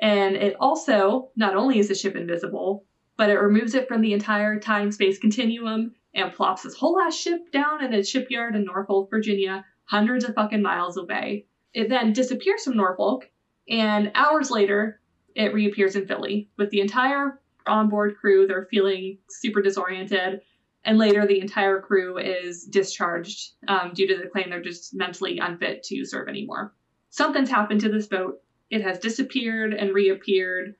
And 0.00 0.34
it 0.34 0.56
also, 0.58 1.30
not 1.36 1.54
only 1.54 1.78
is 1.78 1.86
the 1.86 1.94
ship 1.94 2.16
invisible, 2.16 2.84
but 3.16 3.30
it 3.30 3.38
removes 3.38 3.74
it 3.74 3.86
from 3.86 4.00
the 4.00 4.12
entire 4.12 4.58
time 4.58 4.90
space 4.90 5.16
continuum 5.16 5.94
and 6.12 6.32
plops 6.32 6.64
this 6.64 6.74
whole 6.74 6.98
ass 6.98 7.14
ship 7.14 7.52
down 7.52 7.84
in 7.84 7.94
a 7.94 8.02
shipyard 8.02 8.56
in 8.56 8.64
Norfolk, 8.64 9.08
Virginia, 9.10 9.64
hundreds 9.84 10.24
of 10.24 10.34
fucking 10.34 10.60
miles 10.60 10.96
away. 10.96 11.46
It 11.72 11.88
then 11.88 12.12
disappears 12.12 12.64
from 12.64 12.76
Norfolk, 12.76 13.30
and 13.68 14.10
hours 14.16 14.50
later, 14.50 15.00
it 15.36 15.54
reappears 15.54 15.94
in 15.94 16.08
Philly 16.08 16.50
with 16.58 16.70
the 16.70 16.80
entire 16.80 17.40
onboard 17.68 18.16
crew. 18.16 18.44
They're 18.44 18.66
feeling 18.72 19.18
super 19.30 19.62
disoriented, 19.62 20.40
and 20.86 20.98
later 20.98 21.26
the 21.26 21.40
entire 21.40 21.80
crew 21.80 22.16
is 22.16 22.64
discharged 22.64 23.54
um, 23.66 23.90
due 23.92 24.06
to 24.06 24.16
the 24.16 24.28
claim 24.28 24.48
they're 24.48 24.62
just 24.62 24.94
mentally 24.94 25.38
unfit 25.38 25.82
to 25.82 26.04
serve 26.06 26.28
anymore. 26.28 26.72
Something's 27.10 27.50
happened 27.50 27.80
to 27.80 27.90
this 27.90 28.06
boat. 28.06 28.40
It 28.70 28.82
has 28.82 29.00
disappeared 29.00 29.74
and 29.74 29.92
reappeared. 29.92 30.76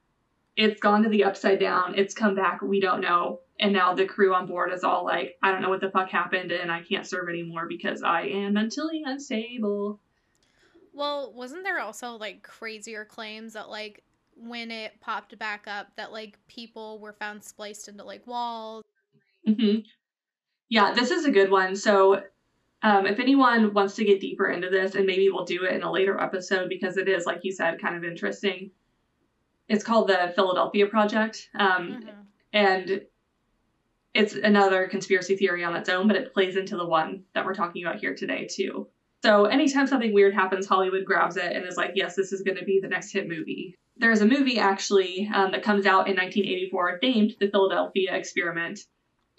It's 0.56 0.80
gone 0.80 1.02
to 1.02 1.08
the 1.08 1.24
upside 1.24 1.58
down. 1.58 1.98
It's 1.98 2.14
come 2.14 2.36
back. 2.36 2.62
We 2.62 2.80
don't 2.80 3.00
know. 3.00 3.40
And 3.58 3.72
now 3.72 3.94
the 3.94 4.06
crew 4.06 4.32
on 4.32 4.46
board 4.46 4.72
is 4.72 4.84
all 4.84 5.04
like, 5.04 5.36
I 5.42 5.50
don't 5.50 5.60
know 5.60 5.70
what 5.70 5.80
the 5.80 5.90
fuck 5.90 6.08
happened 6.08 6.52
and 6.52 6.70
I 6.70 6.82
can't 6.82 7.06
serve 7.06 7.28
anymore 7.28 7.66
because 7.68 8.02
I 8.02 8.22
am 8.22 8.54
mentally 8.54 9.02
unstable. 9.04 9.98
Well, 10.92 11.32
wasn't 11.34 11.64
there 11.64 11.80
also 11.80 12.12
like 12.12 12.42
crazier 12.42 13.04
claims 13.04 13.54
that 13.54 13.68
like 13.68 14.04
when 14.36 14.70
it 14.70 15.00
popped 15.00 15.36
back 15.38 15.66
up 15.66 15.88
that 15.96 16.12
like 16.12 16.38
people 16.46 17.00
were 17.00 17.12
found 17.12 17.42
spliced 17.42 17.88
into 17.88 18.04
like 18.04 18.24
walls? 18.26 18.84
Mm-hmm. 19.46 19.80
Yeah, 20.68 20.92
this 20.92 21.10
is 21.10 21.24
a 21.24 21.30
good 21.30 21.50
one. 21.50 21.76
So 21.76 22.22
um, 22.82 23.06
if 23.06 23.18
anyone 23.18 23.72
wants 23.72 23.94
to 23.96 24.04
get 24.04 24.20
deeper 24.20 24.48
into 24.48 24.68
this, 24.68 24.94
and 24.94 25.06
maybe 25.06 25.28
we'll 25.30 25.44
do 25.44 25.64
it 25.64 25.74
in 25.74 25.82
a 25.82 25.90
later 25.90 26.20
episode 26.20 26.68
because 26.68 26.96
it 26.96 27.08
is, 27.08 27.26
like 27.26 27.40
you 27.42 27.52
said, 27.52 27.80
kind 27.80 27.96
of 27.96 28.04
interesting. 28.04 28.70
It's 29.68 29.84
called 29.84 30.08
the 30.08 30.32
Philadelphia 30.34 30.86
Project. 30.86 31.48
Um, 31.58 31.68
mm-hmm. 31.68 32.20
And 32.52 33.02
it's 34.14 34.34
another 34.34 34.88
conspiracy 34.88 35.36
theory 35.36 35.64
on 35.64 35.76
its 35.76 35.88
own, 35.88 36.06
but 36.06 36.16
it 36.16 36.32
plays 36.32 36.56
into 36.56 36.76
the 36.76 36.86
one 36.86 37.24
that 37.34 37.44
we're 37.44 37.54
talking 37.54 37.84
about 37.84 37.98
here 37.98 38.14
today, 38.14 38.48
too. 38.50 38.88
So 39.24 39.46
anytime 39.46 39.86
something 39.86 40.14
weird 40.14 40.34
happens, 40.34 40.66
Hollywood 40.66 41.04
grabs 41.04 41.36
it 41.36 41.52
and 41.52 41.66
is 41.66 41.76
like, 41.76 41.92
yes, 41.94 42.14
this 42.14 42.32
is 42.32 42.42
going 42.42 42.56
to 42.56 42.64
be 42.64 42.80
the 42.80 42.88
next 42.88 43.10
hit 43.10 43.28
movie. 43.28 43.74
There's 43.96 44.20
a 44.20 44.26
movie 44.26 44.58
actually 44.58 45.28
um, 45.34 45.50
that 45.52 45.62
comes 45.62 45.86
out 45.86 46.08
in 46.08 46.16
1984 46.16 47.00
named 47.02 47.34
The 47.40 47.50
Philadelphia 47.50 48.14
Experiment. 48.14 48.80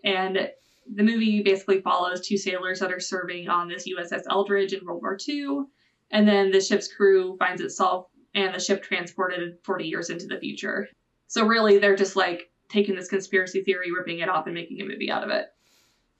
And 0.03 0.49
the 0.93 1.03
movie 1.03 1.41
basically 1.41 1.81
follows 1.81 2.21
two 2.21 2.37
sailors 2.37 2.79
that 2.79 2.91
are 2.91 2.99
serving 2.99 3.49
on 3.49 3.67
this 3.67 3.87
USS 3.87 4.23
Eldridge 4.29 4.73
in 4.73 4.85
World 4.85 5.01
War 5.01 5.17
II. 5.27 5.63
And 6.11 6.27
then 6.27 6.51
the 6.51 6.61
ship's 6.61 6.93
crew 6.93 7.35
finds 7.37 7.61
itself 7.61 8.07
and 8.33 8.53
the 8.53 8.59
ship 8.59 8.83
transported 8.83 9.57
40 9.63 9.85
years 9.85 10.09
into 10.09 10.27
the 10.27 10.39
future. 10.39 10.87
So 11.27 11.45
really, 11.45 11.77
they're 11.77 11.95
just 11.95 12.15
like 12.15 12.49
taking 12.69 12.95
this 12.95 13.09
conspiracy 13.09 13.63
theory, 13.63 13.91
ripping 13.91 14.19
it 14.19 14.29
off, 14.29 14.45
and 14.45 14.55
making 14.55 14.81
a 14.81 14.85
movie 14.85 15.11
out 15.11 15.23
of 15.23 15.29
it. 15.29 15.47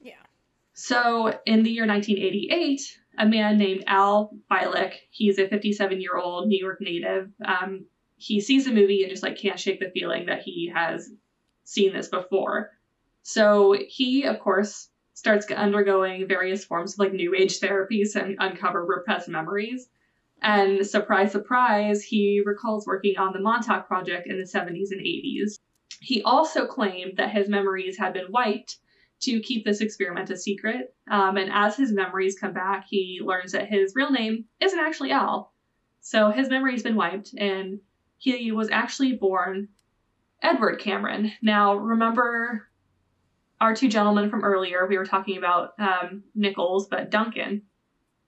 Yeah. 0.01 0.13
So 0.73 1.39
in 1.45 1.63
the 1.63 1.71
year 1.71 1.87
1988, 1.87 2.81
a 3.19 3.25
man 3.25 3.57
named 3.57 3.83
Al 3.87 4.31
Bielek, 4.51 4.93
he's 5.09 5.39
a 5.39 5.47
57 5.47 6.01
year 6.01 6.17
old 6.17 6.47
New 6.47 6.59
York 6.59 6.79
native. 6.81 7.31
Um, 7.43 7.85
he 8.17 8.41
sees 8.41 8.65
the 8.65 8.73
movie 8.73 9.03
and 9.03 9.11
just 9.11 9.23
like 9.23 9.37
can't 9.37 9.59
shake 9.59 9.79
the 9.79 9.91
feeling 9.91 10.25
that 10.25 10.41
he 10.41 10.71
has 10.73 11.09
seen 11.63 11.93
this 11.93 12.09
before. 12.09 12.71
So 13.27 13.75
he, 13.89 14.23
of 14.23 14.39
course, 14.39 14.87
starts 15.13 15.51
undergoing 15.51 16.29
various 16.29 16.63
forms 16.63 16.93
of 16.93 16.99
like 16.99 17.11
new 17.11 17.35
age 17.35 17.59
therapies 17.59 18.15
and 18.15 18.37
uncover 18.39 18.85
repressed 18.85 19.27
memories. 19.27 19.89
And 20.41 20.87
surprise, 20.87 21.33
surprise, 21.33 22.01
he 22.01 22.41
recalls 22.45 22.87
working 22.87 23.17
on 23.17 23.33
the 23.33 23.41
Montauk 23.41 23.85
Project 23.85 24.27
in 24.27 24.37
the 24.37 24.45
70s 24.45 24.91
and 24.91 25.01
80s. 25.01 25.59
He 25.99 26.23
also 26.23 26.65
claimed 26.67 27.17
that 27.17 27.31
his 27.31 27.49
memories 27.49 27.97
had 27.97 28.13
been 28.13 28.31
wiped 28.31 28.77
to 29.23 29.41
keep 29.41 29.65
this 29.65 29.81
experiment 29.81 30.29
a 30.29 30.37
secret. 30.37 30.95
Um, 31.11 31.35
and 31.35 31.51
as 31.51 31.75
his 31.75 31.91
memories 31.91 32.39
come 32.39 32.53
back, 32.53 32.85
he 32.87 33.19
learns 33.21 33.51
that 33.51 33.67
his 33.67 33.91
real 33.93 34.09
name 34.09 34.45
isn't 34.61 34.79
actually 34.79 35.11
Al. 35.11 35.51
So 35.99 36.31
his 36.31 36.47
memory's 36.47 36.83
been 36.83 36.95
wiped, 36.95 37.33
and 37.37 37.81
he 38.19 38.53
was 38.53 38.69
actually 38.71 39.17
born 39.17 39.67
Edward 40.41 40.77
Cameron. 40.77 41.33
Now, 41.41 41.75
remember 41.75 42.69
our 43.59 43.75
two 43.75 43.89
gentlemen 43.89 44.29
from 44.29 44.43
earlier? 44.43 44.85
We 44.87 44.97
were 44.97 45.05
talking 45.05 45.37
about 45.37 45.73
um, 45.79 46.23
Nichols, 46.35 46.87
but 46.87 47.09
Duncan, 47.09 47.63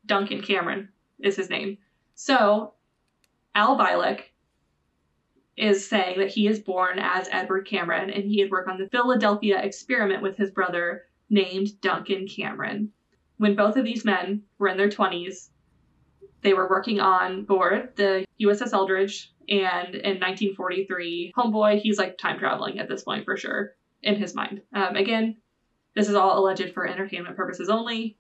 Duncan 0.06 0.42
Cameron 0.42 0.90
is 1.20 1.36
his 1.36 1.50
name. 1.50 1.78
So, 2.16 2.74
Al 3.56 3.78
Bielek 3.78 4.22
is 5.58 5.88
saying 5.88 6.20
that 6.20 6.30
he 6.30 6.48
is 6.48 6.60
born 6.60 7.00
as 7.00 7.28
Edward 7.32 7.68
Cameron 7.68 8.10
and 8.10 8.24
he 8.24 8.40
had 8.40 8.50
worked 8.50 8.70
on 8.70 8.78
the 8.78 8.88
Philadelphia 8.90 9.62
experiment 9.62 10.24
with 10.24 10.38
his 10.38 10.52
brother 10.52 11.04
named 11.30 11.80
Duncan 11.82 12.28
Cameron. 12.28 12.92
When 13.38 13.56
both 13.56 13.76
of 13.76 13.86
these 13.86 14.06
men 14.06 14.44
were 14.58 14.70
in 14.70 14.78
their 14.78 14.90
20s, 14.90 15.50
they 16.42 16.54
were 16.54 16.70
working 16.70 17.00
on 17.00 17.44
board 17.44 17.90
the 17.96 18.26
USS 18.42 18.72
Eldridge, 18.72 19.34
and 19.50 19.96
in 19.96 20.20
1943, 20.20 21.34
Homeboy, 21.38 21.82
he's 21.82 21.98
like 21.98 22.18
time 22.18 22.40
traveling 22.40 22.80
at 22.80 22.88
this 22.88 23.04
point 23.04 23.26
for 23.26 23.36
sure 23.36 23.74
in 24.02 24.16
his 24.16 24.36
mind. 24.36 24.62
Um, 24.74 24.96
again, 24.96 25.38
this 25.96 26.10
is 26.10 26.16
all 26.16 26.40
alleged 26.40 26.74
for 26.74 26.88
entertainment 26.88 27.36
purposes 27.36 27.70
only. 27.70 28.18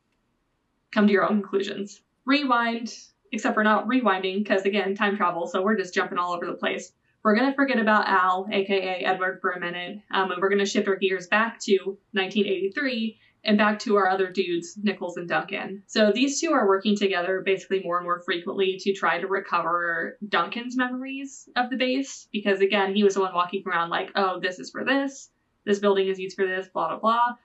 Come 0.91 1.07
to 1.07 1.13
your 1.13 1.29
own 1.29 1.41
conclusions. 1.41 2.01
Rewind 2.25 2.93
except 3.31 3.55
we're 3.55 3.63
not 3.63 3.87
rewinding, 3.87 4.43
because 4.43 4.63
again, 4.63 4.95
time 4.95 5.17
travel, 5.17 5.47
so 5.47 5.61
we're 5.61 5.77
just 5.77 5.93
jumping 5.93 6.17
all 6.17 6.33
over 6.33 6.45
the 6.45 6.53
place. 6.53 6.91
We're 7.23 7.35
going 7.35 7.49
to 7.49 7.55
forget 7.55 7.79
about 7.79 8.07
Al, 8.07 8.47
aka 8.51 9.03
Edward, 9.03 9.39
for 9.41 9.51
a 9.51 9.59
minute, 9.59 10.01
um, 10.11 10.31
and 10.31 10.41
we're 10.41 10.49
going 10.49 10.59
to 10.59 10.65
shift 10.65 10.87
our 10.87 10.95
gears 10.95 11.27
back 11.27 11.59
to 11.61 11.77
1983 12.13 13.19
and 13.43 13.57
back 13.57 13.79
to 13.79 13.95
our 13.95 14.09
other 14.09 14.29
dudes, 14.29 14.77
Nichols 14.81 15.17
and 15.17 15.27
Duncan. 15.27 15.83
So 15.87 16.11
these 16.11 16.41
two 16.41 16.51
are 16.51 16.67
working 16.67 16.95
together 16.95 17.41
basically 17.45 17.81
more 17.83 17.97
and 17.97 18.05
more 18.05 18.21
frequently 18.21 18.77
to 18.81 18.93
try 18.93 19.19
to 19.19 19.27
recover 19.27 20.17
Duncan's 20.27 20.75
memories 20.75 21.47
of 21.55 21.69
the 21.69 21.77
base, 21.77 22.27
because 22.31 22.61
again, 22.61 22.95
he 22.95 23.03
was 23.03 23.15
the 23.15 23.21
one 23.21 23.33
walking 23.33 23.63
around 23.65 23.89
like, 23.89 24.11
oh, 24.15 24.39
this 24.41 24.59
is 24.59 24.71
for 24.71 24.83
this, 24.83 25.29
this 25.69 25.79
building 25.79 26.07
is 26.07 26.19
used 26.19 26.35
for 26.35 26.47
this, 26.47 26.67
blah, 26.67 26.87
blah, 26.87 26.99
blah. 26.99 27.35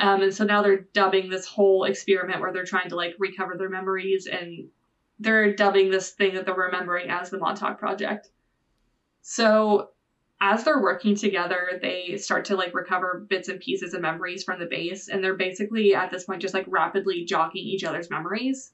Um, 0.00 0.22
and 0.22 0.34
so 0.34 0.44
now 0.44 0.62
they're 0.62 0.86
dubbing 0.92 1.30
this 1.30 1.46
whole 1.46 1.84
experiment 1.84 2.40
where 2.40 2.52
they're 2.52 2.64
trying 2.64 2.88
to 2.88 2.96
like 2.96 3.14
recover 3.18 3.56
their 3.56 3.68
memories 3.68 4.26
and 4.26 4.68
they're 5.20 5.54
dubbing 5.54 5.90
this 5.90 6.10
thing 6.10 6.34
that 6.34 6.44
they're 6.44 6.54
remembering 6.54 7.08
as 7.08 7.30
the 7.30 7.38
Montauk 7.38 7.78
Project. 7.78 8.30
So 9.22 9.90
as 10.40 10.64
they're 10.64 10.82
working 10.82 11.14
together, 11.14 11.78
they 11.80 12.16
start 12.16 12.46
to 12.46 12.56
like 12.56 12.74
recover 12.74 13.24
bits 13.28 13.48
and 13.48 13.60
pieces 13.60 13.94
of 13.94 14.00
memories 14.00 14.42
from 14.42 14.58
the 14.58 14.66
base, 14.66 15.08
and 15.08 15.22
they're 15.22 15.34
basically 15.34 15.94
at 15.94 16.10
this 16.10 16.24
point 16.24 16.42
just 16.42 16.54
like 16.54 16.66
rapidly 16.68 17.24
jogging 17.24 17.64
each 17.64 17.84
other's 17.84 18.10
memories. 18.10 18.72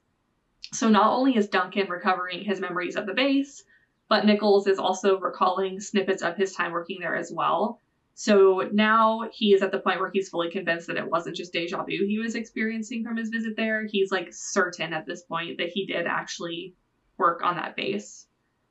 So 0.73 0.89
not 0.89 1.13
only 1.13 1.35
is 1.37 1.47
Duncan 1.47 1.89
recovering 1.89 2.43
his 2.43 2.59
memories 2.59 2.95
of 2.95 3.05
the 3.05 3.13
base, 3.13 3.63
but 4.09 4.25
Nichols 4.25 4.67
is 4.67 4.79
also 4.79 5.19
recalling 5.19 5.79
snippets 5.79 6.21
of 6.21 6.37
his 6.37 6.53
time 6.53 6.71
working 6.71 6.99
there 6.99 7.15
as 7.15 7.31
well. 7.31 7.81
So 8.17 8.69
now 8.71 9.29
he 9.33 9.53
is 9.53 9.61
at 9.61 9.71
the 9.71 9.79
point 9.79 9.99
where 9.99 10.09
he's 10.09 10.29
fully 10.29 10.49
convinced 10.49 10.87
that 10.87 10.95
it 10.95 11.11
wasn't 11.11 11.35
just 11.35 11.51
deja 11.51 11.83
vu 11.83 12.05
he 12.07 12.17
was 12.17 12.33
experiencing 12.33 13.03
from 13.03 13.17
his 13.17 13.27
visit 13.27 13.57
there. 13.57 13.85
He's 13.85 14.09
like 14.09 14.29
certain 14.31 14.93
at 14.93 15.05
this 15.05 15.23
point 15.23 15.57
that 15.57 15.67
he 15.67 15.85
did 15.85 16.07
actually 16.07 16.75
work 17.17 17.43
on 17.43 17.57
that 17.57 17.75
base. 17.75 18.27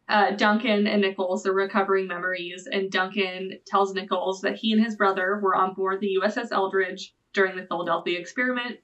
Uh, 0.09 0.31
Duncan 0.31 0.87
and 0.87 1.03
Nichols 1.03 1.47
are 1.47 1.53
recovering 1.53 2.07
memories, 2.07 2.67
and 2.71 2.91
Duncan 2.91 3.59
tells 3.67 3.95
Nichols 3.95 4.41
that 4.41 4.57
he 4.57 4.73
and 4.73 4.83
his 4.83 4.97
brother 4.97 5.39
were 5.43 5.55
on 5.55 5.75
board 5.75 6.01
the 6.01 6.19
USS 6.23 6.51
Eldridge 6.51 7.15
during 7.35 7.55
the 7.55 7.67
Philadelphia 7.67 8.19
experiment. 8.19 8.79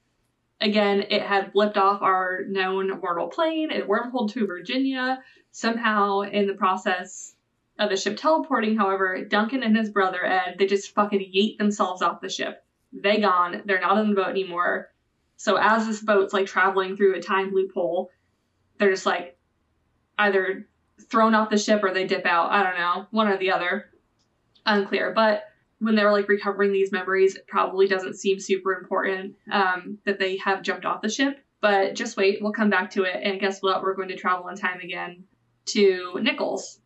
Again, 0.59 1.05
it 1.09 1.23
had 1.23 1.53
blipped 1.53 1.77
off 1.77 2.03
our 2.03 2.43
known 2.47 2.99
mortal 3.01 3.29
plane, 3.29 3.71
it 3.71 3.87
wormholed 3.87 4.31
to 4.33 4.45
Virginia. 4.45 5.23
Somehow, 5.49 6.21
in 6.21 6.45
the 6.45 6.53
process, 6.53 7.35
of 7.81 7.89
the 7.89 7.97
ship 7.97 8.15
teleporting, 8.15 8.77
however, 8.77 9.25
Duncan 9.25 9.63
and 9.63 9.75
his 9.75 9.89
brother 9.89 10.23
Ed, 10.23 10.55
they 10.59 10.67
just 10.67 10.93
fucking 10.93 11.19
yeet 11.19 11.57
themselves 11.57 12.03
off 12.03 12.21
the 12.21 12.29
ship. 12.29 12.63
They 12.93 13.19
gone. 13.19 13.63
They're 13.65 13.81
not 13.81 13.97
on 13.97 14.09
the 14.09 14.15
boat 14.15 14.29
anymore. 14.29 14.91
So 15.37 15.55
as 15.55 15.87
this 15.87 16.01
boat's 16.01 16.31
like 16.31 16.45
traveling 16.45 16.95
through 16.95 17.15
a 17.15 17.21
time 17.21 17.51
loophole, 17.51 18.11
they're 18.77 18.91
just 18.91 19.07
like 19.07 19.35
either 20.19 20.69
thrown 21.09 21.33
off 21.33 21.49
the 21.49 21.57
ship 21.57 21.83
or 21.83 21.91
they 21.91 22.05
dip 22.05 22.27
out. 22.27 22.51
I 22.51 22.61
don't 22.61 22.77
know, 22.77 23.07
one 23.09 23.27
or 23.27 23.37
the 23.37 23.51
other. 23.51 23.89
Unclear. 24.67 25.11
But 25.11 25.45
when 25.79 25.95
they're 25.95 26.11
like 26.11 26.29
recovering 26.29 26.71
these 26.71 26.91
memories, 26.91 27.35
it 27.35 27.47
probably 27.47 27.87
doesn't 27.87 28.13
seem 28.13 28.39
super 28.39 28.75
important 28.75 29.35
um, 29.51 29.97
that 30.05 30.19
they 30.19 30.37
have 30.37 30.61
jumped 30.61 30.85
off 30.85 31.01
the 31.01 31.09
ship. 31.09 31.39
But 31.61 31.95
just 31.95 32.15
wait, 32.15 32.43
we'll 32.43 32.51
come 32.51 32.69
back 32.69 32.91
to 32.91 33.03
it. 33.03 33.19
And 33.23 33.39
guess 33.39 33.59
what? 33.61 33.81
We're 33.81 33.95
going 33.95 34.09
to 34.09 34.15
travel 34.15 34.49
in 34.49 34.55
time 34.55 34.81
again 34.81 35.23
to 35.65 36.19
Nichols. 36.21 36.79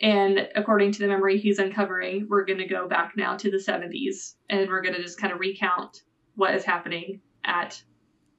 And 0.00 0.48
according 0.54 0.92
to 0.92 1.00
the 1.00 1.08
memory 1.08 1.38
he's 1.38 1.58
uncovering, 1.58 2.28
we're 2.28 2.44
going 2.44 2.60
to 2.60 2.68
go 2.68 2.88
back 2.88 3.14
now 3.16 3.36
to 3.36 3.50
the 3.50 3.56
70s 3.56 4.34
and 4.48 4.68
we're 4.68 4.82
going 4.82 4.94
to 4.94 5.02
just 5.02 5.20
kind 5.20 5.32
of 5.32 5.40
recount 5.40 6.02
what 6.36 6.54
is 6.54 6.64
happening 6.64 7.20
at 7.44 7.82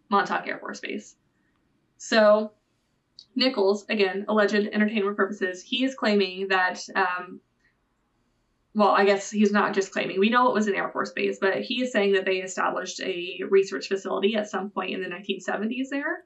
Montauk 0.10 0.48
Air 0.48 0.60
Force 0.60 0.80
Base. 0.80 1.16
So, 1.98 2.54
Nichols, 3.36 3.86
again, 3.90 4.26
alleged 4.30 4.54
entertainment 4.54 5.18
purposes, 5.18 5.62
he 5.62 5.84
is 5.84 5.96
claiming 5.96 6.48
that, 6.48 6.82
um, 6.96 7.42
well, 8.74 8.92
I 8.92 9.04
guess 9.04 9.30
he's 9.30 9.52
not 9.52 9.74
just 9.74 9.92
claiming, 9.92 10.18
we 10.18 10.30
know 10.30 10.48
it 10.48 10.54
was 10.54 10.68
an 10.68 10.76
Air 10.76 10.90
Force 10.90 11.12
base, 11.12 11.40
but 11.42 11.62
he 11.62 11.84
is 11.84 11.92
saying 11.92 12.14
that 12.14 12.24
they 12.24 12.38
established 12.38 13.02
a 13.02 13.42
research 13.50 13.90
facility 13.90 14.36
at 14.36 14.50
some 14.50 14.70
point 14.70 14.94
in 14.94 15.02
the 15.02 15.10
1970s 15.10 15.90
there 15.92 16.24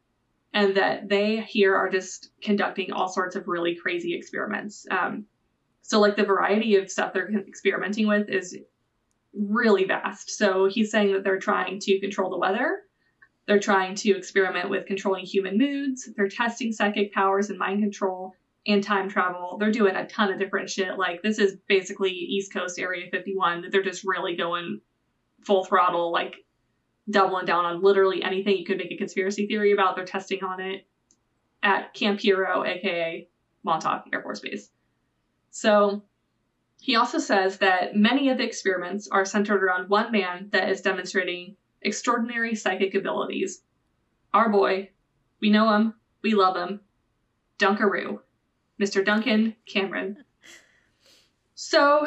and 0.53 0.77
that 0.77 1.09
they 1.09 1.41
here 1.41 1.75
are 1.75 1.89
just 1.89 2.29
conducting 2.41 2.91
all 2.91 3.07
sorts 3.07 3.35
of 3.35 3.47
really 3.47 3.75
crazy 3.75 4.13
experiments. 4.13 4.85
Um, 4.89 5.25
so, 5.81 5.99
like, 5.99 6.15
the 6.15 6.23
variety 6.23 6.75
of 6.75 6.89
stuff 6.89 7.13
they're 7.13 7.29
experimenting 7.29 8.07
with 8.07 8.29
is 8.29 8.57
really 9.33 9.85
vast. 9.85 10.29
So, 10.29 10.67
he's 10.67 10.91
saying 10.91 11.13
that 11.13 11.23
they're 11.23 11.39
trying 11.39 11.79
to 11.79 11.99
control 11.99 12.29
the 12.29 12.37
weather, 12.37 12.79
they're 13.47 13.59
trying 13.59 13.95
to 13.95 14.15
experiment 14.15 14.69
with 14.69 14.85
controlling 14.85 15.25
human 15.25 15.57
moods, 15.57 16.09
they're 16.15 16.29
testing 16.29 16.71
psychic 16.71 17.13
powers 17.13 17.49
and 17.49 17.59
mind 17.59 17.81
control 17.81 18.33
and 18.65 18.81
time 18.81 19.09
travel. 19.09 19.57
They're 19.59 19.71
doing 19.71 19.95
a 19.95 20.07
ton 20.07 20.31
of 20.31 20.39
different 20.39 20.69
shit. 20.69 20.97
Like, 20.97 21.21
this 21.21 21.39
is 21.39 21.57
basically 21.67 22.11
East 22.11 22.53
Coast 22.53 22.79
Area 22.79 23.09
51. 23.11 23.65
They're 23.69 23.83
just 23.83 24.05
really 24.05 24.35
going 24.35 24.79
full 25.41 25.65
throttle, 25.65 26.11
like, 26.11 26.35
doubling 27.09 27.45
down 27.45 27.65
on 27.65 27.81
literally 27.81 28.23
anything 28.23 28.57
you 28.57 28.65
could 28.65 28.77
make 28.77 28.91
a 28.91 28.97
conspiracy 28.97 29.47
theory 29.47 29.71
about. 29.71 29.95
They're 29.95 30.05
testing 30.05 30.43
on 30.43 30.59
it 30.59 30.85
at 31.61 31.93
Camp 31.93 32.19
Hero, 32.19 32.63
aka 32.63 33.27
Montauk 33.63 34.05
Air 34.11 34.21
Force 34.21 34.39
Base. 34.39 34.69
So 35.51 36.03
he 36.81 36.95
also 36.95 37.17
says 37.17 37.59
that 37.59 37.95
many 37.95 38.29
of 38.29 38.37
the 38.37 38.43
experiments 38.43 39.07
are 39.07 39.25
centered 39.25 39.63
around 39.63 39.89
one 39.89 40.11
man 40.11 40.49
that 40.51 40.69
is 40.69 40.81
demonstrating 40.81 41.55
extraordinary 41.81 42.55
psychic 42.55 42.95
abilities. 42.95 43.61
Our 44.33 44.49
boy, 44.49 44.89
we 45.39 45.49
know 45.49 45.73
him, 45.73 45.93
we 46.21 46.33
love 46.33 46.55
him, 46.55 46.81
Dunkaroo, 47.59 48.19
Mr. 48.81 49.05
Duncan 49.05 49.55
Cameron. 49.65 50.23
So 51.55 52.05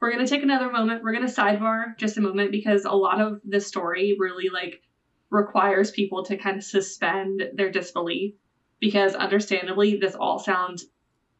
we're 0.00 0.12
going 0.12 0.24
to 0.24 0.30
take 0.30 0.42
another 0.42 0.70
moment. 0.70 1.02
We're 1.02 1.12
going 1.12 1.26
to 1.26 1.32
sidebar 1.32 1.96
just 1.96 2.18
a 2.18 2.20
moment 2.20 2.50
because 2.50 2.84
a 2.84 2.92
lot 2.92 3.20
of 3.20 3.40
the 3.44 3.60
story 3.60 4.16
really 4.18 4.48
like 4.48 4.82
requires 5.30 5.90
people 5.90 6.24
to 6.24 6.36
kind 6.36 6.56
of 6.56 6.64
suspend 6.64 7.42
their 7.54 7.70
disbelief 7.70 8.34
because 8.78 9.14
understandably 9.14 9.96
this 9.96 10.14
all 10.14 10.38
sounds 10.38 10.86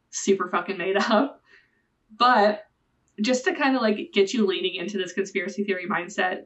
super 0.09 0.49
fucking 0.49 0.77
made 0.77 0.97
up. 0.97 1.41
But 2.17 2.65
just 3.21 3.45
to 3.45 3.53
kind 3.53 3.75
of 3.75 3.81
like 3.81 4.11
get 4.13 4.33
you 4.33 4.45
leaning 4.45 4.75
into 4.75 4.97
this 4.97 5.13
conspiracy 5.13 5.63
theory 5.63 5.87
mindset. 5.87 6.45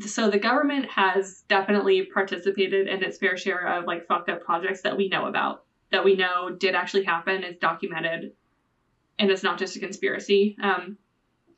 So 0.00 0.30
the 0.30 0.38
government 0.38 0.86
has 0.86 1.42
definitely 1.48 2.06
participated 2.06 2.86
in 2.86 3.02
its 3.02 3.18
fair 3.18 3.36
share 3.36 3.66
of 3.66 3.86
like 3.86 4.06
fucked 4.06 4.28
up 4.28 4.44
projects 4.44 4.82
that 4.82 4.96
we 4.96 5.08
know 5.08 5.26
about, 5.26 5.64
that 5.90 6.04
we 6.04 6.14
know 6.14 6.50
did 6.50 6.74
actually 6.76 7.04
happen, 7.04 7.42
it's 7.42 7.58
documented, 7.58 8.32
and 9.18 9.30
it's 9.30 9.42
not 9.42 9.58
just 9.58 9.76
a 9.76 9.80
conspiracy. 9.80 10.56
Um, 10.62 10.96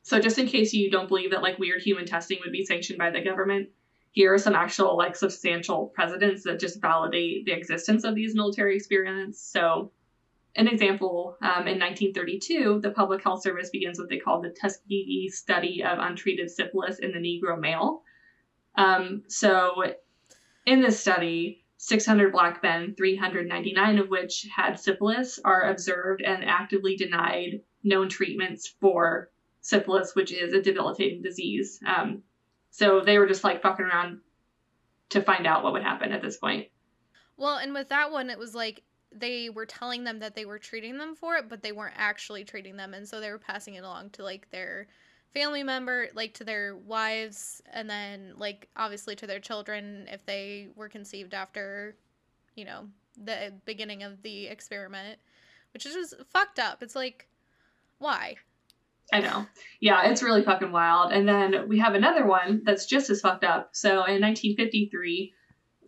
so 0.02 0.20
just 0.20 0.38
in 0.38 0.46
case 0.46 0.72
you 0.72 0.90
don't 0.90 1.08
believe 1.08 1.30
that 1.30 1.42
like 1.42 1.58
weird 1.58 1.82
human 1.82 2.06
testing 2.06 2.38
would 2.42 2.52
be 2.52 2.64
sanctioned 2.64 2.98
by 2.98 3.10
the 3.10 3.22
government, 3.22 3.68
here 4.10 4.34
are 4.34 4.38
some 4.38 4.54
actual 4.54 4.96
like 4.96 5.16
substantial 5.16 5.86
precedents 5.94 6.42
that 6.44 6.60
just 6.60 6.80
validate 6.80 7.46
the 7.46 7.52
existence 7.52 8.04
of 8.04 8.14
these 8.14 8.34
military 8.34 8.76
experiments. 8.76 9.40
So 9.40 9.90
an 10.54 10.68
example, 10.68 11.36
um, 11.40 11.66
in 11.66 11.78
1932, 11.78 12.80
the 12.82 12.90
Public 12.90 13.22
Health 13.22 13.42
Service 13.42 13.70
begins 13.70 13.98
what 13.98 14.10
they 14.10 14.18
call 14.18 14.42
the 14.42 14.50
Tuskegee 14.50 15.30
study 15.30 15.82
of 15.82 15.98
untreated 15.98 16.50
syphilis 16.50 16.98
in 16.98 17.12
the 17.12 17.18
Negro 17.18 17.58
male. 17.58 18.02
Um, 18.74 19.22
so 19.28 19.82
in 20.66 20.82
this 20.82 21.00
study, 21.00 21.64
600 21.78 22.32
black 22.32 22.62
men, 22.62 22.94
399 22.96 23.98
of 23.98 24.08
which 24.08 24.46
had 24.54 24.78
syphilis, 24.78 25.38
are 25.44 25.70
observed 25.70 26.20
and 26.20 26.44
actively 26.44 26.96
denied 26.96 27.62
known 27.82 28.08
treatments 28.08 28.68
for 28.80 29.31
syphilis, 29.62 30.14
which 30.14 30.32
is 30.32 30.52
a 30.52 30.60
debilitating 30.60 31.22
disease. 31.22 31.80
Um, 31.86 32.22
so 32.70 33.00
they 33.00 33.18
were 33.18 33.26
just 33.26 33.44
like 33.44 33.62
fucking 33.62 33.86
around 33.86 34.20
to 35.10 35.22
find 35.22 35.46
out 35.46 35.62
what 35.62 35.72
would 35.72 35.82
happen 35.82 36.12
at 36.12 36.22
this 36.22 36.36
point. 36.36 36.68
Well, 37.36 37.56
and 37.56 37.72
with 37.72 37.88
that 37.88 38.12
one, 38.12 38.28
it 38.28 38.38
was 38.38 38.54
like 38.54 38.82
they 39.10 39.50
were 39.50 39.66
telling 39.66 40.04
them 40.04 40.18
that 40.20 40.34
they 40.34 40.44
were 40.44 40.58
treating 40.58 40.98
them 40.98 41.14
for 41.14 41.36
it, 41.36 41.48
but 41.48 41.62
they 41.62 41.72
weren't 41.72 41.94
actually 41.96 42.44
treating 42.44 42.76
them, 42.76 42.94
and 42.94 43.08
so 43.08 43.20
they 43.20 43.30
were 43.30 43.38
passing 43.38 43.74
it 43.74 43.84
along 43.84 44.10
to 44.10 44.22
like 44.22 44.50
their 44.50 44.86
family 45.34 45.62
member, 45.62 46.08
like 46.14 46.34
to 46.34 46.44
their 46.44 46.76
wives, 46.76 47.62
and 47.72 47.88
then 47.88 48.34
like 48.36 48.68
obviously 48.76 49.16
to 49.16 49.26
their 49.26 49.40
children 49.40 50.06
if 50.10 50.24
they 50.26 50.68
were 50.74 50.88
conceived 50.88 51.34
after, 51.34 51.94
you 52.54 52.64
know, 52.64 52.88
the 53.22 53.52
beginning 53.64 54.02
of 54.02 54.22
the 54.22 54.46
experiment, 54.46 55.18
which 55.72 55.86
is 55.86 55.94
just 55.94 56.14
fucked 56.30 56.58
up. 56.58 56.82
It's 56.82 56.96
like, 56.96 57.28
why? 57.98 58.36
I 59.12 59.20
know. 59.20 59.46
Yeah, 59.80 60.08
it's 60.08 60.22
really 60.22 60.42
fucking 60.42 60.72
wild. 60.72 61.12
And 61.12 61.28
then 61.28 61.68
we 61.68 61.78
have 61.78 61.94
another 61.94 62.26
one 62.26 62.62
that's 62.64 62.86
just 62.86 63.10
as 63.10 63.20
fucked 63.20 63.44
up. 63.44 63.70
So 63.72 63.90
in 63.90 64.20
1953, 64.20 65.34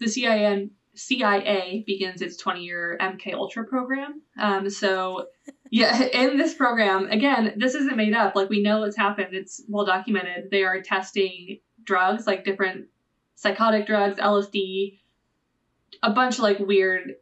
the 0.01 0.09
CIA, 0.09 0.69
CIA 0.95 1.85
begins 1.87 2.21
its 2.23 2.37
20 2.37 2.63
year 2.63 2.99
MK 3.01 3.35
Ultra 3.35 3.65
program. 3.65 4.23
Um, 4.39 4.69
so 4.69 5.29
yeah, 5.71 6.03
in 6.13 6.37
this 6.37 6.55
program, 6.55 7.09
again, 7.11 7.55
this 7.57 7.75
isn't 7.75 7.97
made 7.97 8.15
up. 8.15 8.35
Like 8.35 8.51
we 8.51 8.63
know 8.63 8.81
what's 8.81 8.97
happened. 8.97 9.35
It's 9.35 9.63
well 9.69 9.87
documented. 9.87 10.51
They 10.51 10.65
are 10.65 10.83
testing 10.83 11.61
drugs, 11.83 12.27
like 12.27 12.45
different 12.45 12.87
psychotic 13.37 13.87
drugs, 13.87 14.19
LSD, 14.19 14.99
a 16.03 16.11
bunch 16.11 16.35
of 16.37 16.41
like 16.41 16.59
weird 16.59 17.15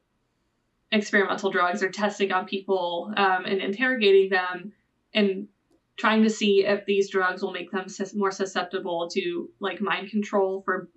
experimental 0.90 1.50
drugs. 1.50 1.80
They're 1.80 1.90
testing 1.90 2.32
on 2.32 2.46
people 2.46 3.12
um, 3.16 3.44
and 3.44 3.60
interrogating 3.60 4.30
them 4.30 4.72
and 5.14 5.48
trying 5.96 6.22
to 6.22 6.30
see 6.30 6.64
if 6.64 6.84
these 6.86 7.10
drugs 7.10 7.42
will 7.42 7.52
make 7.52 7.70
them 7.70 7.86
more 8.14 8.30
susceptible 8.30 9.08
to 9.10 9.50
like 9.60 9.80
mind 9.80 10.10
control 10.10 10.62
for 10.64 10.88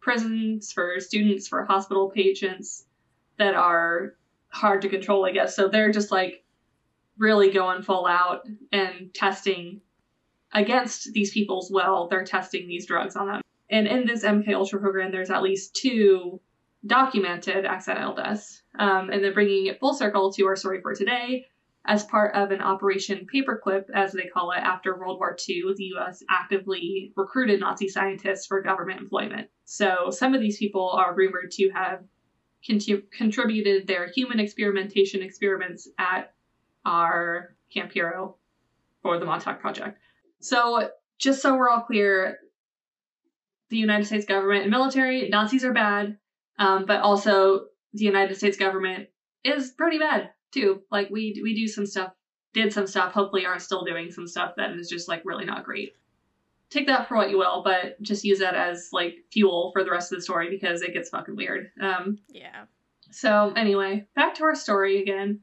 prisons, 0.00 0.72
for 0.72 0.98
students, 0.98 1.46
for 1.48 1.64
hospital 1.64 2.10
patients 2.10 2.86
that 3.38 3.54
are 3.54 4.14
hard 4.48 4.82
to 4.82 4.88
control, 4.88 5.24
I 5.24 5.32
guess. 5.32 5.56
So 5.56 5.68
they're 5.68 5.92
just 5.92 6.10
like 6.10 6.44
really 7.18 7.50
going 7.50 7.82
full 7.82 8.06
out 8.06 8.46
and 8.72 9.14
testing 9.14 9.80
against 10.52 11.12
these 11.12 11.32
people's 11.32 11.70
will. 11.70 12.08
They're 12.08 12.24
testing 12.24 12.66
these 12.66 12.86
drugs 12.86 13.16
on 13.16 13.28
them. 13.28 13.40
And 13.70 13.86
in 13.86 14.06
this 14.06 14.24
MK 14.24 14.52
Ultra 14.52 14.80
program, 14.80 15.12
there's 15.12 15.30
at 15.30 15.42
least 15.42 15.74
two 15.74 16.40
documented 16.84 17.64
accidental 17.64 18.14
deaths. 18.14 18.62
Um, 18.78 19.10
and 19.10 19.22
then 19.22 19.32
bringing 19.32 19.66
it 19.66 19.80
full 19.80 19.94
circle 19.94 20.32
to 20.32 20.46
our 20.46 20.56
story 20.56 20.80
for 20.82 20.94
today, 20.94 21.46
as 21.84 22.04
part 22.04 22.34
of 22.34 22.52
an 22.52 22.60
Operation 22.60 23.26
Paperclip, 23.32 23.90
as 23.92 24.12
they 24.12 24.26
call 24.26 24.52
it, 24.52 24.58
after 24.58 24.96
World 24.96 25.18
War 25.18 25.36
II, 25.48 25.74
the 25.76 25.92
US 25.96 26.22
actively 26.30 27.12
recruited 27.16 27.60
Nazi 27.60 27.88
scientists 27.88 28.46
for 28.46 28.62
government 28.62 29.00
employment. 29.00 29.48
So 29.64 30.10
some 30.10 30.34
of 30.34 30.40
these 30.40 30.58
people 30.58 30.90
are 30.90 31.14
rumored 31.14 31.50
to 31.52 31.70
have 31.70 32.04
contributed 32.62 33.88
their 33.88 34.08
human 34.14 34.38
experimentation 34.38 35.22
experiments 35.22 35.88
at 35.98 36.32
our 36.86 37.56
Camp 37.74 37.90
Hero 37.90 38.36
for 39.02 39.18
the 39.18 39.24
Montauk 39.24 39.60
Project. 39.60 39.98
So, 40.38 40.90
just 41.18 41.42
so 41.42 41.56
we're 41.56 41.68
all 41.68 41.80
clear, 41.80 42.38
the 43.70 43.76
United 43.76 44.04
States 44.06 44.26
government 44.26 44.62
and 44.62 44.70
military, 44.70 45.28
Nazis 45.28 45.64
are 45.64 45.72
bad, 45.72 46.18
um, 46.58 46.84
but 46.84 47.00
also 47.00 47.66
the 47.92 48.04
United 48.04 48.36
States 48.36 48.56
government 48.56 49.08
is 49.44 49.70
pretty 49.70 49.98
bad 49.98 50.30
too. 50.52 50.82
Like 50.90 51.10
we 51.10 51.38
we 51.42 51.54
do 51.54 51.66
some 51.66 51.86
stuff, 51.86 52.12
did 52.52 52.72
some 52.72 52.86
stuff, 52.86 53.12
hopefully 53.12 53.46
are 53.46 53.58
still 53.58 53.84
doing 53.84 54.10
some 54.10 54.26
stuff 54.26 54.52
that 54.56 54.72
is 54.72 54.88
just 54.88 55.08
like 55.08 55.22
really 55.24 55.44
not 55.44 55.64
great. 55.64 55.94
Take 56.70 56.86
that 56.86 57.08
for 57.08 57.16
what 57.16 57.30
you 57.30 57.38
will, 57.38 57.62
but 57.62 58.00
just 58.00 58.24
use 58.24 58.38
that 58.38 58.54
as 58.54 58.88
like 58.92 59.16
fuel 59.30 59.70
for 59.72 59.84
the 59.84 59.90
rest 59.90 60.10
of 60.12 60.18
the 60.18 60.22
story 60.22 60.48
because 60.48 60.80
it 60.82 60.94
gets 60.94 61.10
fucking 61.10 61.36
weird. 61.36 61.70
Um, 61.80 62.18
Yeah. 62.28 62.64
so 63.10 63.52
anyway, 63.56 64.06
back 64.14 64.34
to 64.36 64.44
our 64.44 64.54
story 64.54 65.02
again. 65.02 65.40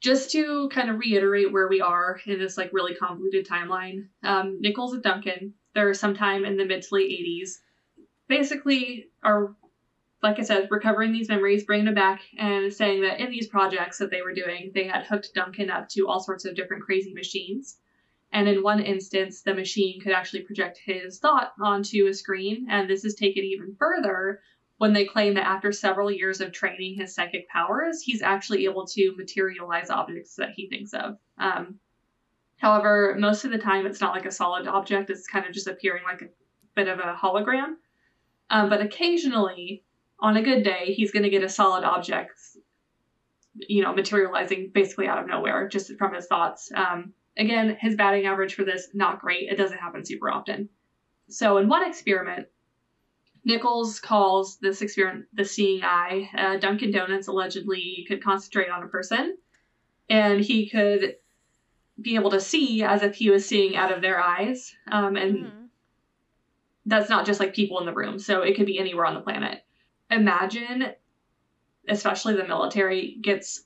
Just 0.00 0.30
to 0.32 0.68
kind 0.68 0.90
of 0.90 0.98
reiterate 0.98 1.50
where 1.52 1.68
we 1.68 1.80
are 1.80 2.20
in 2.26 2.38
this 2.38 2.58
like 2.58 2.70
really 2.74 2.94
convoluted 2.94 3.46
timeline. 3.46 4.08
Um, 4.22 4.60
Nichols 4.60 4.92
and 4.92 5.02
Duncan, 5.02 5.54
they're 5.74 5.94
sometime 5.94 6.44
in 6.44 6.58
the 6.58 6.66
mid 6.66 6.82
to 6.82 6.88
late 6.94 7.10
80s, 7.10 7.58
basically 8.28 9.08
are, 9.22 9.54
like 10.22 10.38
I 10.38 10.42
said, 10.42 10.68
recovering 10.70 11.12
these 11.12 11.28
memories, 11.28 11.64
bringing 11.64 11.86
them 11.86 11.94
back, 11.94 12.22
and 12.38 12.72
saying 12.72 13.02
that 13.02 13.20
in 13.20 13.30
these 13.30 13.48
projects 13.48 13.98
that 13.98 14.10
they 14.10 14.22
were 14.22 14.34
doing, 14.34 14.72
they 14.74 14.86
had 14.86 15.04
hooked 15.04 15.34
Duncan 15.34 15.70
up 15.70 15.88
to 15.90 16.08
all 16.08 16.20
sorts 16.20 16.44
of 16.44 16.56
different 16.56 16.84
crazy 16.84 17.12
machines. 17.12 17.78
And 18.32 18.48
in 18.48 18.62
one 18.62 18.80
instance, 18.80 19.42
the 19.42 19.54
machine 19.54 20.00
could 20.00 20.12
actually 20.12 20.42
project 20.42 20.80
his 20.84 21.18
thought 21.18 21.52
onto 21.60 22.06
a 22.06 22.14
screen, 22.14 22.66
and 22.68 22.88
this 22.88 23.04
is 23.04 23.14
taken 23.14 23.44
even 23.44 23.76
further 23.78 24.40
when 24.78 24.92
they 24.92 25.04
claim 25.04 25.34
that 25.34 25.46
after 25.46 25.72
several 25.72 26.10
years 26.10 26.40
of 26.40 26.52
training 26.52 26.96
his 26.96 27.14
psychic 27.14 27.48
powers, 27.48 28.02
he's 28.02 28.22
actually 28.22 28.64
able 28.64 28.86
to 28.86 29.14
materialize 29.16 29.90
objects 29.90 30.36
that 30.36 30.50
he 30.50 30.68
thinks 30.68 30.92
of. 30.92 31.16
Um, 31.38 31.78
however, 32.58 33.16
most 33.18 33.44
of 33.44 33.50
the 33.50 33.58
time, 33.58 33.86
it's 33.86 34.00
not 34.00 34.14
like 34.14 34.26
a 34.26 34.30
solid 34.30 34.66
object, 34.66 35.08
it's 35.08 35.26
kind 35.26 35.46
of 35.46 35.52
just 35.52 35.66
appearing 35.66 36.02
like 36.04 36.22
a 36.22 36.28
bit 36.74 36.88
of 36.88 36.98
a 36.98 37.14
hologram. 37.14 37.76
Um, 38.50 38.68
but 38.68 38.82
occasionally, 38.82 39.82
on 40.20 40.36
a 40.36 40.42
good 40.42 40.62
day, 40.62 40.92
he's 40.94 41.12
going 41.12 41.22
to 41.24 41.30
get 41.30 41.42
a 41.42 41.48
solid 41.48 41.84
object, 41.84 42.38
you 43.54 43.82
know, 43.82 43.92
materializing 43.92 44.70
basically 44.72 45.06
out 45.06 45.18
of 45.18 45.28
nowhere 45.28 45.68
just 45.68 45.96
from 45.98 46.14
his 46.14 46.26
thoughts. 46.26 46.70
Um, 46.74 47.12
again, 47.36 47.76
his 47.80 47.96
batting 47.96 48.26
average 48.26 48.54
for 48.54 48.64
this, 48.64 48.88
not 48.94 49.20
great. 49.20 49.50
It 49.50 49.56
doesn't 49.56 49.78
happen 49.78 50.04
super 50.04 50.30
often. 50.30 50.68
So, 51.28 51.58
in 51.58 51.68
one 51.68 51.86
experiment, 51.86 52.46
Nichols 53.44 54.00
calls 54.00 54.58
this 54.58 54.82
experiment 54.82 55.26
the 55.32 55.44
seeing 55.44 55.82
eye. 55.84 56.28
Uh, 56.36 56.56
Dunkin' 56.56 56.90
Donuts 56.90 57.28
allegedly 57.28 58.04
could 58.08 58.22
concentrate 58.22 58.70
on 58.70 58.82
a 58.82 58.88
person, 58.88 59.36
and 60.08 60.40
he 60.40 60.68
could 60.68 61.16
be 62.00 62.14
able 62.14 62.30
to 62.30 62.40
see 62.40 62.82
as 62.82 63.02
if 63.02 63.14
he 63.14 63.30
was 63.30 63.46
seeing 63.46 63.76
out 63.76 63.92
of 63.92 64.02
their 64.02 64.20
eyes. 64.20 64.74
Um, 64.90 65.16
and 65.16 65.36
Mhm. 65.36 65.68
that's 66.86 67.08
not 67.08 67.26
just 67.26 67.40
like 67.40 67.54
people 67.54 67.80
in 67.80 67.86
the 67.86 67.94
room, 67.94 68.18
so 68.18 68.42
it 68.42 68.56
could 68.56 68.66
be 68.66 68.78
anywhere 68.78 69.06
on 69.06 69.14
the 69.14 69.20
planet. 69.20 69.62
Imagine, 70.10 70.92
especially 71.88 72.36
the 72.36 72.46
military 72.46 73.16
gets, 73.20 73.64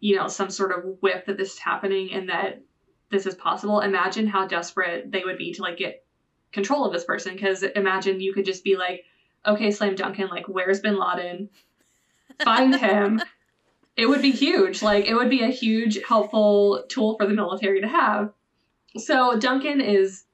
you 0.00 0.16
know, 0.16 0.28
some 0.28 0.50
sort 0.50 0.72
of 0.72 0.98
whiff 1.00 1.26
that 1.26 1.36
this 1.36 1.54
is 1.54 1.58
happening 1.58 2.12
and 2.12 2.28
that 2.28 2.62
this 3.10 3.26
is 3.26 3.34
possible. 3.34 3.80
Imagine 3.80 4.26
how 4.26 4.46
desperate 4.46 5.10
they 5.10 5.22
would 5.24 5.38
be 5.38 5.52
to 5.54 5.62
like 5.62 5.78
get 5.78 6.04
control 6.52 6.84
of 6.84 6.92
this 6.92 7.04
person. 7.04 7.34
Because 7.34 7.62
imagine 7.62 8.20
you 8.20 8.32
could 8.32 8.44
just 8.44 8.64
be 8.64 8.76
like, 8.76 9.04
okay, 9.46 9.70
Slam 9.70 9.94
Duncan, 9.94 10.28
like, 10.28 10.46
where's 10.48 10.80
Bin 10.80 10.98
Laden? 10.98 11.50
Find 12.42 12.74
him. 12.74 13.20
It 13.96 14.06
would 14.06 14.22
be 14.22 14.32
huge. 14.32 14.82
Like, 14.82 15.04
it 15.04 15.14
would 15.14 15.30
be 15.30 15.44
a 15.44 15.52
huge, 15.52 16.00
helpful 16.02 16.82
tool 16.88 17.16
for 17.16 17.26
the 17.26 17.32
military 17.32 17.80
to 17.80 17.86
have. 17.86 18.32
So, 18.96 19.38
Duncan 19.38 19.80
is 19.80 20.24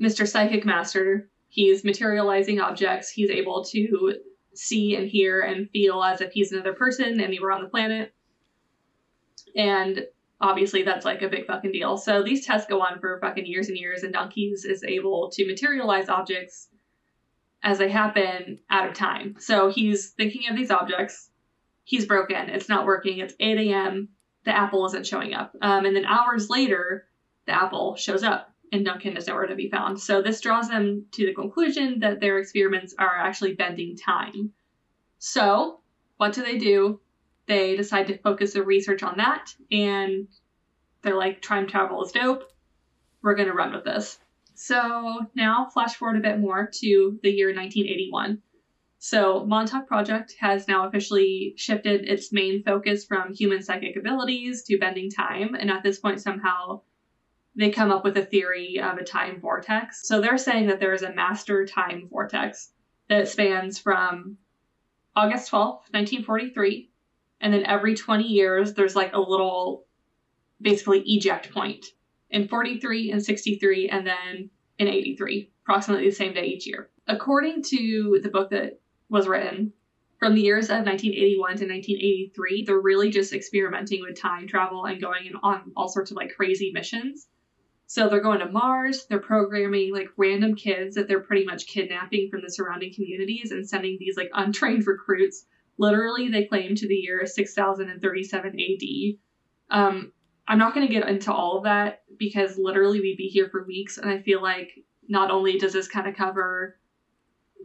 Mr. 0.00 0.26
Psychic 0.26 0.64
Master. 0.64 1.28
He's 1.50 1.84
materializing 1.84 2.58
objects. 2.58 3.10
He's 3.10 3.28
able 3.28 3.64
to 3.64 4.14
see 4.58 4.96
and 4.96 5.08
hear 5.08 5.40
and 5.40 5.70
feel 5.70 6.02
as 6.02 6.20
if 6.20 6.32
he's 6.32 6.52
another 6.52 6.72
person 6.72 7.20
anywhere 7.20 7.52
on 7.52 7.62
the 7.62 7.68
planet. 7.68 8.14
And 9.54 10.06
obviously, 10.40 10.82
that's 10.82 11.04
like 11.04 11.22
a 11.22 11.28
big 11.28 11.46
fucking 11.46 11.72
deal. 11.72 11.96
So, 11.96 12.22
these 12.22 12.46
tests 12.46 12.68
go 12.68 12.80
on 12.80 13.00
for 13.00 13.18
fucking 13.20 13.46
years 13.46 13.68
and 13.68 13.78
years, 13.78 14.02
and 14.02 14.12
Donkeys 14.12 14.64
is 14.64 14.84
able 14.84 15.30
to 15.32 15.46
materialize 15.46 16.08
objects 16.08 16.68
as 17.62 17.78
they 17.78 17.90
happen 17.90 18.60
out 18.70 18.88
of 18.88 18.94
time. 18.94 19.36
So, 19.38 19.70
he's 19.70 20.10
thinking 20.10 20.42
of 20.50 20.56
these 20.56 20.70
objects. 20.70 21.30
He's 21.84 22.06
broken. 22.06 22.50
It's 22.50 22.68
not 22.68 22.86
working. 22.86 23.18
It's 23.18 23.34
8 23.38 23.58
a.m. 23.58 24.08
The 24.44 24.56
apple 24.56 24.86
isn't 24.86 25.06
showing 25.06 25.34
up. 25.34 25.54
Um, 25.62 25.86
and 25.86 25.94
then 25.94 26.04
hours 26.04 26.50
later, 26.50 27.06
the 27.46 27.52
apple 27.52 27.96
shows 27.96 28.22
up 28.22 28.52
and 28.72 28.84
Duncan 28.84 29.16
is 29.16 29.26
nowhere 29.26 29.46
to 29.46 29.54
be 29.54 29.70
found. 29.70 30.00
So 30.00 30.22
this 30.22 30.40
draws 30.40 30.68
them 30.68 31.06
to 31.12 31.26
the 31.26 31.34
conclusion 31.34 32.00
that 32.00 32.20
their 32.20 32.38
experiments 32.38 32.94
are 32.98 33.16
actually 33.16 33.54
bending 33.54 33.96
time. 33.96 34.52
So 35.18 35.80
what 36.16 36.32
do 36.32 36.42
they 36.42 36.58
do? 36.58 37.00
They 37.46 37.76
decide 37.76 38.08
to 38.08 38.18
focus 38.18 38.52
their 38.52 38.64
research 38.64 39.02
on 39.02 39.18
that 39.18 39.54
and 39.70 40.28
they're 41.02 41.16
like, 41.16 41.42
time 41.42 41.66
travel 41.66 42.04
is 42.04 42.12
dope. 42.12 42.50
We're 43.22 43.36
to 43.36 43.52
run 43.52 43.72
with 43.72 43.84
this. 43.84 44.18
So 44.54 45.26
now, 45.34 45.66
flash 45.66 45.96
forward 45.96 46.16
a 46.16 46.20
bit 46.20 46.40
more 46.40 46.70
to 46.80 47.20
the 47.22 47.30
year 47.30 47.48
1981. 47.48 48.40
So, 48.98 49.44
Montauk 49.44 49.86
Project 49.86 50.34
has 50.40 50.66
now 50.66 50.88
officially 50.88 51.52
shifted 51.56 52.08
its 52.08 52.32
main 52.32 52.62
focus 52.62 53.04
from 53.04 53.34
human 53.34 53.62
psychic 53.62 53.96
abilities 53.96 54.62
to 54.64 54.78
bending 54.78 55.10
time, 55.10 55.54
and 55.54 55.70
at 55.70 55.82
this 55.82 55.98
point, 55.98 56.22
somehow 56.22 56.80
they 57.56 57.70
come 57.70 57.90
up 57.90 58.04
with 58.04 58.16
a 58.18 58.24
theory 58.24 58.78
of 58.78 58.98
a 58.98 59.04
time 59.04 59.40
vortex. 59.40 60.06
So 60.06 60.20
they're 60.20 60.38
saying 60.38 60.66
that 60.66 60.78
there 60.78 60.92
is 60.92 61.02
a 61.02 61.14
master 61.14 61.66
time 61.66 62.08
vortex 62.10 62.72
that 63.08 63.28
spans 63.28 63.78
from 63.78 64.36
August 65.14 65.50
12th, 65.50 65.88
1943, 65.92 66.90
and 67.40 67.52
then 67.52 67.64
every 67.64 67.94
20 67.94 68.24
years 68.24 68.74
there's 68.74 68.94
like 68.94 69.14
a 69.14 69.20
little 69.20 69.86
basically 70.60 71.02
eject 71.06 71.52
point 71.52 71.86
in 72.30 72.48
43 72.48 73.12
and 73.12 73.24
63 73.24 73.88
and 73.88 74.06
then 74.06 74.50
in 74.78 74.88
83, 74.88 75.50
approximately 75.64 76.08
the 76.08 76.14
same 76.14 76.34
day 76.34 76.44
each 76.44 76.66
year. 76.66 76.90
According 77.06 77.62
to 77.64 78.20
the 78.22 78.28
book 78.28 78.50
that 78.50 78.80
was 79.08 79.26
written 79.26 79.72
from 80.18 80.34
the 80.34 80.42
years 80.42 80.66
of 80.66 80.84
1981 80.84 81.56
to 81.56 81.64
1983, 81.66 82.64
they're 82.64 82.80
really 82.80 83.10
just 83.10 83.32
experimenting 83.32 84.02
with 84.02 84.20
time 84.20 84.46
travel 84.46 84.84
and 84.84 85.00
going 85.00 85.32
on 85.42 85.72
all 85.76 85.88
sorts 85.88 86.10
of 86.10 86.16
like 86.16 86.34
crazy 86.34 86.70
missions. 86.72 87.28
So 87.86 88.08
they're 88.08 88.20
going 88.20 88.40
to 88.40 88.50
Mars, 88.50 89.06
they're 89.08 89.20
programming 89.20 89.92
like 89.94 90.08
random 90.16 90.54
kids 90.54 90.96
that 90.96 91.06
they're 91.06 91.22
pretty 91.22 91.44
much 91.44 91.66
kidnapping 91.66 92.28
from 92.30 92.42
the 92.42 92.50
surrounding 92.50 92.92
communities 92.92 93.52
and 93.52 93.66
sending 93.66 93.96
these 93.98 94.16
like 94.16 94.30
untrained 94.34 94.86
recruits. 94.86 95.46
Literally, 95.78 96.28
they 96.28 96.44
claim 96.46 96.74
to 96.74 96.88
the 96.88 96.96
year 96.96 97.24
6037 97.26 98.60
AD. 98.60 99.16
Um, 99.70 100.10
I'm 100.48 100.58
not 100.58 100.74
going 100.74 100.86
to 100.86 100.92
get 100.92 101.08
into 101.08 101.32
all 101.32 101.58
of 101.58 101.64
that 101.64 102.02
because 102.18 102.58
literally 102.58 103.00
we'd 103.00 103.16
be 103.16 103.28
here 103.28 103.48
for 103.50 103.64
weeks. 103.64 103.98
And 103.98 104.10
I 104.10 104.20
feel 104.20 104.42
like 104.42 104.70
not 105.08 105.30
only 105.30 105.58
does 105.58 105.72
this 105.72 105.88
kind 105.88 106.08
of 106.08 106.14
cover 106.14 106.76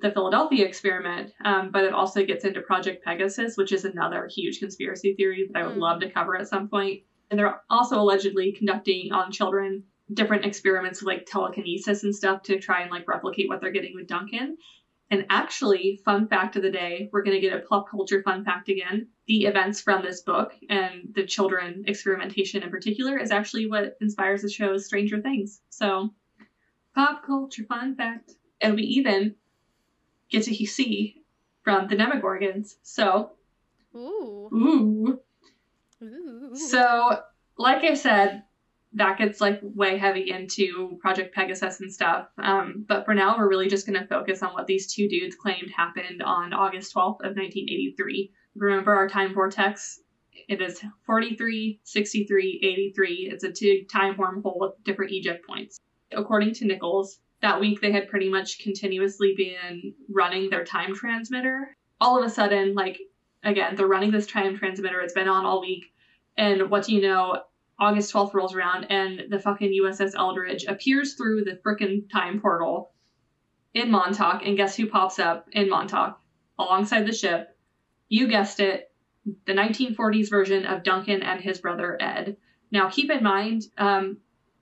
the 0.02 0.12
Philadelphia 0.12 0.66
experiment, 0.66 1.32
um, 1.46 1.72
but 1.72 1.84
it 1.84 1.94
also 1.94 2.24
gets 2.24 2.44
into 2.44 2.62
Project 2.62 3.04
Pegasus, 3.04 3.56
which 3.56 3.72
is 3.72 3.86
another 3.86 4.28
huge 4.36 4.60
conspiracy 4.60 5.14
theory 5.16 5.48
that 5.48 5.60
I 5.60 5.66
would 5.66 5.78
Mm. 5.78 5.82
love 5.82 6.00
to 6.02 6.10
cover 6.10 6.36
at 6.36 6.48
some 6.48 6.68
point. 6.68 7.02
And 7.30 7.40
they're 7.40 7.62
also 7.70 8.00
allegedly 8.00 8.52
conducting 8.52 9.12
on 9.12 9.32
children 9.32 9.84
different 10.14 10.46
experiments 10.46 11.02
with 11.02 11.08
like 11.08 11.26
telekinesis 11.26 12.04
and 12.04 12.16
stuff 12.16 12.44
to 12.44 12.60
try 12.60 12.82
and 12.82 12.92
like 12.92 13.08
replicate 13.08 13.50
what 13.50 13.62
they're 13.62 13.72
getting 13.72 13.96
with 13.96 14.08
Duncan. 14.08 14.58
And 15.10 15.26
actually, 15.30 16.02
fun 16.06 16.28
fact 16.28 16.56
of 16.56 16.62
the 16.62 16.72
day, 16.72 17.10
we're 17.12 17.24
going 17.24 17.36
to 17.36 17.42
get 17.42 17.58
a 17.58 17.66
pop 17.66 17.90
culture 17.90 18.24
fun 18.24 18.46
fact 18.46 18.70
again. 18.70 19.08
The 19.28 19.44
events 19.44 19.82
from 19.82 20.02
this 20.02 20.22
book 20.22 20.54
and 20.70 21.10
the 21.14 21.26
children 21.26 21.84
experimentation 21.86 22.64
in 22.64 22.70
particular 22.70 23.18
is 23.18 23.30
actually 23.30 23.68
what 23.68 23.98
inspires 24.00 24.42
the 24.42 24.50
show 24.50 24.78
Stranger 24.78 25.20
Things. 25.20 25.60
So, 25.70 26.14
pop 26.96 27.26
culture 27.26 27.66
fun 27.66 27.96
fact. 27.96 28.36
And 28.62 28.76
we 28.76 28.84
even 28.84 29.36
get 30.30 30.44
to 30.44 30.54
see 30.66 31.22
from 31.64 31.88
the 31.88 31.98
Demogorgons. 31.98 32.76
So, 32.82 33.32
Ooh. 33.94 34.50
ooh. 34.54 35.20
Ooh. 36.02 36.56
So, 36.56 37.22
like 37.58 37.84
I 37.84 37.96
said, 37.96 38.44
that 38.94 39.18
gets 39.18 39.40
like 39.40 39.60
way 39.64 39.98
heavy 39.98 40.32
into 40.32 40.98
Project 41.02 41.34
Pegasus 41.34 41.80
and 41.80 41.92
stuff. 41.92 42.28
Um, 42.38 42.86
but 42.88 43.06
for 43.06 43.14
now, 43.14 43.38
we're 43.38 43.50
really 43.50 43.70
just 43.70 43.88
going 43.88 44.00
to 44.00 44.08
focus 44.08 44.44
on 44.44 44.54
what 44.54 44.68
these 44.68 44.94
two 44.94 45.08
dudes 45.08 45.36
claimed 45.36 45.72
happened 45.76 46.22
on 46.22 46.54
August 46.54 46.94
12th 46.94 47.22
of 47.22 47.36
1983. 47.38 48.32
Remember 48.56 48.94
our 48.94 49.08
time 49.08 49.34
vortex? 49.34 50.02
It 50.48 50.62
is 50.62 50.82
43, 51.06 51.80
63, 51.84 52.60
83. 52.64 53.30
It's 53.32 53.44
a 53.44 53.52
two 53.52 53.86
time 53.90 54.16
wormhole 54.16 54.60
with 54.60 54.84
different 54.84 55.12
eject 55.14 55.46
points. 55.48 55.80
According 56.12 56.54
to 56.56 56.66
Nichols, 56.66 57.20
that 57.42 57.60
week 57.60 57.80
they 57.80 57.92
had 57.92 58.10
pretty 58.10 58.30
much 58.30 58.60
continuously 58.60 59.34
been 59.38 59.94
running 60.10 60.50
their 60.50 60.66
time 60.66 60.94
transmitter. 60.96 61.76
All 62.02 62.20
of 62.20 62.26
a 62.26 62.30
sudden, 62.30 62.74
like, 62.74 63.00
again, 63.44 63.76
they're 63.76 63.88
running 63.88 64.12
this 64.12 64.28
time 64.28 64.58
transmitter. 64.58 65.00
It's 65.00 65.14
been 65.14 65.30
on 65.30 65.46
all 65.46 65.62
week 65.62 65.94
And 66.38 66.70
what 66.70 66.86
do 66.86 66.96
you 66.96 67.02
know? 67.02 67.44
August 67.80 68.14
12th 68.14 68.34
rolls 68.34 68.56
around 68.56 68.86
and 68.90 69.24
the 69.30 69.40
fucking 69.40 69.72
USS 69.82 70.14
Eldridge 70.16 70.66
appears 70.66 71.16
through 71.16 71.44
the 71.44 71.60
frickin' 71.66 72.10
time 72.12 72.40
portal 72.40 72.92
in 73.74 73.90
Montauk. 73.90 74.46
And 74.46 74.58
guess 74.58 74.76
who 74.76 74.88
pops 74.88 75.20
up 75.20 75.48
in 75.52 75.70
Montauk 75.70 76.20
alongside 76.60 77.06
the 77.08 77.14
ship? 77.14 77.58
You 78.10 78.28
guessed 78.28 78.60
it, 78.60 78.92
the 79.46 79.54
1940s 79.54 80.30
version 80.30 80.66
of 80.66 80.84
Duncan 80.84 81.24
and 81.24 81.42
his 81.42 81.60
brother 81.60 81.98
Ed. 82.02 82.38
Now, 82.72 82.90
keep 82.90 83.10
in 83.10 83.24
mind, 83.24 83.64
um, 83.78 84.18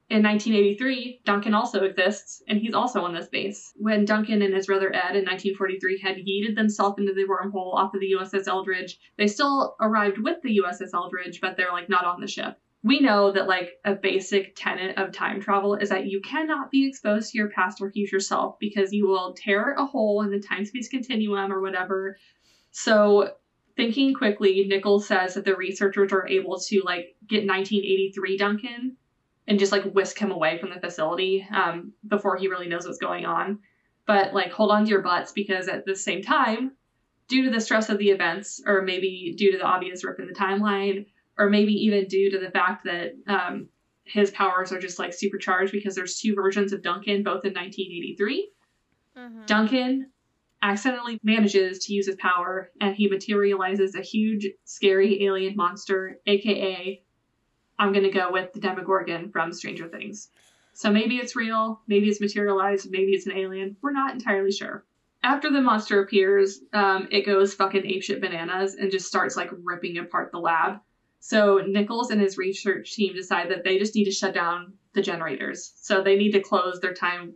in 0.10 0.24
1983, 0.24 1.22
Duncan 1.24 1.54
also 1.54 1.84
exists, 1.84 2.42
and 2.48 2.60
he's 2.60 2.74
also 2.74 3.02
on 3.02 3.14
this 3.14 3.28
base. 3.28 3.74
When 3.76 4.06
Duncan 4.06 4.42
and 4.42 4.56
his 4.56 4.66
brother 4.66 4.88
Ed 4.88 5.16
in 5.16 5.24
1943 5.24 6.00
had 6.00 6.18
yeeted 6.18 6.56
themselves 6.56 6.98
into 6.98 7.14
the 7.14 7.28
wormhole 7.28 7.76
off 7.76 7.94
of 7.94 8.00
the 8.00 8.16
USS 8.20 8.48
Eldridge, 8.48 9.00
they 9.18 9.28
still 9.28 9.76
arrived 9.80 10.18
with 10.18 10.42
the 10.42 10.60
USS 10.64 10.96
Eldridge, 10.96 11.42
but 11.42 11.58
they're 11.58 11.72
like 11.72 11.90
not 11.90 12.06
on 12.06 12.22
the 12.22 12.28
ship. 12.28 12.60
We 12.82 13.02
know 13.02 13.32
that 13.32 13.48
like 13.48 13.72
a 13.84 13.94
basic 13.94 14.56
tenet 14.56 14.98
of 14.98 15.12
time 15.12 15.42
travel 15.42 15.76
is 15.76 15.90
that 15.90 16.06
you 16.06 16.22
cannot 16.22 16.72
be 16.72 16.88
exposed 16.88 17.32
to 17.32 17.38
your 17.38 17.50
past 17.50 17.82
or 17.82 17.92
future 17.92 18.22
self 18.22 18.58
because 18.58 18.94
you 18.94 19.08
will 19.08 19.34
tear 19.34 19.74
a 19.74 19.86
hole 19.86 20.22
in 20.22 20.32
the 20.32 20.40
time 20.40 20.66
space 20.66 20.88
continuum 20.88 21.52
or 21.52 21.60
whatever. 21.60 22.18
So 22.72 23.34
thinking 23.76 24.14
quickly, 24.14 24.66
Nichols 24.68 25.08
says 25.08 25.34
that 25.34 25.44
the 25.44 25.56
researchers 25.56 26.14
are 26.14 26.28
able 26.28 26.58
to 26.60 26.82
like 26.86 27.16
get 27.28 27.48
1983 27.48 28.38
Duncan 28.38 28.96
and 29.48 29.60
just 29.60 29.72
like 29.72 29.92
whisk 29.92 30.18
him 30.18 30.32
away 30.32 30.58
from 30.58 30.70
the 30.70 30.80
facility 30.80 31.46
um, 31.54 31.92
before 32.08 32.38
he 32.38 32.48
really 32.48 32.68
knows 32.68 32.86
what's 32.86 32.98
going 32.98 33.26
on. 33.26 33.60
But 34.06 34.34
like 34.34 34.52
hold 34.52 34.72
on 34.72 34.86
to 34.86 34.90
your 34.90 35.02
butts 35.02 35.32
because 35.32 35.68
at 35.68 35.86
the 35.86 35.96
same 35.96 36.22
time, 36.22 36.74
due 37.28 37.44
to 37.44 37.50
the 37.50 37.62
stress 37.62 37.90
of 37.90 37.98
the 37.98 38.10
events, 38.10 38.62
or 38.66 38.82
maybe 38.82 39.34
due 39.38 39.52
to 39.52 39.58
the 39.58 39.64
obvious 39.64 40.04
rip 40.04 40.20
in 40.20 40.28
the 40.28 40.34
timeline, 40.34 41.06
or 41.40 41.50
maybe 41.50 41.74
even 41.74 42.06
due 42.06 42.30
to 42.30 42.38
the 42.38 42.52
fact 42.52 42.84
that 42.84 43.14
um, 43.28 43.70
his 44.04 44.30
powers 44.32 44.72
are 44.72 44.80
just 44.80 45.00
like 45.00 45.14
supercharged 45.14 45.72
because 45.72 45.96
there's 45.96 46.20
two 46.20 46.36
versions 46.36 46.74
of 46.74 46.84
Duncan, 46.84 47.24
both 47.24 47.46
in 47.46 47.54
1983. 47.54 48.52
Mm-hmm. 49.18 49.46
Duncan 49.46 50.12
accidentally 50.62 51.20
manages 51.24 51.86
to 51.86 51.94
use 51.94 52.06
his 52.06 52.18
power 52.18 52.72
and 52.82 52.96
he 52.96 53.08
materializes 53.08 53.96
a 53.96 54.02
huge, 54.02 54.48
scary 54.66 55.26
alien 55.26 55.56
monster, 55.56 56.20
aka 56.28 57.02
I'm 57.80 57.94
going 57.94 58.04
to 58.04 58.12
go 58.12 58.30
with 58.30 58.52
the 58.52 58.60
Demogorgon 58.60 59.32
from 59.32 59.54
Stranger 59.54 59.88
Things. 59.88 60.30
So 60.74 60.92
maybe 60.92 61.16
it's 61.16 61.36
real, 61.36 61.82
maybe 61.88 62.10
it's 62.10 62.20
materialized, 62.20 62.92
maybe 62.92 63.14
it's 63.14 63.26
an 63.26 63.38
alien. 63.38 63.78
We're 63.82 63.92
not 63.92 64.14
entirely 64.14 64.52
sure. 64.52 64.86
After 65.24 65.50
the 65.50 65.62
monster 65.62 66.02
appears, 66.02 66.60
um, 66.74 67.08
it 67.10 67.26
goes 67.26 67.54
fucking 67.54 67.84
apeshit 67.84 68.22
bananas 68.22 68.76
and 68.76 68.92
just 68.92 69.08
starts 69.08 69.38
like 69.38 69.50
ripping 69.64 69.98
apart 69.98 70.32
the 70.32 70.40
lab. 70.40 70.80
So 71.20 71.60
Nichols 71.60 72.12
and 72.12 72.22
his 72.22 72.38
research 72.38 72.94
team 72.94 73.14
decide 73.14 73.50
that 73.52 73.64
they 73.64 73.78
just 73.78 73.96
need 73.96 74.06
to 74.06 74.12
shut 74.12 74.34
down 74.34 74.74
the 74.94 75.02
generators. 75.02 75.74
So 75.76 76.02
they 76.02 76.16
need 76.16 76.32
to 76.32 76.42
close 76.42 76.80
their 76.80 76.94
time 76.94 77.34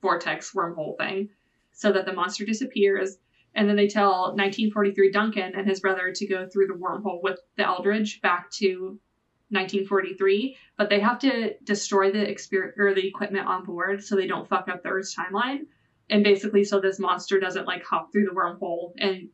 vortex 0.00 0.52
wormhole 0.52 0.96
thing 0.98 1.30
so 1.72 1.92
that 1.92 2.06
the 2.06 2.12
monster 2.12 2.44
disappears. 2.44 3.18
And 3.54 3.68
then 3.68 3.76
they 3.76 3.88
tell 3.88 4.34
1943 4.36 5.10
Duncan 5.10 5.54
and 5.56 5.66
his 5.66 5.80
brother 5.80 6.12
to 6.12 6.26
go 6.26 6.46
through 6.46 6.66
the 6.66 6.74
wormhole 6.74 7.22
with 7.22 7.40
the 7.56 7.66
Eldridge 7.66 8.20
back 8.20 8.50
to 8.52 9.00
1943, 9.50 10.56
but 10.76 10.90
they 10.90 11.00
have 11.00 11.18
to 11.20 11.54
destroy 11.64 12.12
the 12.12 12.18
exper- 12.18 12.76
or 12.76 12.94
the 12.94 13.06
equipment 13.06 13.46
on 13.46 13.64
board 13.64 14.04
so 14.04 14.14
they 14.14 14.26
don't 14.26 14.48
fuck 14.48 14.68
up 14.68 14.82
the 14.82 14.90
Earth's 14.90 15.16
timeline. 15.16 15.60
And 16.10 16.22
basically, 16.22 16.64
so 16.64 16.80
this 16.80 16.98
monster 16.98 17.40
doesn't 17.40 17.66
like 17.66 17.84
hop 17.84 18.12
through 18.12 18.26
the 18.26 18.34
wormhole 18.34 18.92
and 18.98 19.30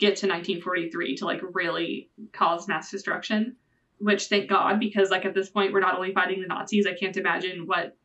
get 0.00 0.16
to 0.16 0.26
1943 0.26 1.16
to 1.16 1.24
like 1.24 1.40
really 1.52 2.10
cause 2.32 2.66
mass 2.66 2.90
destruction. 2.90 3.56
Which 3.98 4.26
thank 4.28 4.48
God, 4.48 4.80
because 4.80 5.10
like 5.10 5.26
at 5.26 5.34
this 5.34 5.50
point 5.50 5.74
we're 5.74 5.80
not 5.80 5.94
only 5.94 6.14
fighting 6.14 6.40
the 6.40 6.48
Nazis. 6.48 6.86
I 6.86 6.94
can't 6.94 7.18
imagine 7.18 7.66
what 7.66 7.96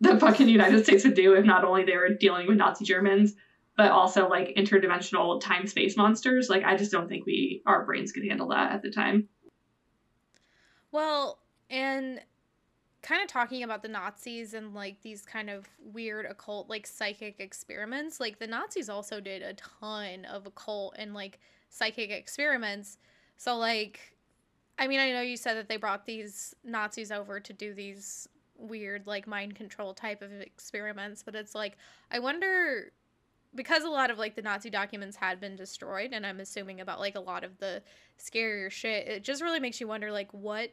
the 0.00 0.18
fucking 0.18 0.48
United 0.48 0.84
States 0.84 1.04
would 1.04 1.14
do 1.14 1.34
if 1.34 1.44
not 1.44 1.64
only 1.64 1.84
they 1.84 1.96
were 1.96 2.10
dealing 2.10 2.48
with 2.48 2.56
Nazi 2.56 2.84
Germans, 2.84 3.34
but 3.76 3.92
also 3.92 4.28
like 4.28 4.56
interdimensional 4.56 5.40
time 5.40 5.68
space 5.68 5.96
monsters. 5.96 6.48
Like 6.48 6.64
I 6.64 6.76
just 6.76 6.90
don't 6.90 7.08
think 7.08 7.26
we 7.26 7.62
our 7.64 7.84
brains 7.84 8.10
could 8.10 8.24
handle 8.24 8.48
that 8.48 8.72
at 8.72 8.82
the 8.82 8.90
time. 8.90 9.28
Well, 10.90 11.38
and 11.70 12.20
kind 13.06 13.22
of 13.22 13.28
talking 13.28 13.62
about 13.62 13.82
the 13.82 13.88
Nazis 13.88 14.52
and 14.52 14.74
like 14.74 15.00
these 15.02 15.24
kind 15.24 15.48
of 15.48 15.68
weird 15.80 16.26
occult 16.26 16.68
like 16.68 16.88
psychic 16.88 17.38
experiments, 17.38 18.18
like 18.18 18.40
the 18.40 18.48
Nazis 18.48 18.88
also 18.88 19.20
did 19.20 19.42
a 19.42 19.54
ton 19.54 20.24
of 20.24 20.44
occult 20.44 20.96
and 20.98 21.14
like 21.14 21.38
psychic 21.68 22.10
experiments. 22.10 22.98
So 23.36 23.56
like 23.56 24.16
I 24.78 24.88
mean, 24.88 24.98
I 24.98 25.12
know 25.12 25.20
you 25.20 25.36
said 25.36 25.54
that 25.54 25.68
they 25.68 25.76
brought 25.76 26.04
these 26.04 26.54
Nazis 26.64 27.12
over 27.12 27.38
to 27.38 27.52
do 27.52 27.72
these 27.72 28.28
weird 28.58 29.06
like 29.06 29.28
mind 29.28 29.54
control 29.54 29.94
type 29.94 30.20
of 30.20 30.32
experiments, 30.40 31.22
but 31.22 31.36
it's 31.36 31.54
like 31.54 31.78
I 32.10 32.18
wonder 32.18 32.90
because 33.54 33.84
a 33.84 33.88
lot 33.88 34.10
of 34.10 34.18
like 34.18 34.34
the 34.34 34.42
Nazi 34.42 34.68
documents 34.68 35.16
had 35.16 35.40
been 35.40 35.54
destroyed, 35.54 36.10
and 36.12 36.26
I'm 36.26 36.40
assuming 36.40 36.80
about 36.80 36.98
like 36.98 37.14
a 37.14 37.20
lot 37.20 37.44
of 37.44 37.56
the 37.58 37.84
scarier 38.18 38.68
shit, 38.68 39.06
it 39.06 39.22
just 39.22 39.42
really 39.42 39.60
makes 39.60 39.80
you 39.80 39.86
wonder 39.86 40.10
like 40.10 40.34
what 40.34 40.72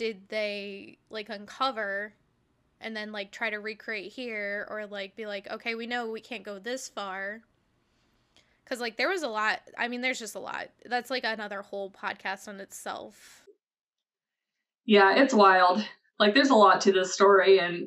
did 0.00 0.30
they 0.30 0.96
like 1.10 1.28
uncover 1.28 2.14
and 2.80 2.96
then 2.96 3.12
like 3.12 3.30
try 3.30 3.50
to 3.50 3.58
recreate 3.58 4.10
here 4.10 4.66
or 4.70 4.86
like 4.86 5.14
be 5.14 5.26
like 5.26 5.46
okay 5.50 5.74
we 5.74 5.86
know 5.86 6.10
we 6.10 6.22
can't 6.22 6.42
go 6.42 6.58
this 6.58 6.88
far. 6.88 7.42
Because 8.64 8.80
like 8.80 8.96
there 8.96 9.10
was 9.10 9.22
a 9.22 9.28
lot 9.28 9.60
i 9.76 9.88
mean 9.88 10.00
there's 10.00 10.18
just 10.18 10.36
a 10.36 10.40
lot. 10.40 10.68
That's 10.86 11.10
like 11.10 11.24
another 11.24 11.60
whole 11.60 11.90
podcast 11.90 12.48
on 12.48 12.60
itself. 12.60 13.42
Yeah 14.86 15.16
it's 15.16 15.34
wild. 15.34 15.84
Like 16.18 16.34
there's 16.34 16.48
a 16.48 16.54
lot 16.54 16.80
to 16.82 16.92
this 16.92 17.12
story 17.12 17.60
and 17.60 17.86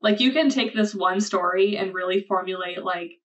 like 0.00 0.20
you 0.20 0.32
can 0.32 0.48
take 0.48 0.74
this 0.74 0.94
one 0.94 1.20
story 1.20 1.76
and 1.76 1.92
really 1.92 2.22
formulate 2.22 2.82
like 2.82 3.20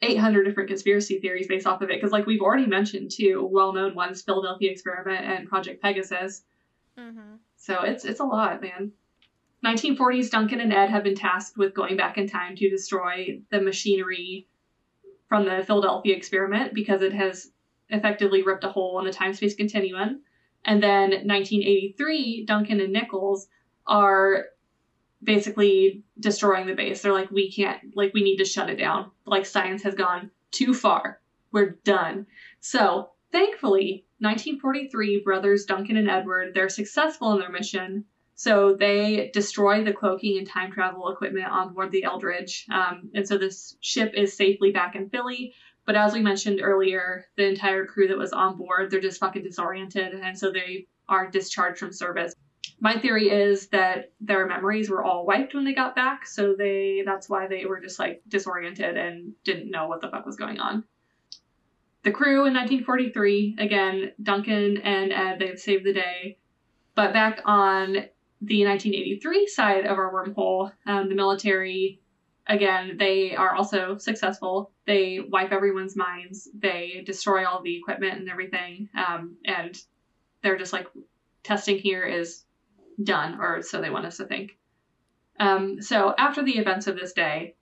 800 0.00 0.44
different 0.44 0.68
conspiracy 0.68 1.18
theories 1.18 1.48
based 1.48 1.66
off 1.66 1.82
of 1.82 1.90
it. 1.90 2.00
Because 2.00 2.12
like 2.12 2.26
we've 2.26 2.40
already 2.40 2.66
mentioned 2.66 3.10
two 3.10 3.48
well-known 3.50 3.96
ones 3.96 4.22
philadelphia 4.22 4.70
experiment 4.70 5.24
and 5.24 5.48
project 5.48 5.82
pegasus 5.82 6.44
mm-hmm. 6.98 7.34
so 7.56 7.82
it's 7.82 8.04
it's 8.04 8.20
a 8.20 8.24
lot 8.24 8.60
man 8.60 8.92
1940s 9.64 10.30
duncan 10.30 10.60
and 10.60 10.72
ed 10.72 10.90
have 10.90 11.04
been 11.04 11.14
tasked 11.14 11.56
with 11.56 11.74
going 11.74 11.96
back 11.96 12.18
in 12.18 12.28
time 12.28 12.56
to 12.56 12.70
destroy 12.70 13.40
the 13.50 13.60
machinery 13.60 14.46
from 15.28 15.44
the 15.44 15.64
philadelphia 15.66 16.16
experiment 16.16 16.74
because 16.74 17.02
it 17.02 17.12
has 17.12 17.50
effectively 17.90 18.42
ripped 18.42 18.64
a 18.64 18.68
hole 18.68 18.98
in 18.98 19.04
the 19.04 19.12
time-space 19.12 19.54
continuum 19.54 20.20
and 20.64 20.82
then 20.82 21.10
1983 21.10 22.44
duncan 22.46 22.80
and 22.80 22.92
nichols 22.92 23.48
are 23.86 24.46
basically 25.24 26.02
destroying 26.20 26.66
the 26.66 26.74
base. 26.74 27.02
They're 27.02 27.12
like, 27.12 27.30
we 27.30 27.50
can't, 27.50 27.80
like, 27.94 28.12
we 28.14 28.22
need 28.22 28.36
to 28.36 28.44
shut 28.44 28.70
it 28.70 28.76
down. 28.76 29.10
Like, 29.26 29.46
science 29.46 29.82
has 29.82 29.94
gone 29.94 30.30
too 30.50 30.74
far. 30.74 31.20
We're 31.50 31.70
done. 31.84 32.26
So, 32.60 33.10
thankfully, 33.32 34.04
1943, 34.24 35.22
brothers 35.22 35.64
Duncan 35.64 35.96
and 35.96 36.10
Edward, 36.10 36.54
they're 36.54 36.68
successful 36.68 37.32
in 37.32 37.40
their 37.40 37.50
mission. 37.50 38.04
So 38.34 38.74
they 38.74 39.30
destroy 39.32 39.84
the 39.84 39.92
cloaking 39.92 40.38
and 40.38 40.48
time 40.48 40.72
travel 40.72 41.08
equipment 41.08 41.46
on 41.46 41.72
board 41.72 41.92
the 41.92 42.04
Eldridge. 42.04 42.66
Um, 42.72 43.10
and 43.14 43.26
so 43.26 43.38
this 43.38 43.76
ship 43.80 44.12
is 44.14 44.36
safely 44.36 44.72
back 44.72 44.96
in 44.96 45.08
Philly. 45.08 45.54
But 45.86 45.96
as 45.96 46.14
we 46.14 46.20
mentioned 46.20 46.60
earlier, 46.62 47.26
the 47.36 47.46
entire 47.46 47.86
crew 47.86 48.08
that 48.08 48.18
was 48.18 48.32
on 48.32 48.56
board, 48.56 48.90
they're 48.90 49.00
just 49.00 49.20
fucking 49.20 49.44
disoriented. 49.44 50.14
And 50.14 50.36
so 50.36 50.50
they 50.50 50.88
are 51.08 51.30
discharged 51.30 51.78
from 51.78 51.92
service 51.92 52.34
my 52.80 52.98
theory 52.98 53.30
is 53.30 53.68
that 53.68 54.12
their 54.20 54.46
memories 54.46 54.90
were 54.90 55.02
all 55.02 55.24
wiped 55.24 55.54
when 55.54 55.64
they 55.64 55.74
got 55.74 55.94
back, 55.94 56.26
so 56.26 56.54
they 56.56 57.02
that's 57.04 57.28
why 57.28 57.46
they 57.46 57.64
were 57.64 57.80
just 57.80 57.98
like 57.98 58.22
disoriented 58.28 58.96
and 58.96 59.32
didn't 59.44 59.70
know 59.70 59.86
what 59.86 60.00
the 60.00 60.08
fuck 60.08 60.26
was 60.26 60.36
going 60.36 60.58
on. 60.58 60.84
The 62.04 62.12
crew 62.12 62.44
in 62.44 62.52
1943, 62.52 63.56
again, 63.58 64.12
Duncan 64.22 64.76
and 64.78 65.10
Ed, 65.10 65.38
they've 65.38 65.58
saved 65.58 65.84
the 65.84 65.94
day. 65.94 66.38
But 66.94 67.14
back 67.14 67.40
on 67.46 67.92
the 68.42 68.66
1983 68.66 69.46
side 69.46 69.86
of 69.86 69.98
our 69.98 70.12
wormhole, 70.12 70.70
um, 70.86 71.08
the 71.08 71.14
military, 71.14 72.00
again, 72.46 72.98
they 72.98 73.34
are 73.34 73.54
also 73.54 73.96
successful. 73.96 74.70
They 74.86 75.20
wipe 75.20 75.50
everyone's 75.50 75.96
minds. 75.96 76.48
They 76.56 77.02
destroy 77.06 77.46
all 77.48 77.62
the 77.62 77.76
equipment 77.76 78.18
and 78.18 78.28
everything. 78.28 78.90
Um, 78.94 79.38
and 79.46 79.74
they're 80.42 80.58
just 80.58 80.74
like, 80.74 80.88
testing 81.42 81.78
here 81.78 82.04
is 82.04 82.44
done, 83.02 83.38
or 83.40 83.62
so 83.62 83.80
they 83.80 83.90
want 83.90 84.06
us 84.06 84.18
to 84.18 84.26
think. 84.26 84.58
Um, 85.40 85.80
so 85.80 86.14
after 86.18 86.42
the 86.42 86.58
events 86.58 86.86
of 86.86 86.96
this 86.96 87.14
day, 87.14 87.56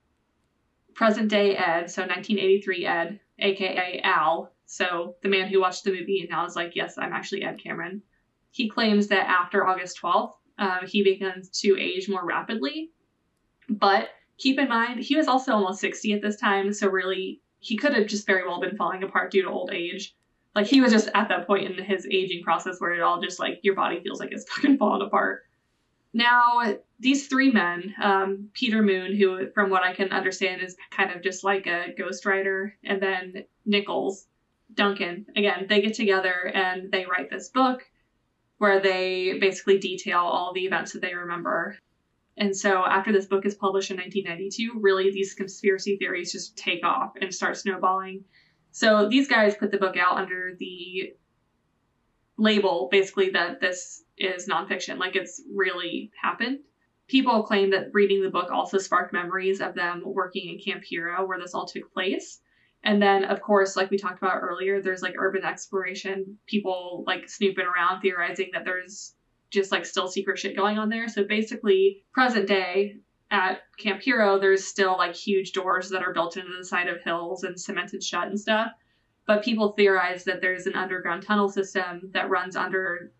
present 0.95 1.29
day 1.29 1.55
Ed, 1.55 1.89
so 1.89 2.01
1983 2.01 2.85
Ed, 2.85 3.19
aka 3.39 4.01
Al, 4.03 4.51
so 4.65 5.15
the 5.21 5.29
man 5.29 5.47
who 5.47 5.61
watched 5.61 5.83
the 5.83 5.91
movie 5.91 6.21
and 6.21 6.29
now 6.29 6.45
is 6.45 6.55
like, 6.55 6.75
yes, 6.75 6.97
I'm 6.97 7.13
actually 7.13 7.43
Ed 7.43 7.59
Cameron. 7.61 8.01
He 8.51 8.69
claims 8.69 9.07
that 9.07 9.29
after 9.29 9.67
August 9.67 9.99
12th, 10.01 10.33
uh, 10.57 10.79
he 10.85 11.03
begins 11.03 11.49
to 11.61 11.77
age 11.79 12.09
more 12.09 12.25
rapidly. 12.25 12.91
But 13.69 14.09
keep 14.37 14.59
in 14.59 14.69
mind, 14.69 14.99
he 14.99 15.15
was 15.15 15.27
also 15.27 15.53
almost 15.53 15.81
60 15.81 16.13
at 16.13 16.21
this 16.21 16.37
time, 16.37 16.73
so 16.73 16.89
really, 16.89 17.41
he 17.59 17.77
could 17.77 17.93
have 17.93 18.07
just 18.07 18.27
very 18.27 18.47
well 18.47 18.59
been 18.59 18.75
falling 18.75 19.03
apart 19.03 19.31
due 19.31 19.43
to 19.43 19.49
old 19.49 19.71
age. 19.73 20.15
Like 20.55 20.67
he 20.67 20.81
was 20.81 20.91
just 20.91 21.09
at 21.15 21.29
that 21.29 21.47
point 21.47 21.65
in 21.65 21.83
his 21.83 22.05
aging 22.05 22.43
process 22.43 22.79
where 22.79 22.93
it 22.93 23.01
all 23.01 23.21
just 23.21 23.39
like 23.39 23.59
your 23.63 23.75
body 23.75 24.01
feels 24.01 24.19
like 24.19 24.31
it's 24.31 24.49
fucking 24.49 24.77
falling 24.77 25.05
apart. 25.05 25.43
Now, 26.13 26.61
these 26.99 27.27
three 27.27 27.51
men, 27.51 27.95
um, 28.01 28.49
Peter 28.53 28.83
Moon, 28.83 29.15
who, 29.15 29.49
from 29.51 29.71
what 29.71 29.83
I 29.83 29.93
can 29.93 30.11
understand, 30.11 30.61
is 30.61 30.77
kind 30.91 31.11
of 31.11 31.23
just 31.23 31.43
like 31.43 31.65
a 31.65 31.93
ghostwriter, 31.97 32.73
and 32.83 33.01
then 33.01 33.45
Nichols, 33.65 34.27
Duncan, 34.73 35.25
again, 35.35 35.65
they 35.67 35.81
get 35.81 35.95
together 35.95 36.51
and 36.53 36.91
they 36.91 37.05
write 37.05 37.29
this 37.29 37.49
book 37.49 37.83
where 38.57 38.79
they 38.79 39.37
basically 39.39 39.79
detail 39.79 40.19
all 40.19 40.53
the 40.53 40.65
events 40.65 40.93
that 40.93 41.01
they 41.01 41.13
remember. 41.13 41.77
And 42.37 42.55
so 42.55 42.83
after 42.83 43.11
this 43.11 43.25
book 43.25 43.45
is 43.45 43.55
published 43.55 43.91
in 43.91 43.97
1992, 43.97 44.79
really 44.79 45.11
these 45.11 45.33
conspiracy 45.33 45.97
theories 45.97 46.31
just 46.31 46.57
take 46.57 46.83
off 46.85 47.13
and 47.19 47.33
start 47.33 47.57
snowballing. 47.57 48.23
So 48.71 49.07
these 49.09 49.27
guys 49.27 49.55
put 49.55 49.71
the 49.71 49.77
book 49.77 49.97
out 49.97 50.17
under 50.17 50.55
the 50.57 51.13
label 52.37 52.87
basically 52.91 53.29
that 53.31 53.59
this 53.59 54.02
is 54.17 54.47
nonfiction, 54.47 54.97
like 54.97 55.15
it's 55.15 55.41
really 55.53 56.11
happened. 56.21 56.59
People 57.07 57.43
claim 57.43 57.71
that 57.71 57.89
reading 57.93 58.23
the 58.23 58.29
book 58.29 58.51
also 58.51 58.77
sparked 58.77 59.13
memories 59.13 59.59
of 59.59 59.75
them 59.75 60.03
working 60.05 60.49
in 60.49 60.59
Camp 60.59 60.83
Hero, 60.83 61.25
where 61.25 61.39
this 61.39 61.53
all 61.53 61.65
took 61.65 61.91
place. 61.93 62.39
And 62.83 63.01
then, 63.01 63.23
of 63.23 63.41
course, 63.41 63.75
like 63.75 63.89
we 63.89 63.97
talked 63.97 64.21
about 64.21 64.41
earlier, 64.41 64.81
there's 64.81 65.01
like 65.01 65.15
urban 65.17 65.43
exploration, 65.43 66.37
people 66.47 67.03
like 67.07 67.29
snooping 67.29 67.65
around, 67.65 68.01
theorizing 68.01 68.49
that 68.53 68.65
there's 68.65 69.15
just 69.51 69.71
like 69.71 69.85
still 69.85 70.07
secret 70.07 70.39
shit 70.39 70.55
going 70.55 70.77
on 70.77 70.89
there. 70.89 71.07
So 71.07 71.23
basically, 71.23 72.03
present 72.13 72.47
day 72.47 72.97
at 73.31 73.61
Camp 73.77 74.01
Hero, 74.01 74.37
there's 74.37 74.65
still 74.65 74.97
like 74.97 75.15
huge 75.15 75.53
doors 75.53 75.89
that 75.89 76.03
are 76.03 76.13
built 76.13 76.37
into 76.37 76.55
the 76.57 76.65
side 76.65 76.87
of 76.87 77.01
hills 77.01 77.43
and 77.43 77.59
cemented 77.59 78.03
shut 78.03 78.27
and 78.27 78.39
stuff. 78.39 78.71
But 79.25 79.43
people 79.43 79.71
theorize 79.71 80.25
that 80.25 80.41
there's 80.41 80.67
an 80.67 80.75
underground 80.75 81.23
tunnel 81.23 81.47
system 81.47 82.11
that 82.13 82.29
runs 82.29 82.55
under 82.55 83.13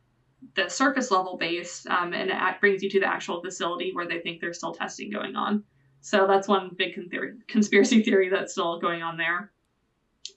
the 0.55 0.69
surface 0.69 1.11
level 1.11 1.37
base, 1.37 1.85
um, 1.89 2.13
and 2.13 2.29
it 2.29 2.59
brings 2.59 2.83
you 2.83 2.89
to 2.91 2.99
the 2.99 3.07
actual 3.07 3.41
facility 3.41 3.91
where 3.93 4.07
they 4.07 4.19
think 4.19 4.41
there's 4.41 4.57
still 4.57 4.73
testing 4.73 5.11
going 5.11 5.35
on. 5.35 5.63
So 6.01 6.27
that's 6.27 6.47
one 6.47 6.71
big 6.77 6.95
con- 6.95 7.41
conspiracy 7.47 8.03
theory 8.03 8.29
that's 8.29 8.51
still 8.51 8.79
going 8.79 9.01
on 9.01 9.17
there. 9.17 9.51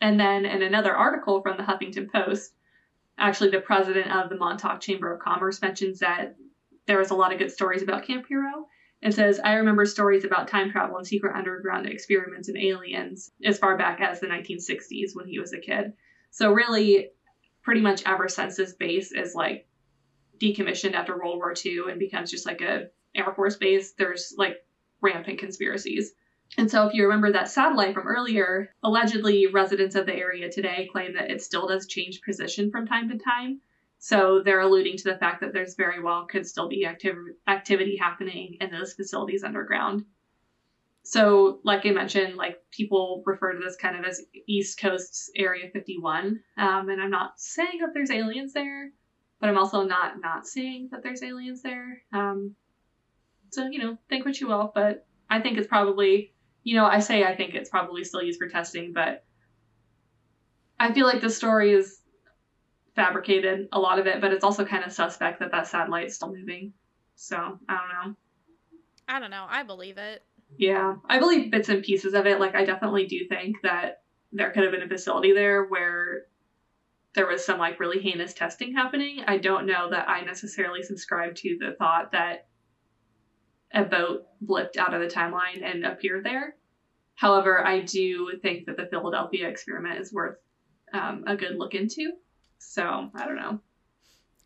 And 0.01 0.19
then 0.19 0.45
in 0.45 0.63
another 0.63 0.95
article 0.95 1.43
from 1.43 1.57
the 1.57 1.63
Huffington 1.63 2.11
Post, 2.11 2.53
actually 3.19 3.51
the 3.51 3.61
president 3.61 4.13
of 4.13 4.29
the 4.29 4.37
Montauk 4.37 4.81
Chamber 4.81 5.13
of 5.13 5.21
Commerce 5.21 5.61
mentions 5.63 6.01
that 6.01 6.37
there 6.87 6.99
was 6.99 7.11
a 7.11 7.15
lot 7.15 7.33
of 7.33 7.39
good 7.39 7.51
stories 7.51 7.83
about 7.83 8.07
Camp 8.07 8.27
Hero 8.29 8.69
and 9.03 9.13
says, 9.13 9.41
I 9.43 9.55
remember 9.55 9.85
stories 9.87 10.25
about 10.25 10.49
time 10.49 10.71
travel 10.71 10.97
and 10.97 11.07
secret 11.07 11.37
underground 11.37 11.87
experiments 11.87 12.49
and 12.49 12.57
aliens 12.57 13.31
as 13.45 13.59
far 13.59 13.77
back 13.77 14.01
as 14.01 14.21
the 14.21 14.27
1960s 14.27 15.15
when 15.15 15.27
he 15.27 15.39
was 15.39 15.53
a 15.53 15.59
kid. 15.59 15.93
So, 16.31 16.53
really, 16.53 17.11
pretty 17.63 17.81
much 17.81 18.03
ever 18.07 18.29
since 18.29 18.57
this 18.57 18.73
base 18.75 19.13
is 19.13 19.35
like 19.35 19.67
decommissioned 20.39 20.95
after 20.95 21.17
World 21.17 21.37
War 21.37 21.55
II 21.65 21.85
and 21.91 21.99
becomes 21.99 22.31
just 22.31 22.47
like 22.47 22.61
a 22.61 22.89
Air 23.15 23.33
Force 23.35 23.57
base, 23.57 23.93
there's 23.93 24.35
like 24.37 24.65
rampant 25.01 25.39
conspiracies. 25.39 26.13
And 26.59 26.71
so, 26.71 26.87
if 26.87 26.95
you 26.95 27.05
remember 27.05 27.33
that 27.33 27.51
satellite 27.51 27.95
from 27.95 28.07
earlier, 28.07 28.73
allegedly 28.83 29.47
residents 29.47 29.97
of 29.97 30.07
the 30.07 30.15
area 30.15 30.51
today 30.51 30.89
claim 30.93 31.15
that 31.15 31.31
it 31.31 31.43
still 31.43 31.67
does 31.67 31.87
change 31.87 32.23
position 32.23 32.71
from 32.71 32.87
time 32.87 33.09
to 33.09 33.19
time. 33.19 33.61
So 33.99 34.43
they're 34.45 34.61
alluding 34.61 34.99
to 34.99 35.05
the 35.05 35.19
fact 35.19 35.41
that 35.41 35.53
there's 35.53 35.75
very 35.75 36.03
well 36.03 36.27
could 36.27 36.47
still 36.47 36.69
be 36.69 36.87
activ- 36.87 37.35
activity 37.49 37.97
happening 37.97 38.57
in 38.61 38.71
those 38.71 38.93
facilities 38.93 39.43
underground. 39.43 40.05
So, 41.03 41.61
like 41.63 41.87
I 41.87 41.91
mentioned, 41.91 42.37
like 42.37 42.61
people 42.71 43.23
refer 43.27 43.53
to 43.53 43.61
this 43.61 43.77
kind 43.77 43.97
of 43.97 44.05
as 44.05 44.23
East 44.47 44.81
Coast's 44.81 45.31
Area 45.37 45.71
51, 45.73 46.41
um, 46.57 46.89
and 46.89 47.01
I'm 47.01 47.11
not 47.11 47.39
saying 47.41 47.79
that 47.81 47.95
there's 47.95 48.11
aliens 48.11 48.53
there, 48.53 48.91
but 49.41 49.49
I'm 49.49 49.59
also 49.59 49.83
not 49.83 50.21
not 50.21 50.47
saying 50.47 50.89
that 50.93 51.03
there's 51.03 51.23
aliens 51.23 51.63
there. 51.63 52.03
Um, 52.13 52.55
so 53.51 53.67
you 53.67 53.79
know, 53.79 53.99
think 54.09 54.25
what 54.25 54.41
you 54.41 54.49
will, 54.49 54.73
but 54.75 55.07
I 55.29 55.41
think 55.41 55.59
it's 55.59 55.67
probably, 55.67 56.33
you 56.63 56.77
know, 56.77 56.87
I 56.87 57.01
say 57.01 57.25
I 57.25 57.37
think 57.37 57.55
it's 57.55 57.71
probably 57.71 58.05
still 58.05 58.23
used 58.23 58.39
for 58.39 58.49
testing, 58.49 58.93
but 58.93 59.25
I 60.79 60.93
feel 60.93 61.07
like 61.07 61.21
the 61.21 61.31
story 61.31 61.73
is 61.73 62.01
fabricated 62.95 63.69
a 63.73 63.79
lot 63.79 63.99
of 63.99 64.07
it, 64.07 64.21
but 64.21 64.33
it's 64.33 64.45
also 64.45 64.65
kind 64.65 64.85
of 64.85 64.93
suspect 64.93 65.41
that 65.41 65.53
that 65.53 65.69
satellite 65.69 66.07
is 66.07 66.17
still 66.17 66.35
moving. 66.35 66.73
So 67.15 67.37
I 67.69 67.79
don't 67.79 68.11
know. 68.11 68.17
I 69.09 69.21
don't 69.21 69.31
know. 69.31 69.47
I 69.49 69.63
believe 69.63 69.99
it. 69.99 70.23
Yeah, 70.59 70.97
I 71.09 71.19
believe 71.19 71.51
bits 71.51 71.69
and 71.69 71.83
pieces 71.83 72.15
of 72.15 72.27
it. 72.27 72.41
Like 72.41 72.55
I 72.55 72.65
definitely 72.65 73.07
do 73.07 73.27
think 73.29 73.57
that 73.63 74.03
there 74.33 74.51
could 74.51 74.63
have 74.65 74.73
been 74.73 74.83
a 74.83 74.89
facility 74.89 75.33
there 75.33 75.65
where 75.65 76.27
there 77.17 77.27
was 77.27 77.45
some 77.45 77.59
like 77.59 77.81
really 77.81 78.01
heinous 78.01 78.35
testing 78.35 78.73
happening. 78.73 79.25
I 79.27 79.39
don't 79.39 79.67
know 79.67 79.91
that 79.91 80.09
I 80.09 80.21
necessarily 80.21 80.83
subscribe 80.83 81.35
to 81.37 81.59
the 81.59 81.75
thought 81.77 82.13
that 82.13 82.47
a 83.73 83.83
boat 83.83 84.27
blipped 84.47 84.77
out 84.77 84.95
of 84.95 85.01
the 85.01 85.09
timeline 85.09 85.65
and 85.65 85.85
appeared 85.85 86.25
there. 86.25 86.55
However, 87.15 87.67
I 87.67 87.81
do 87.81 88.39
think 88.43 88.67
that 88.67 88.77
the 88.77 88.87
Philadelphia 88.87 89.49
experiment 89.49 89.99
is 89.99 90.13
worth 90.13 90.37
um, 90.93 91.25
a 91.27 91.35
good 91.35 91.57
look 91.57 91.75
into. 91.75 92.13
So 92.59 93.11
I 93.15 93.27
don't 93.27 93.37
know. 93.37 93.61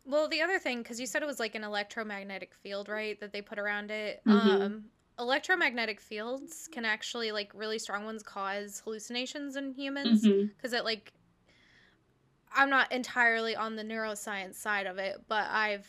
Well, 0.05 0.27
the 0.27 0.41
other 0.41 0.57
thing, 0.57 0.81
because 0.81 0.99
you 0.99 1.05
said 1.05 1.21
it 1.21 1.27
was 1.27 1.39
like 1.39 1.55
an 1.55 1.63
electromagnetic 1.63 2.55
field, 2.63 2.89
right? 2.89 3.19
That 3.19 3.31
they 3.33 3.41
put 3.41 3.59
around 3.59 3.91
it. 3.91 4.21
Mm-hmm. 4.25 4.49
Um, 4.49 4.85
electromagnetic 5.19 6.01
fields 6.01 6.67
can 6.71 6.85
actually, 6.85 7.31
like, 7.31 7.51
really 7.53 7.77
strong 7.77 8.05
ones 8.05 8.23
cause 8.23 8.81
hallucinations 8.83 9.57
in 9.57 9.73
humans 9.73 10.21
because 10.21 10.71
mm-hmm. 10.71 10.75
it, 10.75 10.85
like, 10.85 11.13
I'm 12.53 12.69
not 12.69 12.91
entirely 12.91 13.55
on 13.55 13.75
the 13.75 13.83
neuroscience 13.83 14.55
side 14.55 14.87
of 14.87 14.97
it, 14.97 15.21
but 15.27 15.47
I've 15.49 15.87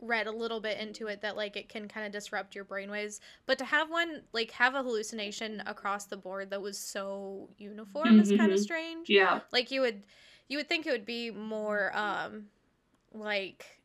read 0.00 0.26
a 0.26 0.32
little 0.32 0.60
bit 0.60 0.78
into 0.78 1.06
it 1.06 1.22
that 1.22 1.36
like 1.36 1.56
it 1.56 1.70
can 1.70 1.88
kind 1.88 2.04
of 2.04 2.12
disrupt 2.12 2.54
your 2.54 2.66
brainwaves 2.66 3.18
but 3.46 3.56
to 3.56 3.64
have 3.64 3.88
one 3.88 4.20
like 4.34 4.50
have 4.50 4.74
a 4.74 4.82
hallucination 4.82 5.62
across 5.64 6.04
the 6.04 6.18
board 6.18 6.50
that 6.50 6.60
was 6.60 6.76
so 6.76 7.48
uniform 7.56 8.08
mm-hmm. 8.08 8.20
is 8.20 8.38
kind 8.38 8.52
of 8.52 8.60
strange 8.60 9.08
yeah 9.08 9.40
like 9.52 9.70
you 9.70 9.80
would 9.80 10.02
you 10.48 10.58
would 10.58 10.68
think 10.68 10.86
it 10.86 10.90
would 10.90 11.06
be 11.06 11.30
more 11.30 11.96
um 11.96 12.44
like 13.14 13.80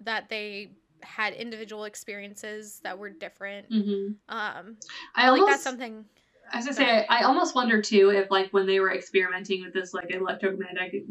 that 0.00 0.30
they 0.30 0.70
had 1.02 1.34
individual 1.34 1.84
experiences 1.84 2.80
that 2.82 2.98
were 2.98 3.10
different. 3.10 3.70
Mm-hmm. 3.70 4.12
Um, 4.28 4.76
I 5.14 5.30
like 5.30 5.46
that's 5.46 5.62
something. 5.62 6.04
I 6.52 6.56
was 6.56 6.66
gonna 6.66 6.76
say, 6.76 7.06
I, 7.08 7.22
almost 7.24 7.54
wonder 7.54 7.80
too 7.82 8.10
if 8.10 8.30
like 8.30 8.50
when 8.50 8.66
they 8.66 8.80
were 8.80 8.92
experimenting 8.92 9.62
with 9.62 9.72
this 9.74 9.94
like 9.94 10.10
electromagnetic 10.10 11.06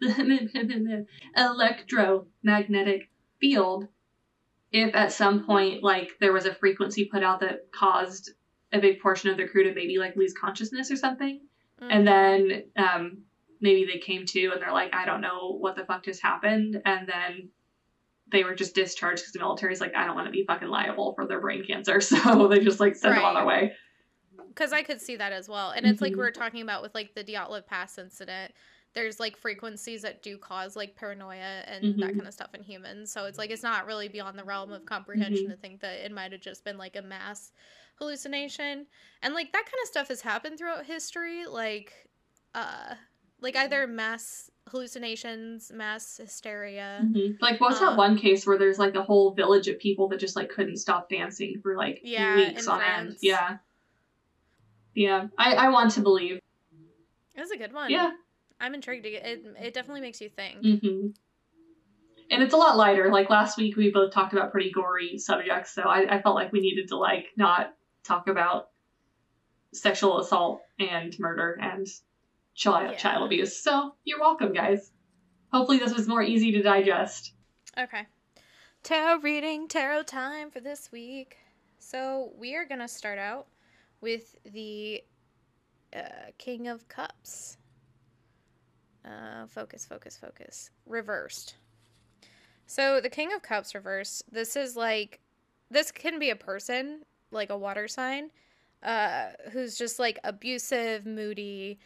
electromagnetic 1.36 3.10
field, 3.40 3.88
if 4.72 4.94
at 4.94 5.12
some 5.12 5.44
point 5.44 5.82
like 5.82 6.12
there 6.20 6.32
was 6.32 6.46
a 6.46 6.54
frequency 6.54 7.06
put 7.06 7.22
out 7.22 7.40
that 7.40 7.70
caused 7.72 8.30
a 8.72 8.80
big 8.80 9.00
portion 9.00 9.30
of 9.30 9.36
the 9.36 9.48
crew 9.48 9.64
to 9.64 9.74
maybe 9.74 9.98
like 9.98 10.16
lose 10.16 10.32
consciousness 10.32 10.90
or 10.90 10.96
something, 10.96 11.40
mm-hmm. 11.80 11.90
and 11.90 12.06
then 12.06 12.64
um, 12.76 13.22
maybe 13.60 13.84
they 13.84 13.98
came 13.98 14.26
to 14.26 14.50
and 14.52 14.60
they're 14.60 14.72
like, 14.72 14.94
I 14.94 15.04
don't 15.04 15.20
know 15.20 15.56
what 15.58 15.76
the 15.76 15.84
fuck 15.84 16.04
just 16.04 16.22
happened. 16.22 16.80
And 16.84 17.08
then 17.08 17.50
they 18.32 18.44
were 18.44 18.54
just 18.54 18.74
discharged 18.74 19.22
because 19.22 19.32
the 19.32 19.40
military's 19.40 19.80
like, 19.80 19.94
I 19.94 20.06
don't 20.06 20.14
want 20.14 20.26
to 20.26 20.32
be 20.32 20.44
fucking 20.46 20.68
liable 20.68 21.14
for 21.14 21.26
their 21.26 21.40
brain 21.40 21.64
cancer. 21.66 22.00
So 22.10 22.48
they 22.48 22.60
just 22.60 22.80
like 22.80 22.96
send 22.96 23.12
right. 23.12 23.18
them 23.18 23.26
on 23.26 23.34
their 23.34 23.46
way. 23.46 23.72
Because 24.50 24.72
I 24.72 24.82
could 24.82 25.00
see 25.00 25.16
that 25.16 25.32
as 25.32 25.48
well. 25.48 25.70
And 25.70 25.86
it's 25.86 25.96
mm-hmm. 25.96 26.04
like 26.04 26.16
we 26.16 26.22
are 26.22 26.30
talking 26.30 26.62
about 26.62 26.82
with 26.82 26.94
like 26.94 27.14
the 27.14 27.24
Dyatlov 27.24 27.66
Pass 27.66 27.98
incident. 27.98 28.52
There's 28.92 29.20
like 29.20 29.36
frequencies 29.36 30.02
that 30.02 30.22
do 30.22 30.36
cause 30.36 30.74
like 30.74 30.96
paranoia 30.96 31.62
and 31.66 31.84
mm-hmm. 31.84 32.00
that 32.00 32.14
kind 32.14 32.26
of 32.26 32.34
stuff 32.34 32.54
in 32.54 32.62
humans. 32.62 33.12
So 33.12 33.26
it's 33.26 33.38
like 33.38 33.50
it's 33.50 33.62
not 33.62 33.86
really 33.86 34.08
beyond 34.08 34.38
the 34.38 34.44
realm 34.44 34.72
of 34.72 34.84
comprehension 34.84 35.44
mm-hmm. 35.44 35.52
to 35.52 35.56
think 35.56 35.80
that 35.80 36.04
it 36.04 36.12
might 36.12 36.32
have 36.32 36.40
just 36.40 36.64
been 36.64 36.76
like 36.76 36.96
a 36.96 37.02
mass 37.02 37.52
hallucination. 37.96 38.86
And 39.22 39.34
like 39.34 39.52
that 39.52 39.64
kind 39.64 39.82
of 39.82 39.88
stuff 39.88 40.08
has 40.08 40.20
happened 40.20 40.58
throughout 40.58 40.84
history. 40.84 41.46
Like, 41.46 41.92
uh, 42.54 42.94
like 43.40 43.56
either 43.56 43.86
mass 43.86 44.50
hallucinations, 44.68 45.70
mass 45.72 46.16
hysteria. 46.16 47.00
Mm-hmm. 47.04 47.34
Like 47.40 47.60
what's 47.60 47.80
um, 47.80 47.86
that 47.86 47.96
one 47.96 48.18
case 48.18 48.46
where 48.46 48.58
there's 48.58 48.78
like 48.78 48.94
a 48.94 49.02
whole 49.02 49.32
village 49.32 49.68
of 49.68 49.78
people 49.78 50.08
that 50.08 50.18
just 50.20 50.36
like 50.36 50.50
couldn't 50.50 50.76
stop 50.76 51.08
dancing 51.08 51.60
for 51.62 51.76
like 51.76 52.00
yeah, 52.02 52.36
weeks 52.36 52.66
on 52.66 52.78
France. 52.78 53.10
end. 53.10 53.18
Yeah. 53.22 53.56
Yeah. 55.00 55.28
I, 55.38 55.54
I 55.54 55.68
want 55.70 55.92
to 55.92 56.00
believe. 56.00 56.40
Was 57.34 57.50
a 57.50 57.56
good 57.56 57.72
one. 57.72 57.90
Yeah. 57.90 58.10
I'm 58.60 58.74
intrigued. 58.74 59.06
It 59.06 59.46
it 59.58 59.72
definitely 59.72 60.02
makes 60.02 60.20
you 60.20 60.28
think. 60.28 60.58
Mm-hmm. 60.62 61.06
And 62.30 62.42
it's 62.42 62.52
a 62.52 62.58
lot 62.58 62.76
lighter. 62.76 63.10
Like 63.10 63.30
last 63.30 63.56
week, 63.56 63.76
we 63.76 63.90
both 63.90 64.12
talked 64.12 64.34
about 64.34 64.52
pretty 64.52 64.70
gory 64.70 65.16
subjects, 65.16 65.72
so 65.72 65.84
I, 65.84 66.16
I 66.16 66.20
felt 66.20 66.34
like 66.34 66.52
we 66.52 66.60
needed 66.60 66.88
to 66.88 66.98
like 66.98 67.28
not 67.34 67.74
talk 68.04 68.28
about 68.28 68.68
sexual 69.72 70.20
assault 70.20 70.60
and 70.78 71.18
murder 71.18 71.58
and 71.58 71.86
child, 72.54 72.90
yeah. 72.92 72.98
child 72.98 73.24
abuse. 73.24 73.58
So 73.58 73.94
you're 74.04 74.20
welcome, 74.20 74.52
guys. 74.52 74.90
Hopefully, 75.50 75.78
this 75.78 75.94
was 75.94 76.06
more 76.06 76.22
easy 76.22 76.52
to 76.52 76.62
digest. 76.62 77.32
Okay. 77.78 78.06
Tarot 78.82 79.20
reading, 79.20 79.66
tarot 79.66 80.02
time 80.02 80.50
for 80.50 80.60
this 80.60 80.92
week. 80.92 81.38
So 81.78 82.32
we 82.38 82.54
are 82.54 82.66
going 82.66 82.80
to 82.80 82.88
start 82.88 83.18
out 83.18 83.46
with 84.00 84.36
the 84.44 85.02
uh, 85.94 86.30
King 86.38 86.68
of 86.68 86.88
Cups. 86.88 87.56
Uh, 89.04 89.46
focus, 89.46 89.86
focus, 89.86 90.16
focus. 90.16 90.70
Reversed. 90.86 91.54
So 92.66 93.00
the 93.00 93.10
King 93.10 93.32
of 93.32 93.42
Cups 93.42 93.74
reversed. 93.74 94.24
This 94.30 94.56
is 94.56 94.76
like, 94.76 95.20
this 95.70 95.90
can 95.90 96.18
be 96.18 96.30
a 96.30 96.36
person, 96.36 97.00
like 97.30 97.50
a 97.50 97.56
water 97.56 97.88
sign, 97.88 98.30
uh, 98.82 99.30
who's 99.52 99.76
just 99.76 99.98
like 99.98 100.18
abusive, 100.24 101.06
moody, 101.06 101.78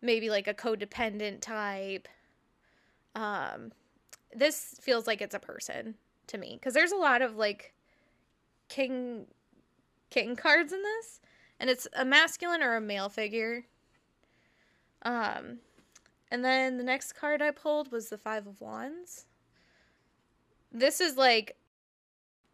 maybe 0.00 0.30
like 0.30 0.46
a 0.46 0.54
codependent 0.54 1.40
type. 1.40 2.08
Um, 3.14 3.72
this 4.34 4.76
feels 4.80 5.06
like 5.06 5.20
it's 5.20 5.34
a 5.34 5.40
person 5.40 5.94
to 6.28 6.38
me 6.38 6.54
because 6.54 6.74
there's 6.74 6.92
a 6.92 6.96
lot 6.96 7.22
of 7.22 7.36
like 7.36 7.72
king 8.68 9.26
king 10.10 10.36
cards 10.36 10.72
in 10.72 10.82
this 10.82 11.20
and 11.60 11.68
it's 11.70 11.86
a 11.94 12.04
masculine 12.04 12.62
or 12.62 12.76
a 12.76 12.80
male 12.80 13.08
figure. 13.08 13.64
Um 15.02 15.58
and 16.30 16.44
then 16.44 16.76
the 16.76 16.84
next 16.84 17.12
card 17.12 17.40
i 17.40 17.50
pulled 17.50 17.90
was 17.90 18.08
the 18.08 18.18
five 18.18 18.46
of 18.46 18.60
wands. 18.60 19.26
This 20.70 21.00
is 21.00 21.16
like 21.16 21.56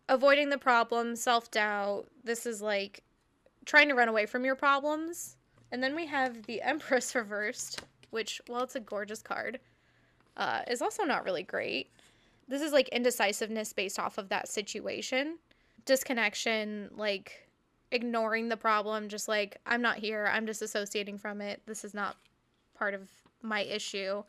avoiding 0.09 0.51
the 0.51 0.59
problem 0.59 1.17
self-doubt. 1.17 2.09
This 2.23 2.47
is 2.47 2.63
like 2.63 3.03
trying 3.65 3.89
to 3.89 3.95
run 3.95 4.09
away 4.09 4.27
from 4.27 4.45
your 4.45 4.55
problems. 4.55 5.37
And 5.73 5.83
then 5.83 5.97
we 5.97 6.07
have 6.07 6.43
the 6.45 6.63
empress 6.63 7.15
reversed 7.15 7.83
which 8.15 8.41
while 8.47 8.63
it's 8.63 8.77
a 8.77 8.81
gorgeous 8.81 9.21
card. 9.21 9.61
Uh, 10.37 10.63
is 10.69 10.81
also 10.81 11.05
not 11.05 11.25
really 11.25 11.43
great. 11.43 11.91
This 12.49 12.63
is 12.63 12.73
like 12.73 12.89
indecisiveness 12.89 13.73
based 13.73 13.99
off 13.99 14.19
of 14.19 14.29
that 14.31 14.49
situation. 14.49 15.39
Disconnection 15.85 16.91
like 16.97 17.44
ignoring 17.95 18.49
the 18.49 18.57
problem 18.57 19.09
just 19.09 19.29
like 19.29 19.59
i'm 19.67 19.81
not 19.81 19.97
here. 19.97 20.31
I'm 20.33 20.47
disassociating 20.47 21.21
from 21.21 21.41
it. 21.41 21.63
This 21.67 21.85
is 21.85 21.95
not 21.95 22.17
part 22.77 22.95
of 22.95 23.09
my 23.43 23.61
issue. 23.61 24.23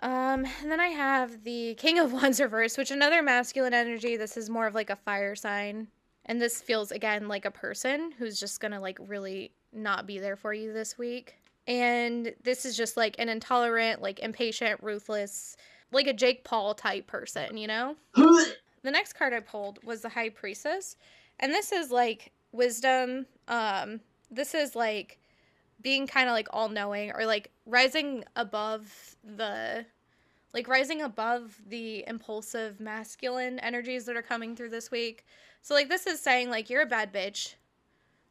Um 0.00 0.46
and 0.62 0.70
then 0.70 0.80
i 0.80 0.88
have 0.88 1.44
the 1.44 1.74
king 1.74 1.98
of 1.98 2.12
wands 2.12 2.40
reverse 2.40 2.78
which 2.78 2.90
another 2.90 3.22
masculine 3.22 3.74
energy. 3.74 4.16
This 4.16 4.36
is 4.36 4.48
more 4.48 4.66
of 4.66 4.74
like 4.74 4.90
a 4.90 4.96
fire 4.96 5.34
sign. 5.34 5.88
And 6.26 6.40
this 6.40 6.62
feels 6.62 6.90
again 6.92 7.28
like 7.28 7.44
a 7.44 7.50
person 7.50 8.12
who's 8.18 8.40
just 8.40 8.60
gonna 8.60 8.80
like 8.80 8.98
really 9.00 9.52
not 9.72 10.06
be 10.06 10.18
there 10.18 10.36
for 10.36 10.54
you 10.54 10.72
this 10.72 10.96
week. 10.96 11.34
And 11.66 12.34
this 12.42 12.64
is 12.64 12.76
just 12.76 12.96
like 12.96 13.16
an 13.18 13.28
intolerant 13.28 14.00
like 14.00 14.20
impatient 14.20 14.82
ruthless 14.82 15.56
like 15.94 16.06
a 16.06 16.12
Jake 16.12 16.44
Paul 16.44 16.74
type 16.74 17.06
person, 17.06 17.56
you 17.56 17.66
know? 17.66 17.96
the 18.14 18.90
next 18.90 19.14
card 19.14 19.32
I 19.32 19.40
pulled 19.40 19.82
was 19.84 20.02
the 20.02 20.08
High 20.08 20.28
Priestess. 20.28 20.96
And 21.40 21.52
this 21.52 21.72
is 21.72 21.90
like 21.90 22.32
wisdom. 22.52 23.26
Um, 23.48 24.00
this 24.30 24.54
is 24.54 24.74
like 24.74 25.18
being 25.82 26.06
kind 26.06 26.28
of 26.28 26.32
like 26.32 26.48
all 26.52 26.68
knowing 26.68 27.12
or 27.12 27.26
like 27.26 27.50
rising 27.66 28.24
above 28.36 29.16
the 29.22 29.84
like 30.52 30.68
rising 30.68 31.02
above 31.02 31.60
the 31.66 32.04
impulsive 32.06 32.78
masculine 32.80 33.58
energies 33.58 34.04
that 34.06 34.16
are 34.16 34.22
coming 34.22 34.54
through 34.54 34.70
this 34.70 34.90
week. 34.90 35.24
So 35.62 35.74
like 35.74 35.88
this 35.88 36.06
is 36.06 36.20
saying 36.20 36.48
like 36.48 36.70
you're 36.70 36.82
a 36.82 36.86
bad 36.86 37.12
bitch. 37.12 37.54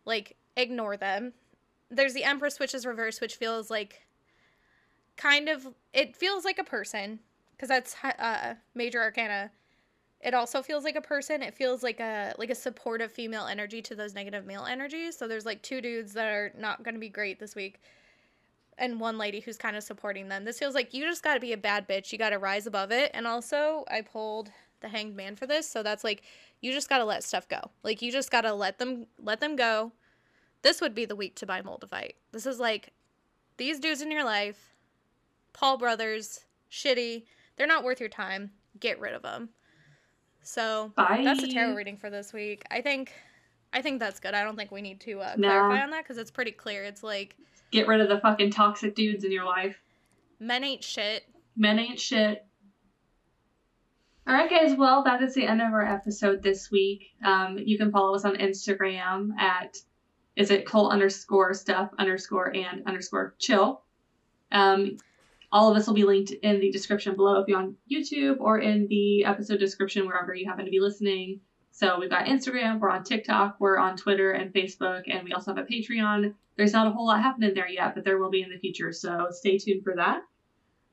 Like 0.05 0.35
ignore 0.57 0.97
them. 0.97 1.33
There's 1.89 2.13
the 2.13 2.23
Empress 2.23 2.59
which 2.59 2.73
is 2.73 2.85
reverse 2.85 3.21
which 3.21 3.35
feels 3.35 3.69
like 3.69 4.07
kind 5.15 5.49
of 5.49 5.67
it 5.93 6.15
feels 6.15 6.43
like 6.43 6.57
a 6.57 6.63
person 6.63 7.19
because 7.51 7.69
that's 7.69 7.95
uh, 8.03 8.55
major 8.73 8.99
arcana 8.99 9.51
it 10.23 10.33
also 10.33 10.61
feels 10.61 10.83
like 10.83 10.95
a 10.95 11.01
person 11.01 11.41
it 11.41 11.53
feels 11.53 11.83
like 11.83 11.99
a 11.99 12.33
like 12.37 12.49
a 12.49 12.55
supportive 12.55 13.11
female 13.11 13.45
energy 13.45 13.81
to 13.81 13.95
those 13.95 14.13
negative 14.13 14.45
male 14.45 14.65
energies. 14.65 15.17
So 15.17 15.27
there's 15.27 15.45
like 15.45 15.61
two 15.61 15.81
dudes 15.81 16.13
that 16.13 16.25
are 16.25 16.51
not 16.57 16.83
going 16.83 16.95
to 16.95 16.99
be 16.99 17.09
great 17.09 17.39
this 17.39 17.55
week 17.55 17.81
and 18.77 18.99
one 18.99 19.17
lady 19.17 19.39
who's 19.39 19.57
kind 19.57 19.75
of 19.75 19.83
supporting 19.83 20.29
them. 20.29 20.45
This 20.45 20.57
feels 20.57 20.73
like 20.73 20.93
you 20.93 21.03
just 21.03 21.23
got 21.23 21.35
to 21.35 21.39
be 21.39 21.53
a 21.53 21.57
bad 21.57 21.87
bitch. 21.87 22.11
You 22.11 22.17
got 22.17 22.31
to 22.31 22.39
rise 22.39 22.65
above 22.65 22.91
it. 22.91 23.11
And 23.13 23.27
also 23.27 23.85
i 23.89 24.01
pulled 24.01 24.51
the 24.81 24.87
hanged 24.89 25.15
man 25.15 25.35
for 25.35 25.45
this. 25.47 25.69
So 25.69 25.83
that's 25.83 26.03
like 26.03 26.23
you 26.61 26.71
just 26.71 26.89
got 26.89 26.97
to 26.97 27.05
let 27.05 27.23
stuff 27.23 27.47
go. 27.47 27.59
Like 27.83 28.01
you 28.01 28.11
just 28.11 28.31
got 28.31 28.41
to 28.41 28.53
let 28.53 28.79
them 28.79 29.05
let 29.21 29.39
them 29.39 29.55
go. 29.55 29.91
This 30.61 30.79
would 30.79 30.95
be 30.95 31.05
the 31.05 31.15
week 31.15 31.35
to 31.35 31.45
buy 31.45 31.61
moldavite 31.61 32.13
this 32.31 32.45
is 32.45 32.59
like 32.59 32.93
these 33.57 33.79
dudes 33.79 34.01
in 34.01 34.09
your 34.09 34.23
life 34.23 34.73
paul 35.51 35.77
brothers 35.77 36.45
shitty 36.71 37.23
they're 37.55 37.67
not 37.67 37.83
worth 37.83 37.99
your 37.99 38.09
time. 38.09 38.51
Get 38.79 38.99
rid 38.99 39.13
of 39.13 39.21
them. 39.21 39.49
So 40.43 40.91
Bye. 40.95 41.21
that's 41.23 41.43
a 41.43 41.47
tarot 41.47 41.73
reading 41.73 41.97
for 41.97 42.09
this 42.09 42.33
week. 42.33 42.63
I 42.69 42.81
think, 42.81 43.13
I 43.71 43.81
think 43.81 43.99
that's 43.99 44.19
good. 44.19 44.33
I 44.33 44.43
don't 44.43 44.55
think 44.55 44.71
we 44.71 44.81
need 44.81 44.99
to 45.01 45.21
uh, 45.21 45.35
clarify 45.35 45.81
on 45.81 45.89
that 45.91 46.03
because 46.03 46.17
it's 46.17 46.31
pretty 46.31 46.51
clear. 46.51 46.83
It's 46.83 47.03
like 47.03 47.35
get 47.71 47.87
rid 47.87 48.01
of 48.01 48.09
the 48.09 48.19
fucking 48.19 48.51
toxic 48.51 48.95
dudes 48.95 49.23
in 49.23 49.31
your 49.31 49.45
life. 49.45 49.77
Men 50.39 50.63
ain't 50.63 50.83
shit. 50.83 51.23
Men 51.55 51.79
ain't 51.79 51.99
shit. 51.99 52.45
All 54.25 54.33
right, 54.33 54.49
guys. 54.49 54.75
Well, 54.77 55.03
that 55.03 55.21
is 55.21 55.33
the 55.33 55.45
end 55.45 55.61
of 55.61 55.73
our 55.73 55.85
episode 55.85 56.41
this 56.41 56.71
week. 56.71 57.11
Um, 57.25 57.57
you 57.57 57.77
can 57.77 57.91
follow 57.91 58.15
us 58.15 58.23
on 58.23 58.35
Instagram 58.35 59.37
at 59.37 59.77
is 60.35 60.49
it 60.49 60.65
cult 60.65 60.91
underscore 60.91 61.53
stuff 61.53 61.91
underscore 61.99 62.55
and 62.55 62.83
underscore 62.87 63.35
chill. 63.37 63.81
Um, 64.51 64.97
all 65.53 65.69
of 65.69 65.75
this 65.77 65.85
will 65.85 65.93
be 65.93 66.03
linked 66.03 66.31
in 66.31 66.59
the 66.59 66.71
description 66.71 67.15
below 67.15 67.39
if 67.39 67.47
you're 67.47 67.59
on 67.59 67.75
YouTube 67.89 68.37
or 68.39 68.57
in 68.57 68.87
the 68.87 69.23
episode 69.23 69.59
description 69.59 70.07
wherever 70.07 70.33
you 70.33 70.47
happen 70.47 70.65
to 70.65 70.71
be 70.71 70.79
listening. 70.79 71.39
So 71.69 71.99
we've 71.99 72.09
got 72.09 72.25
Instagram, 72.25 72.79
we're 72.79 72.89
on 72.89 73.03
TikTok, 73.03 73.57
we're 73.59 73.77
on 73.77 73.95
Twitter 73.95 74.31
and 74.31 74.51
Facebook, 74.51 75.03
and 75.07 75.23
we 75.23 75.31
also 75.31 75.53
have 75.53 75.63
a 75.63 75.67
Patreon. 75.71 76.33
There's 76.57 76.73
not 76.73 76.87
a 76.87 76.89
whole 76.89 77.05
lot 77.05 77.21
happening 77.21 77.53
there 77.53 77.69
yet, 77.69 77.93
but 77.93 78.03
there 78.03 78.17
will 78.17 78.31
be 78.31 78.41
in 78.41 78.49
the 78.49 78.57
future. 78.57 78.91
So 78.91 79.27
stay 79.29 79.59
tuned 79.59 79.83
for 79.83 79.95
that. 79.95 80.21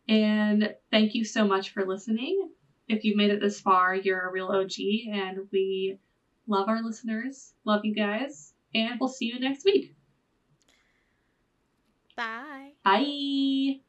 And 0.09 0.75
thank 0.91 1.15
you 1.15 1.25
so 1.25 1.47
much 1.47 1.71
for 1.71 1.87
listening. 1.87 2.51
If 2.87 3.03
you've 3.03 3.17
made 3.17 3.31
it 3.31 3.41
this 3.41 3.61
far, 3.61 3.95
you're 3.95 4.29
a 4.29 4.33
real 4.33 4.49
OG, 4.49 4.75
and 5.11 5.39
we 5.53 5.99
love 6.47 6.69
our 6.69 6.83
listeners. 6.83 7.55
Love 7.65 7.85
you 7.85 7.95
guys. 7.95 8.53
And 8.75 9.01
we'll 9.01 9.09
see 9.09 9.27
you 9.27 9.41
next 9.41 9.65
week. 9.65 9.95
Bye. 12.15 12.73
Bye. 12.85 13.81